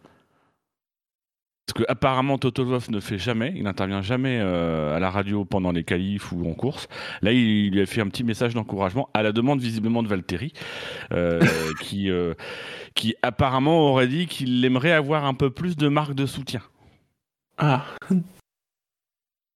Parce 1.66 1.84
que 1.84 1.90
apparemment 1.90 2.36
Toto 2.36 2.64
Wolff 2.64 2.90
ne 2.90 2.98
fait 2.98 3.18
jamais, 3.18 3.52
il 3.54 3.62
n'intervient 3.62 4.02
jamais 4.02 4.40
euh, 4.40 4.96
à 4.96 4.98
la 4.98 5.08
radio 5.08 5.44
pendant 5.44 5.70
les 5.70 5.84
qualifs 5.84 6.32
ou 6.32 6.50
en 6.50 6.54
course. 6.54 6.88
Là, 7.22 7.32
il, 7.32 7.70
lui 7.70 7.80
a 7.80 7.86
fait 7.86 8.00
un 8.00 8.08
petit 8.08 8.24
message 8.24 8.54
d'encouragement 8.54 9.08
à 9.14 9.22
la 9.22 9.30
demande 9.30 9.60
visiblement 9.60 10.02
de 10.02 10.08
Valtteri, 10.08 10.52
euh, 11.12 11.40
qui, 11.80 12.10
euh, 12.10 12.34
qui 12.94 13.14
apparemment 13.22 13.90
aurait 13.90 14.08
dit 14.08 14.26
qu'il 14.26 14.64
aimerait 14.64 14.90
avoir 14.92 15.24
un 15.24 15.34
peu 15.34 15.50
plus 15.50 15.76
de 15.76 15.86
marques 15.86 16.14
de 16.14 16.26
soutien. 16.26 16.62
Ah. 17.56 17.84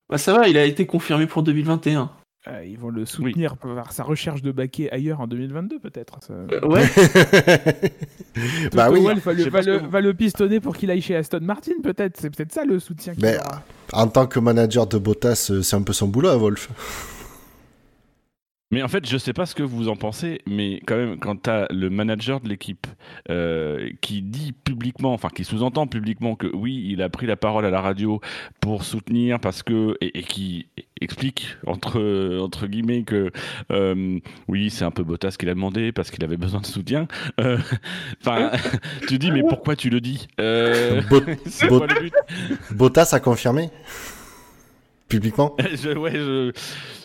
Bah 0.09 0.19
ça 0.19 0.33
va, 0.35 0.49
il 0.49 0.57
a 0.57 0.65
été 0.65 0.87
confirmé 0.87 1.27
pour 1.27 1.43
2021. 1.43 2.13
Euh, 2.47 2.63
ils 2.67 2.79
vont 2.79 2.91
le 2.91 3.07
soutenir 3.07 3.57
par 3.57 3.93
sa 3.93 4.03
recherche 4.03 4.43
de 4.43 4.53
baquet 4.53 4.91
ailleurs 4.91 5.21
en 5.21 5.27
2022 5.27 5.79
peut-être. 5.79 6.19
ça. 6.23 6.35
Euh, 6.35 6.61
ouais. 6.67 6.85
bah 8.75 8.91
oui. 8.91 9.03
Va, 9.03 9.33
le, 9.33 9.49
va 9.49 9.63
le- 9.63 9.79
va 9.79 10.15
pistonner 10.15 10.61
pour 10.61 10.77
qu'il 10.77 10.91
aille 10.91 11.01
chez 11.01 11.17
Aston 11.17 11.41
Martin, 11.41 11.73
peut-être. 11.83 12.19
C'est 12.21 12.29
peut-être 12.29 12.53
ça 12.53 12.65
le 12.65 12.79
soutien 12.81 13.15
qu'il 13.15 13.23
Ben, 13.23 13.41
aura. 13.41 13.63
En 13.95 14.09
tant 14.09 14.27
que 14.27 14.39
manager 14.41 14.87
de 14.87 14.99
Bottas, 14.99 15.49
euh, 15.51 15.63
c'est 15.63 15.77
un 15.77 15.83
peu 15.83 15.95
son 15.95 16.09
boulot 16.09 16.29
à 16.29 16.37
Wolf. 16.37 16.69
Mais 18.75 18.83
en 18.83 18.89
fait, 18.89 19.09
je 19.09 19.17
sais 19.17 19.33
pas 19.33 19.47
ce 19.47 19.55
que 19.55 19.63
vous 19.63 19.89
en 19.89 19.95
pensez, 19.97 20.41
mais 20.47 20.81
quand 20.87 20.97
même, 20.97 21.19
quand 21.19 21.43
tu 21.45 21.49
as 21.51 21.69
le 21.71 21.91
manager 21.91 22.41
de 22.41 22.49
l'équipe 22.49 22.87
euh, 23.31 23.89
qui 24.01 24.21
dit 24.21 24.53
publiquement, 24.53 25.13
enfin 25.13 25.29
qui 25.35 25.45
sous-entend 25.45 25.87
publiquement 25.87 26.35
que 26.35 26.49
oui, 26.53 26.85
il 26.91 27.01
a 27.01 27.09
pris 27.09 27.27
la 27.27 27.37
parole 27.37 27.65
à 27.65 27.71
la 27.71 27.81
radio 27.81 28.21
pour 28.61 28.85
soutenir 28.85 29.39
parce 29.39 29.63
que 29.63 29.97
et, 30.01 30.19
et 30.19 30.23
qui 30.25 30.67
explique 31.01 31.57
entre 31.67 32.39
entre 32.41 32.67
guillemets 32.67 33.03
que 33.05 33.31
euh, 33.71 34.19
oui, 34.49 34.71
c'est 34.71 34.85
un 34.85 34.91
peu 34.91 35.05
Bottas 35.05 35.37
qui 35.39 35.47
l'a 35.47 35.55
demandé 35.55 35.93
parce 35.93 36.11
qu'il 36.11 36.25
avait 36.25 36.37
besoin 36.37 36.61
de 36.61 36.67
soutien. 36.67 37.07
Euh, 37.41 37.59
Enfin, 38.21 38.51
tu 39.07 39.19
dis 39.19 39.31
mais 39.31 39.43
pourquoi 39.43 39.77
tu 39.77 39.89
le 39.91 40.01
dis? 40.01 40.27
Bot- 40.39 41.25
le 41.63 42.75
Bottas 42.75 43.11
a 43.13 43.21
confirmé 43.21 43.71
Publiquement? 45.09 45.55
Je, 45.75 45.91
ouais, 45.97 46.13
je, 46.13 46.51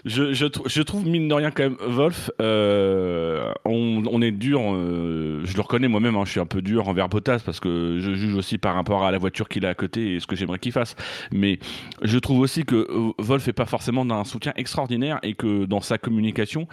je, 0.05 0.33
je, 0.33 0.45
trou- 0.45 0.63
je 0.67 0.81
trouve 0.81 1.05
mine 1.05 1.27
de 1.27 1.33
rien 1.33 1.51
quand 1.51 1.63
même 1.63 1.77
Wolf, 1.85 2.31
euh, 2.41 3.51
on, 3.65 4.03
on 4.09 4.21
est 4.21 4.31
dur, 4.31 4.61
euh, 4.63 5.41
je 5.43 5.53
le 5.55 5.61
reconnais 5.61 5.89
moi-même, 5.89 6.15
hein, 6.15 6.23
je 6.25 6.31
suis 6.31 6.39
un 6.39 6.45
peu 6.45 6.61
dur 6.61 6.87
envers 6.87 7.09
Bottas 7.09 7.39
parce 7.45 7.59
que 7.59 7.99
je 7.99 8.13
juge 8.15 8.35
aussi 8.35 8.57
par 8.57 8.75
rapport 8.75 9.03
à 9.03 9.11
la 9.11 9.17
voiture 9.17 9.49
qu'il 9.49 9.65
a 9.65 9.69
à 9.69 9.73
côté 9.75 10.15
et 10.15 10.19
ce 10.21 10.27
que 10.27 10.35
j'aimerais 10.37 10.59
qu'il 10.59 10.71
fasse. 10.71 10.95
Mais 11.31 11.59
je 12.01 12.17
trouve 12.17 12.39
aussi 12.39 12.63
que 12.63 12.75
euh, 12.89 13.11
Wolf 13.19 13.47
est 13.49 13.53
pas 13.53 13.65
forcément 13.65 14.05
d'un 14.05 14.23
soutien 14.23 14.53
extraordinaire 14.55 15.19
et 15.21 15.33
que 15.35 15.65
dans 15.65 15.81
sa 15.81 15.97
communication, 15.97 16.67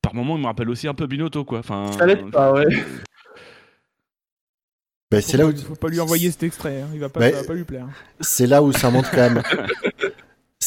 par 0.00 0.14
moments, 0.14 0.36
il 0.36 0.40
me 0.42 0.46
rappelle 0.46 0.70
aussi 0.70 0.88
un 0.88 0.94
peu 0.94 1.06
Binotto 1.06 1.44
quoi. 1.44 1.58
Enfin, 1.58 1.92
Ça 1.98 2.06
l'aide 2.06 2.30
pas, 2.30 2.52
ouais. 2.54 2.64
Ben, 5.10 5.20
Faut 5.20 5.28
c'est 5.30 5.36
là 5.36 5.46
où 5.46 5.54
faut 5.56 5.76
pas 5.76 5.88
lui 5.88 6.00
envoyer 6.00 6.30
cet 6.32 6.42
extrait, 6.42 6.80
hein. 6.82 6.88
il 6.92 6.98
va 6.98 7.08
pas, 7.08 7.20
ça 7.30 7.36
va 7.42 7.44
pas 7.44 7.54
lui 7.54 7.62
plaire. 7.64 7.86
c'est 8.20 8.46
là 8.48 8.60
où 8.62 8.72
ça 8.72 8.90
montre 8.90 9.10
quand 9.12 9.18
même 9.30 9.42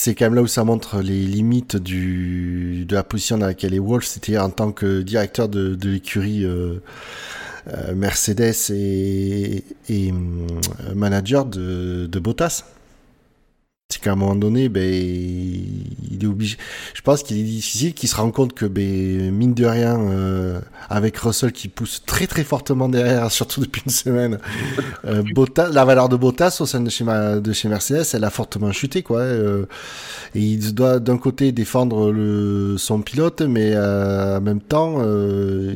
c'est 0.01 0.15
quand 0.15 0.27
même 0.27 0.35
là 0.35 0.41
où 0.41 0.47
ça 0.47 0.63
montre 0.63 1.01
les 1.01 1.25
limites 1.25 1.75
du 1.75 2.85
de 2.87 2.95
la 2.95 3.03
position 3.03 3.37
dans 3.37 3.47
laquelle 3.47 3.73
est 3.73 3.79
Wolf 3.79 4.05
c'était 4.05 4.37
en 4.37 4.49
tant 4.49 4.71
que 4.71 5.01
directeur 5.01 5.49
de, 5.49 5.75
de 5.75 5.89
l'écurie 5.89 6.45
euh, 6.45 6.81
euh, 7.67 7.93
Mercedes 7.95 8.71
et, 8.71 9.65
et 9.89 10.11
hum, 10.11 10.47
manager 10.95 11.43
de, 11.43 12.07
de 12.09 12.19
Bottas 12.19 12.63
c'est 13.91 14.03
qu'à 14.03 14.11
un 14.11 14.15
moment 14.15 14.35
donné 14.35 14.69
ben 14.69 14.83
il 14.93 16.19
est 16.21 16.27
obligé 16.27 16.57
je 16.93 17.01
pense 17.01 17.23
qu'il 17.23 17.39
est 17.39 17.43
difficile 17.43 17.95
qu'il 17.95 18.07
se 18.07 18.15
rende 18.15 18.31
compte 18.33 18.53
que 18.53 18.67
ben 18.67 19.31
mine 19.31 19.55
de 19.55 19.65
rien 19.65 19.99
euh, 19.99 20.59
avec 20.91 21.17
Russell 21.17 21.51
qui 21.51 21.69
pousse 21.69 22.03
très 22.05 22.27
très 22.27 22.43
fortement 22.43 22.87
derrière 22.87 23.31
surtout 23.39 23.61
depuis 23.61 23.81
une 23.83 23.91
semaine 23.91 24.37
euh, 25.05 25.23
Bottas, 25.33 25.69
la 25.69 25.85
valeur 25.85 26.07
de 26.07 26.17
Bottas 26.17 26.57
au 26.59 26.67
sein 26.67 26.81
de 26.81 26.89
chez, 26.91 27.03
Ma- 27.03 27.39
de 27.39 27.51
chez 27.51 27.67
Mercedes, 27.67 28.05
elle 28.13 28.23
a 28.25 28.29
fortement 28.29 28.71
chuté, 28.71 29.01
quoi. 29.01 29.21
euh, 29.21 29.65
et 30.35 30.39
il 30.41 30.75
doit 30.75 30.99
d'un 30.99 31.17
côté 31.17 31.51
défendre 31.51 32.11
le, 32.11 32.75
son 32.77 33.01
pilote, 33.01 33.41
mais 33.41 33.71
euh, 33.73 34.37
en 34.37 34.41
même 34.41 34.61
temps, 34.61 34.97
euh, 34.99 35.73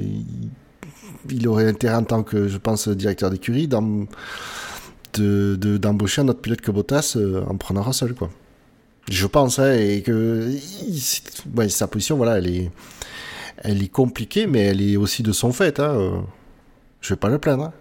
il, 1.30 1.38
il 1.38 1.48
aurait 1.48 1.68
intérêt 1.68 1.96
en 1.96 2.04
tant 2.04 2.22
que, 2.24 2.48
je 2.48 2.58
pense, 2.58 2.88
directeur 2.90 3.30
d'écurie, 3.32 3.68
d'em- 5.14 5.24
de, 5.24 5.56
de- 5.56 5.78
d'embaucher 5.78 6.22
un 6.22 6.28
autre 6.28 6.42
pilote 6.42 6.62
que 6.62 6.72
Bottas 6.72 7.14
euh, 7.18 7.44
en 7.48 7.58
prenant 7.58 7.82
Russell, 7.84 8.14
quoi. 8.14 8.30
Je 9.12 9.28
pense, 9.28 9.60
hein, 9.60 9.74
et 9.74 10.02
que 10.02 10.52
sa 11.70 11.88
position, 11.88 12.18
voilà, 12.18 12.38
elle 12.40 12.48
est, 12.48 12.72
elle 13.60 13.84
est 13.84 13.90
compliquée, 13.90 14.48
mais 14.48 14.60
elle 14.62 14.82
est 14.82 14.98
aussi 14.98 15.24
de 15.24 15.32
son 15.34 15.52
fait. 15.54 15.80
Hein, 15.80 15.96
euh, 15.98 16.22
je 17.02 17.10
vais 17.14 17.20
pas 17.20 17.30
le 17.30 17.40
plaindre. 17.40 17.66
hein. 17.66 17.74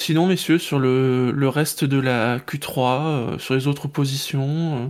Sinon, 0.00 0.26
messieurs, 0.26 0.58
sur 0.58 0.78
le, 0.78 1.32
le 1.32 1.48
reste 1.48 1.84
de 1.84 1.98
la 1.98 2.38
Q3, 2.38 3.34
euh, 3.34 3.38
sur 3.38 3.54
les 3.54 3.66
autres 3.66 3.88
positions. 3.88 4.84
euh, 4.86 4.88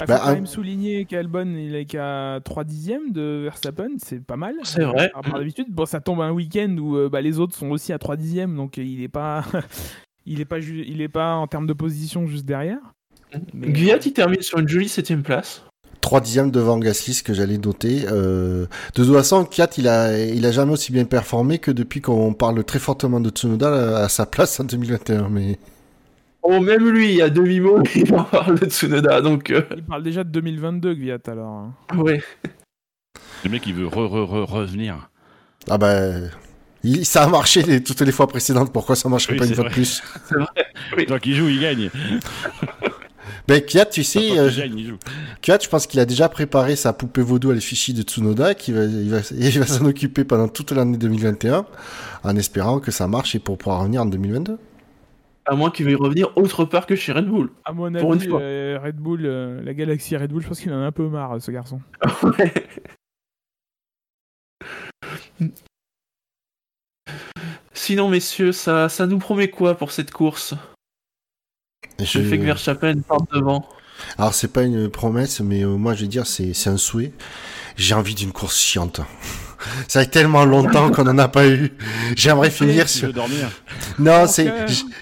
Il 0.00 0.06
Bah, 0.06 0.16
faut 0.18 0.22
quand 0.24 0.28
un- 0.30 0.34
même 0.34 0.46
souligner 0.46 1.04
qu'Albon 1.04 1.54
il 1.56 1.74
est 1.74 1.84
qu'à 1.84 2.40
3 2.44 2.64
dixièmes 2.64 3.12
de 3.12 3.40
Verstappen, 3.44 3.88
c'est 3.98 4.22
pas 4.24 4.36
mal. 4.36 4.54
C'est 4.64 4.82
vrai. 4.84 5.10
Par 5.12 5.38
d'habitude, 5.38 5.66
bon, 5.70 5.86
ça 5.86 6.00
tombe 6.00 6.20
un 6.20 6.32
week-end 6.32 6.76
où 6.78 6.96
euh, 6.96 7.08
bah, 7.08 7.20
les 7.20 7.38
autres 7.38 7.54
sont 7.56 7.70
aussi 7.70 7.92
à 7.92 7.98
3 7.98 8.16
dixièmes, 8.16 8.56
donc 8.56 8.78
euh, 8.78 8.82
il 8.84 9.02
est 9.02 9.08
pas, 9.08 9.44
il 10.26 10.40
est 10.40 10.44
pas, 10.44 10.60
ju- 10.60 10.84
il 10.86 11.00
est 11.00 11.08
pas 11.08 11.34
en 11.34 11.46
termes 11.46 11.66
de 11.66 11.72
position 11.72 12.26
juste 12.26 12.44
derrière. 12.44 12.78
Mais- 13.52 13.68
Guyat, 13.68 13.98
il 14.04 14.12
termine 14.12 14.42
sur 14.42 14.58
une 14.58 14.68
jolie 14.68 14.88
septième 14.88 15.22
place. 15.22 15.62
3 16.00 16.20
dixièmes 16.20 16.50
devant 16.50 16.78
Gasly, 16.78 17.14
ce 17.14 17.22
que 17.22 17.32
j'allais 17.32 17.56
noter. 17.56 18.02
Euh, 18.10 18.66
de 18.94 19.02
toute 19.04 19.10
façon, 19.14 19.44
Kiat, 19.44 19.70
il 19.78 19.88
a, 19.88 20.18
il 20.22 20.44
a 20.44 20.52
jamais 20.52 20.72
aussi 20.72 20.92
bien 20.92 21.04
performé 21.06 21.58
que 21.58 21.70
depuis 21.70 22.00
qu'on 22.02 22.34
parle 22.34 22.62
très 22.62 22.78
fortement 22.78 23.20
de 23.20 23.30
Tsunoda 23.30 23.98
à 24.04 24.08
sa 24.10 24.26
place 24.26 24.60
en 24.60 24.64
2021. 24.64 25.30
Mais 25.30 25.58
Oh, 26.46 26.60
même 26.60 26.88
lui, 26.90 27.22
à 27.22 27.30
demi-mot, 27.30 27.82
il 27.94 28.14
en 28.14 28.24
parle 28.24 28.58
de 28.58 28.66
Tsunoda, 28.66 29.20
donc... 29.22 29.50
euh, 29.50 29.62
Il 29.76 29.82
parle 29.82 30.02
déjà 30.02 30.24
de 30.24 30.28
2022, 30.30 30.94
Gviat, 30.94 31.18
alors. 31.26 31.50
hein. 31.52 31.74
ouais. 31.96 32.22
le 33.44 33.50
mec 33.50 33.66
il 33.66 33.72
veut 33.74 33.86
re, 33.86 33.92
re, 34.10 34.24
re- 34.30 34.44
revenir. 34.44 35.08
ah 35.70 35.78
bah, 35.78 35.94
Il- 36.82 37.06
ça 37.06 37.22
a 37.24 37.28
marché 37.28 37.62
les- 37.62 37.82
toutes 37.82 38.02
les 38.02 38.12
fois 38.12 38.26
précédentes, 38.26 38.72
pourquoi 38.74 38.94
ça 38.94 39.08
marcherait 39.08 39.32
Oui, 39.34 39.38
pas 39.38 39.46
une 39.46 39.54
fois 39.54 39.64
de 39.64 39.70
plus? 39.70 40.02
C'est 40.28 40.34
vrai. 40.34 41.06
Tant 41.06 41.18
qu'il 41.18 41.34
joue, 41.34 41.48
il 41.48 41.60
gagne. 41.60 41.90
Ben, 43.46 43.60
Kiat, 43.60 43.86
tu 43.86 44.04
sais, 44.04 44.38
euh, 44.38 44.50
gagne, 44.54 44.78
il 44.78 44.86
joue. 44.88 44.98
Kiat, 45.42 45.58
je 45.62 45.68
pense 45.68 45.86
qu'il 45.86 46.00
a 46.00 46.06
déjà 46.06 46.30
préparé 46.30 46.76
sa 46.76 46.94
poupée 46.94 47.20
vaudou 47.20 47.50
à 47.50 47.54
l'effigie 47.54 47.92
de 47.92 48.00
Tsunoda, 48.02 48.54
qui 48.54 48.72
va, 48.72 48.84
il 48.84 49.10
va, 49.10 49.18
il 49.32 49.58
va 49.60 49.66
s'en 49.66 49.84
occuper 49.84 50.24
pendant 50.24 50.48
toute 50.48 50.72
l'année 50.72 50.96
2021, 50.96 51.66
en 52.22 52.36
espérant 52.36 52.80
que 52.80 52.90
ça 52.90 53.06
marche 53.06 53.34
et 53.34 53.38
pour 53.38 53.58
pouvoir 53.58 53.80
revenir 53.80 54.00
en 54.02 54.06
2022. 54.06 54.58
À 55.46 55.54
moins 55.54 55.70
qu'il 55.70 55.84
veuille 55.84 55.94
revenir 55.94 56.36
autre 56.36 56.64
part 56.64 56.86
que 56.86 56.96
chez 56.96 57.12
Red 57.12 57.26
Bull. 57.26 57.50
À 57.64 57.72
mon 57.72 57.92
Pour 57.92 58.14
une 58.14 58.20
avis, 58.20 58.28
fois. 58.30 58.40
euh, 58.40 58.78
Red 58.82 58.96
Bull, 58.96 59.26
euh, 59.26 59.62
la 59.62 59.74
galaxie 59.74 60.16
Red 60.16 60.32
Bull, 60.32 60.42
je 60.42 60.48
pense 60.48 60.60
qu'il 60.60 60.72
en 60.72 60.80
a 60.80 60.86
un 60.86 60.92
peu 60.92 61.06
marre, 61.08 61.40
ce 61.40 61.50
garçon. 61.50 61.80
Sinon, 67.72 68.08
messieurs, 68.08 68.52
ça, 68.52 68.88
ça 68.88 69.06
nous 69.06 69.18
promet 69.18 69.50
quoi 69.50 69.76
pour 69.76 69.90
cette 69.92 70.10
course? 70.10 70.54
Je 71.98 72.20
fais 72.22 72.38
que 72.38 72.44
Verstappen 72.44 73.00
parte 73.02 73.30
devant. 73.32 73.68
Alors, 74.18 74.34
c'est 74.34 74.52
pas 74.52 74.62
une 74.62 74.88
promesse, 74.88 75.40
mais 75.40 75.62
euh, 75.62 75.76
moi, 75.76 75.94
je 75.94 76.02
vais 76.02 76.08
dire, 76.08 76.26
c'est 76.26 76.68
un 76.68 76.76
souhait. 76.76 77.12
J'ai 77.76 77.94
envie 77.94 78.14
d'une 78.14 78.32
course 78.32 78.58
chiante. 78.58 79.00
Ça 79.88 80.00
fait 80.00 80.06
tellement 80.06 80.44
longtemps 80.44 80.90
qu'on 80.90 81.06
en 81.06 81.18
a 81.18 81.28
pas 81.28 81.46
eu. 81.46 81.72
J'aimerais 82.16 82.50
finir 82.50 82.86
Tu 82.86 82.98
sur. 82.98 83.12
dormir 83.12 83.48
Non, 83.98 84.26
c'est. 84.26 84.52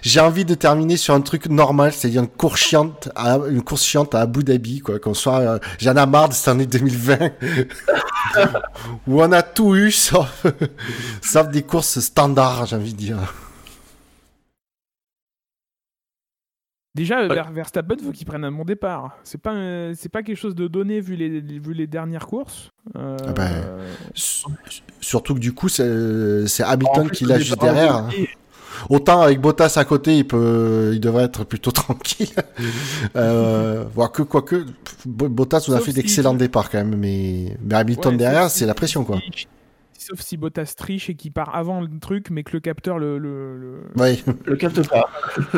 J'ai 0.03 0.21
envie 0.21 0.45
de 0.45 0.55
terminer 0.55 0.97
sur 0.97 1.15
un 1.15 1.21
truc 1.21 1.47
normal, 1.47 1.93
c'est-à-dire 1.93 2.23
une 2.23 2.29
course 2.29 2.61
chiante, 2.61 3.09
à, 3.17 3.39
une 3.49 3.63
course 3.63 3.85
chiante 3.85 4.15
à 4.15 4.21
Abu 4.21 4.45
Dhabi, 4.45 4.81
quoi. 4.81 4.99
Qu'on 4.99 5.15
soit. 5.15 5.39
euh, 5.41 5.59
J'en 5.79 5.97
ai 5.97 6.07
marre 6.07 6.29
de 6.29 6.35
cette 6.35 6.49
année 6.49 6.67
2020 6.67 7.19
où 9.07 9.23
on 9.23 9.33
a 9.33 9.43
tout 9.43 9.75
eu 9.75 9.91
sauf, 9.91 10.47
sauf 11.23 11.49
des 11.49 11.63
courses 11.63 12.01
standards, 12.01 12.67
j'ai 12.67 12.77
envie 12.77 12.93
de 12.93 12.99
dire. 12.99 13.17
Déjà, 16.95 17.22
Ouais. 17.22 17.28
Ver- 17.34 17.51
Verstappen, 17.53 17.97
faut 18.05 18.12
qu'il 18.12 18.26
prenne 18.26 18.45
un 18.45 18.53
bon 18.53 18.64
départ. 18.66 19.16
C'est 19.24 19.40
pas, 19.40 19.55
c'est 19.95 20.11
pas 20.11 20.22
quelque 20.22 20.36
chose 20.36 20.55
de 20.55 20.68
donné 20.68 21.01
vu 21.01 21.16
les, 21.16 21.40
vu 21.40 21.72
les 21.72 21.86
dernières 21.86 22.26
courses. 22.26 22.70
Euh, 22.97 23.16
Ah 23.26 23.32
ben, 23.32 23.51
S- 24.14 24.45
Surtout 25.01 25.34
que 25.34 25.38
du 25.40 25.53
coup, 25.55 25.68
c'est 25.70 26.47
c'est 26.47 26.62
Hamilton 26.62 27.07
En 27.07 27.09
qui 27.09 27.24
l'a 27.24 27.38
juste 27.38 27.59
derrière. 27.61 27.97
hein. 27.97 28.09
Autant 28.90 29.22
avec 29.22 29.40
Bottas 29.40 29.74
à 29.76 29.84
côté, 29.86 30.18
il 30.18 30.26
peut, 30.26 30.90
il 30.93 31.01
devrait 31.01 31.24
être 31.24 31.45
plutôt 31.45 31.70
tranquille. 31.72 32.28
euh, 33.16 33.84
voire 33.95 34.12
que, 34.12 34.22
quoique, 34.22 34.66
Bo- 35.07 35.28
Bottas 35.30 35.64
nous 35.68 35.74
a 35.74 35.78
fait 35.80 35.93
si- 35.93 35.97
d'excellents 35.97 36.34
départs 36.34 36.68
quand 36.68 36.78
même, 36.78 36.97
mais, 36.97 37.57
mais 37.62 37.74
Hamilton 37.74 38.12
Ouais, 38.12 38.18
derrière, 38.18 38.51
si- 38.51 38.59
c'est 38.61 38.66
la 38.66 38.74
pression, 38.74 39.05
quoi. 39.05 39.18
Sauf 39.99 40.20
si 40.20 40.36
Bottas 40.36 40.74
triche 40.76 41.09
et 41.09 41.14
qu'il 41.14 41.32
part 41.32 41.55
avant 41.55 41.80
le 41.80 41.88
truc, 42.01 42.28
mais 42.30 42.43
que 42.43 42.53
le 42.53 42.61
capteur 42.61 42.99
le. 42.99 43.16
le, 43.18 43.57
le- 43.59 43.80
Ouais. 43.97 44.18
Le 44.45 44.57
capte 44.57 44.86
pas. 44.88 45.09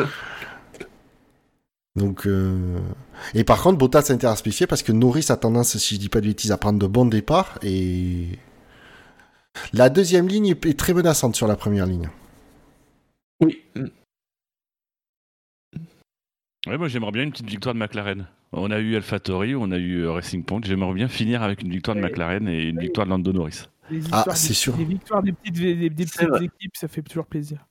Donc, 1.95 2.27
euh... 2.27 2.77
et 3.33 3.45
par 3.45 3.61
contre, 3.61 3.77
Bottas 3.77 4.07
intérêt 4.09 4.33
à 4.33 4.67
parce 4.67 4.83
que 4.83 4.91
Norris 4.91 5.27
a 5.29 5.37
tendance, 5.37 5.77
si 5.77 5.95
je 5.95 5.99
dis 5.99 6.09
pas 6.09 6.19
de 6.19 6.27
bêtises, 6.27 6.51
à 6.51 6.57
prendre 6.57 6.77
de 6.79 6.87
bons 6.87 7.05
départs 7.05 7.57
et 7.63 8.37
la 9.73 9.89
deuxième 9.89 10.27
ligne 10.27 10.47
est 10.47 10.77
très 10.77 10.93
menaçante 10.93 11.35
sur 11.35 11.47
la 11.47 11.55
première 11.55 11.85
ligne. 11.85 12.09
Oui. 13.41 13.63
Ouais, 16.67 16.77
moi 16.77 16.87
j'aimerais 16.87 17.11
bien 17.11 17.23
une 17.23 17.31
petite 17.31 17.49
victoire 17.49 17.75
de 17.75 17.79
McLaren. 17.79 18.27
On 18.51 18.71
a 18.71 18.79
eu 18.79 18.95
AlphaTauri, 18.95 19.55
on 19.55 19.71
a 19.71 19.77
eu 19.77 20.01
euh, 20.03 20.11
Racing 20.11 20.43
Point. 20.43 20.61
J'aimerais 20.63 20.93
bien 20.93 21.07
finir 21.07 21.43
avec 21.43 21.61
une 21.61 21.71
victoire 21.71 21.95
de. 21.95 22.01
McLaren 22.01 22.47
et 22.47 22.69
une 22.69 22.79
victoire 22.79 23.05
de 23.05 23.11
Lando 23.11 23.33
Norris. 23.33 23.63
les 23.89 24.01
Ah, 24.11 24.25
c'est 24.33 24.53
sûr. 24.53 24.75
Les 24.77 24.85
victoires 24.85 25.21
des 25.21 25.33
petites, 25.33 25.55
des, 25.55 25.89
des 25.89 26.05
C'est 26.07 26.11
petites 26.17 26.29
vrai. 26.29 26.45
équipes, 26.45 26.75
ça 26.75 26.87
fait 26.87 27.01
toujours 27.01 27.25
plaisir. 27.25 27.65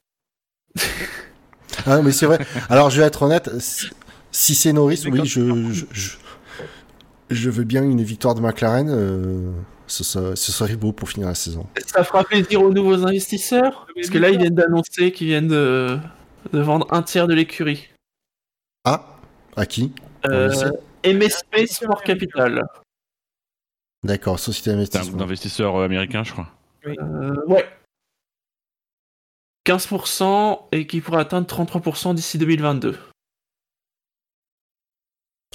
Ah, 1.87 2.03
mais 2.03 2.13
c'est 2.13 2.27
vrai. 2.27 2.39
Alors, 2.69 2.91
je 2.91 3.01
vais 3.01 3.07
être 3.07 3.23
honnête. 3.23 3.51
Si- 4.35 4.55
c'est 4.55 4.73
Norris, 4.73 5.03
oui, 5.11 5.21
je, 5.25 5.73
je, 5.73 5.85
je, 5.93 6.17
je 7.31 7.51
veux 7.51 7.65
bien 7.65 7.83
une 7.83 8.03
victoire 8.03 8.35
de 8.35 8.41
McLaren. 8.41 8.89
euh, 8.91 9.53
ce, 9.87 10.03
serait, 10.03 10.35
ce 10.35 10.51
serait 10.51 10.77
beau 10.77 10.93
pour 10.93 11.09
finir 11.11 11.29
la 11.29 11.35
saison. 11.35 11.67
Ça 11.87 12.05
fera 12.05 12.25
plaisir 12.25 12.63
aux 12.63 12.73
nouveaux 12.73 13.07
investisseurs. 13.07 13.87
Parce 13.95 14.09
que 14.09 14.19
là, 14.19 14.31
ils 14.31 14.39
viennent 14.39 14.55
d'annoncer 14.55 15.13
qu'ils 15.13 15.27
viennent 15.29 15.49
de... 15.49 15.99
de 16.53 16.61
vendre 16.61 16.87
un 16.91 17.03
tiers 17.03 17.27
de 17.27 17.35
l'écurie. 17.35 17.91
Ah, 18.85 19.07
à 19.57 19.67
qui? 19.67 19.93
Euh. 20.27 20.51
MSP 21.05 21.67
Sport 21.67 22.03
Capital. 22.03 22.63
D'accord, 24.05 24.39
société 24.39 24.71
d'investissement. 24.71 25.07
groupe 25.09 25.19
d'investisseurs 25.21 25.77
euh, 25.77 25.85
américains, 25.85 26.25
je 26.25 26.33
crois. 26.33 26.49
Euh, 26.87 27.37
ouais. 27.47 27.67
15% 29.67 30.61
et 30.73 30.87
qui 30.87 31.01
pourrait 31.01 31.21
atteindre 31.21 31.47
33% 31.47 32.15
d'ici 32.15 32.39
2022. 32.39 32.99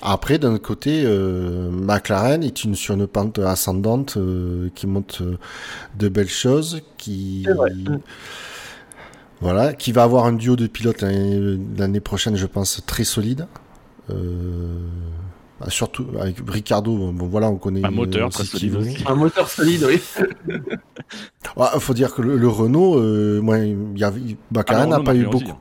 Après, 0.02 0.40
d'un 0.40 0.58
côté, 0.58 1.04
euh, 1.06 1.70
McLaren 1.72 2.42
est 2.44 2.64
une, 2.64 2.76
sur 2.76 2.96
une 2.96 3.06
pente 3.08 3.40
ascendante 3.40 4.16
euh, 4.18 4.70
qui 4.76 4.88
monte 4.88 5.20
euh, 5.22 5.38
de 5.98 6.08
belles 6.10 6.30
choses, 6.30 6.82
qui 6.98 7.44
vrai. 7.44 7.72
voilà, 9.42 9.74
qui 9.74 9.92
va 9.92 10.04
avoir 10.04 10.26
un 10.26 10.34
duo 10.34 10.56
de 10.56 10.68
pilotes 10.68 11.02
l'année 11.02 12.00
prochaine, 12.00 12.36
je 12.36 12.46
pense, 12.46 12.82
très 12.86 13.04
solide. 13.04 13.48
Euh, 14.10 14.80
bah, 15.60 15.68
surtout 15.70 16.08
avec 16.20 16.38
Ricardo, 16.48 17.12
bon 17.12 17.28
voilà, 17.28 17.50
on 17.50 17.58
connaît. 17.58 17.86
Un 17.86 17.92
moteur 17.92 18.28
euh, 18.28 18.30
très 18.30 18.46
solide 18.46 18.76
aussi. 18.76 19.04
Un 19.06 19.16
moteur 19.16 19.50
solide, 19.50 19.84
oui. 19.88 20.02
Ouais, 21.58 21.66
faut 21.80 21.94
dire 21.96 22.14
que 22.14 22.22
le, 22.22 22.38
le 22.38 22.48
Renault, 22.48 23.00
euh, 23.00 23.42
moi, 23.42 23.58
il 23.60 23.98
y 23.98 24.04
avait, 24.04 24.22
McLaren 24.52 24.94
Ah, 24.94 24.98
n'a 24.98 25.04
pas 25.04 25.16
eu 25.16 25.26
beaucoup. 25.26 25.52
hein. 25.52 25.58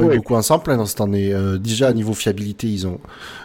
Eu 0.00 0.04
Ouais. 0.04 0.16
beaucoup 0.16 0.34
en 0.34 0.42
sans 0.42 0.58
plein 0.58 0.76
dans 0.76 0.86
cette 0.86 1.00
année. 1.00 1.32
Euh, 1.32 1.58
déjà, 1.58 1.88
à 1.88 1.92
niveau 1.92 2.14
fiabilité, 2.14 2.68
ils 2.68 2.86
ont. 2.86 3.00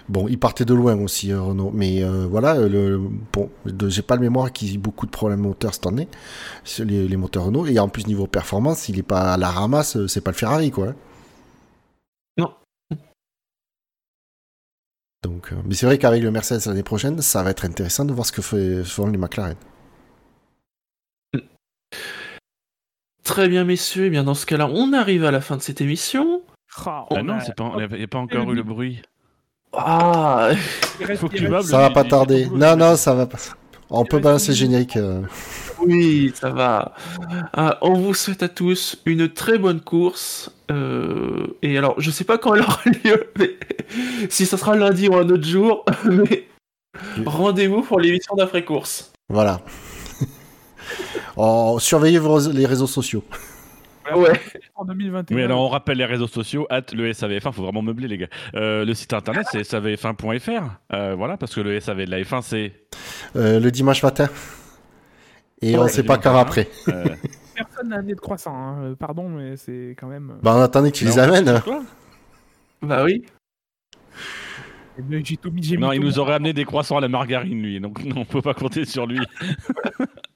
Bon, 0.09 0.27
ils 0.27 0.37
partaient 0.39 0.65
de 0.65 0.73
loin 0.73 0.95
aussi, 1.01 1.31
euh, 1.31 1.41
Renault. 1.41 1.71
Mais 1.73 2.03
euh, 2.03 2.27
voilà, 2.29 2.55
le... 2.55 2.99
bon, 3.33 3.49
j'ai 3.87 4.01
pas 4.01 4.15
le 4.15 4.21
mémoire 4.21 4.51
qu'ils 4.51 4.73
aient 4.75 4.77
beaucoup 4.77 5.05
de 5.05 5.11
problèmes 5.11 5.41
moteurs 5.41 5.73
cette 5.73 5.87
année, 5.87 6.07
les, 6.79 7.07
les 7.07 7.17
moteurs 7.17 7.45
Renault. 7.45 7.65
Et 7.67 7.79
en 7.79 7.89
plus, 7.89 8.07
niveau 8.07 8.27
performance, 8.27 8.89
il 8.89 8.99
est 8.99 9.03
pas 9.03 9.33
à 9.33 9.37
la 9.37 9.49
ramasse, 9.49 9.97
euh, 9.97 10.07
c'est 10.07 10.21
pas 10.21 10.31
le 10.31 10.37
Ferrari, 10.37 10.71
quoi. 10.71 10.93
Non. 12.37 12.51
Donc, 15.23 15.51
euh, 15.51 15.55
mais 15.65 15.73
c'est 15.75 15.85
vrai 15.87 15.97
qu'avec 15.97 16.21
le 16.23 16.31
Mercedes 16.31 16.65
l'année 16.67 16.83
prochaine, 16.83 17.21
ça 17.21 17.43
va 17.43 17.49
être 17.49 17.65
intéressant 17.65 18.05
de 18.05 18.13
voir 18.13 18.25
ce 18.25 18.31
que 18.31 18.41
fait, 18.41 18.83
feront 18.83 19.07
les 19.07 19.17
McLaren. 19.17 19.55
Très 23.37 23.49
bien, 23.49 23.65
messieurs. 23.65 24.05
Et 24.05 24.09
bien, 24.09 24.23
dans 24.23 24.33
ce 24.33 24.47
cas-là, 24.47 24.67
on 24.73 24.93
arrive 24.93 25.23
à 25.23 25.29
la 25.29 25.41
fin 25.41 25.57
de 25.57 25.61
cette 25.61 25.79
émission. 25.79 26.41
Ah, 26.87 27.05
Ah 27.05 27.05
on 27.11 27.23
non, 27.23 27.33
a- 27.35 27.39
c'est 27.41 27.53
pas, 27.53 27.71
il 27.91 27.97
n'y 27.99 28.03
a 28.03 28.07
pas 28.07 28.17
encore 28.17 28.51
eu 28.51 28.55
le 28.55 28.63
bruit. 28.63 29.03
Ah, 29.73 30.49
il 30.99 31.15
faut 31.17 31.29
que 31.29 31.37
tu. 31.37 31.45
Ça 31.61 31.77
va 31.77 31.91
pas 31.91 32.03
tarder. 32.03 32.47
Non, 32.51 32.75
non, 32.75 32.95
ça 32.95 33.13
va 33.13 33.27
pas. 33.27 33.37
On 33.91 34.05
peut 34.05 34.17
balancer 34.17 34.47
le 34.53 34.55
générique. 34.55 34.97
euh. 34.97 35.21
oui, 35.85 36.31
ça 36.33 36.49
va. 36.49 36.95
Ah, 37.53 37.77
on 37.83 37.93
vous 37.93 38.15
souhaite 38.15 38.41
à 38.41 38.49
tous 38.49 38.99
une 39.05 39.29
très 39.31 39.59
bonne 39.59 39.81
course. 39.81 40.49
Euh, 40.71 41.45
et 41.61 41.77
alors, 41.77 41.93
je 42.01 42.09
sais 42.09 42.23
pas 42.23 42.39
quand 42.39 42.55
elle 42.55 42.63
aura 42.63 42.81
lieu, 43.05 43.31
mais 43.37 43.51
si 44.29 44.47
ça 44.47 44.57
sera 44.57 44.75
lundi 44.75 45.09
ou 45.09 45.15
un 45.15 45.29
autre 45.29 45.45
jour, 45.47 45.85
mais 46.05 46.47
rendez-vous 47.23 47.83
pour 47.83 47.99
l'émission 47.99 48.33
d'après-course. 48.35 49.11
Voilà. 49.29 49.61
Oh, 51.37 51.77
surveillez 51.79 52.19
vos, 52.19 52.51
les 52.51 52.65
réseaux 52.65 52.87
sociaux. 52.87 53.23
Ouais. 54.15 54.39
En 54.75 54.85
2021. 54.85 55.35
Oui, 55.35 55.43
alors 55.43 55.59
on 55.59 55.67
rappelle 55.67 55.97
les 55.97 56.05
réseaux 56.05 56.27
sociaux, 56.27 56.65
at 56.69 56.81
le 56.93 57.11
SAVF1, 57.11 57.51
faut 57.51 57.63
vraiment 57.63 57.81
meubler 57.81 58.07
les 58.07 58.17
gars. 58.17 58.27
Euh, 58.55 58.85
le 58.85 58.93
site 58.93 59.11
internet 59.13 59.45
c'est 59.51 59.63
savf1.fr, 59.63 60.63
euh, 60.93 61.15
voilà, 61.15 61.35
parce 61.35 61.53
que 61.53 61.59
le 61.59 61.77
SAV 61.79 62.05
de 62.05 62.11
la 62.11 62.21
F1 62.21 62.41
c'est... 62.41 62.71
Euh, 63.35 63.59
le 63.59 63.69
dimanche 63.69 64.01
matin. 64.03 64.29
Et 65.61 65.73
Ouais, 65.73 65.83
on 65.83 65.87
sait 65.89 66.03
le 66.03 66.07
pas 66.07 66.17
quand 66.17 66.37
après. 66.37 66.69
euh, 66.87 67.03
Personne 67.53 67.89
n'a 67.89 67.97
amené 67.97 68.13
de 68.15 68.19
croissant. 68.19 68.55
hein. 68.55 68.95
Pardon, 68.97 69.27
mais 69.27 69.57
c'est 69.57 69.95
quand 69.99 70.07
même. 70.07 70.35
Bah, 70.41 70.53
on 70.55 70.61
attendait 70.61 70.91
que 70.91 70.97
tu 70.97 71.05
les. 71.05 71.61
Quoi 71.63 71.81
Bah 72.81 73.03
oui. 73.03 73.25
J'ai 75.23 75.37
tout 75.37 75.51
mis. 75.51 75.63
j'ai 75.63 75.77
Non, 75.77 75.91
il 75.91 76.01
nous 76.01 76.17
aurait 76.19 76.33
amené 76.35 76.53
des 76.53 76.65
croissants 76.65 76.97
à 76.97 77.01
la 77.01 77.07
margarine 77.07 77.61
lui, 77.61 77.79
donc 77.79 78.03
non, 78.05 78.21
on 78.21 78.25
peut 78.25 78.41
pas 78.41 78.53
compter 78.53 78.85
sur 78.85 79.05
lui. 79.05 79.19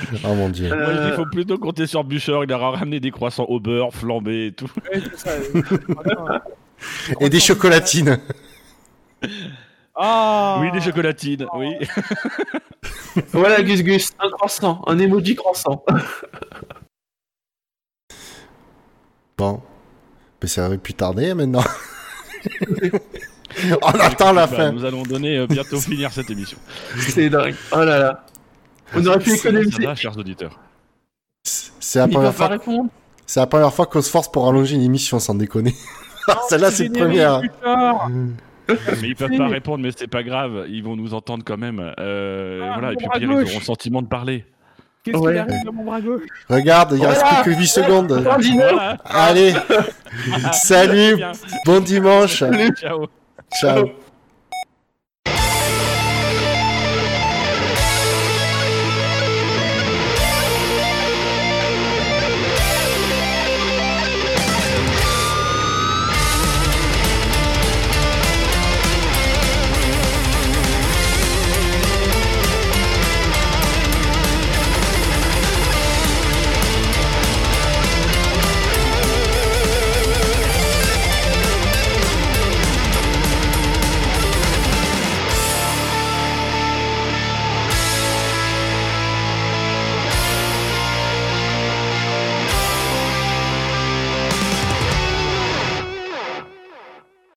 Oh 0.24 0.34
mon 0.34 0.48
dieu. 0.48 0.68
Moi 0.68 0.76
Euh, 0.76 1.08
il 1.10 1.14
faut 1.16 1.26
plutôt 1.26 1.58
compter 1.58 1.86
sur 1.86 2.04
Bûcher, 2.04 2.40
il 2.44 2.52
aura 2.52 2.70
ramené 2.70 3.00
des 3.00 3.10
croissants 3.10 3.44
au 3.44 3.60
beurre, 3.60 3.92
flambés 3.92 4.46
et 4.46 4.52
tout. 4.52 4.70
Ouais, 4.92 5.00
c'est 5.00 5.18
ça, 5.18 5.30
euh. 5.30 6.38
Et 7.20 7.28
des 7.28 7.40
chocolatines. 7.40 8.18
Ah 9.94 10.58
Oui, 10.60 10.70
des 10.72 10.80
chocolatines, 10.80 11.46
oui. 11.54 11.74
Voilà, 13.32 13.60
Gus 13.62 13.82
Gus, 13.82 14.12
un 14.20 14.30
croissant, 14.30 14.82
un 14.86 14.98
emoji 14.98 15.34
croissant. 15.34 15.84
Bon. 19.36 19.60
Mais 20.42 20.48
ça 20.48 20.66
aurait 20.66 20.78
pu 20.78 20.94
tarder 20.94 21.30
hein, 21.30 21.34
maintenant. 21.34 21.64
on 23.82 23.88
attend 23.88 24.32
la 24.32 24.46
Bah, 24.46 24.56
fin. 24.56 24.72
Nous 24.72 24.84
allons 24.84 25.02
donner 25.02 25.38
euh, 25.38 25.46
bientôt 25.46 25.80
finir 25.80 26.12
cette 26.12 26.30
émission. 26.30 26.56
C'est 26.96 27.28
dingue. 27.28 27.54
Oh 27.72 27.84
là 27.84 27.98
là. 27.98 28.26
On 28.94 29.06
aurait 29.06 29.18
pu 29.18 29.32
économiser. 29.34 29.94
chers 29.96 30.16
auditeurs. 30.16 30.58
C'est 31.44 31.98
la, 31.98 32.08
première 32.08 32.34
fois- 32.34 32.50
c'est 33.26 33.40
la 33.40 33.46
première 33.46 33.72
fois 33.72 33.86
qu'on 33.86 34.02
se 34.02 34.10
force 34.10 34.30
pour 34.30 34.48
allonger 34.48 34.76
une 34.76 34.82
émission, 34.82 35.18
sans 35.18 35.34
déconner. 35.34 35.74
Celle-là, 36.48 36.70
c'est 36.70 36.86
une 36.86 36.92
première. 36.92 37.40
Mais 38.68 39.08
ils 39.08 39.16
peuvent 39.16 39.36
pas 39.36 39.48
répondre, 39.48 39.82
mais 39.82 39.90
c'est 39.96 40.06
pas 40.06 40.22
grave, 40.22 40.66
ils 40.68 40.82
vont 40.84 40.94
nous 40.96 41.12
entendre 41.14 41.42
quand 41.44 41.56
même. 41.56 41.92
Euh, 41.98 42.60
Ah, 42.62 42.72
voilà, 42.78 42.92
et 42.92 42.96
puis 42.96 43.06
ils 43.20 43.26
auront 43.28 43.38
le 43.38 43.46
sentiment 43.46 44.02
de 44.02 44.06
parler. 44.06 44.44
Qu'est-ce 45.02 45.16
Ouais. 45.16 45.32
qu'il 45.32 45.40
arrive 45.40 45.64
dans 45.64 45.72
mon 45.72 45.84
bras 45.84 46.00
gauche 46.00 46.22
Regarde, 46.48 46.92
il 46.96 47.04
reste 47.06 47.24
plus 47.42 47.54
que 47.54 47.58
8 47.58 47.66
secondes. 47.66 48.12
Voilà. 48.12 48.98
Allez, 49.06 49.54
salut, 50.52 51.16
Bien. 51.16 51.32
bon 51.64 51.80
dimanche. 51.80 52.44
Ciao. 52.78 53.06
Ciao. 53.60 53.86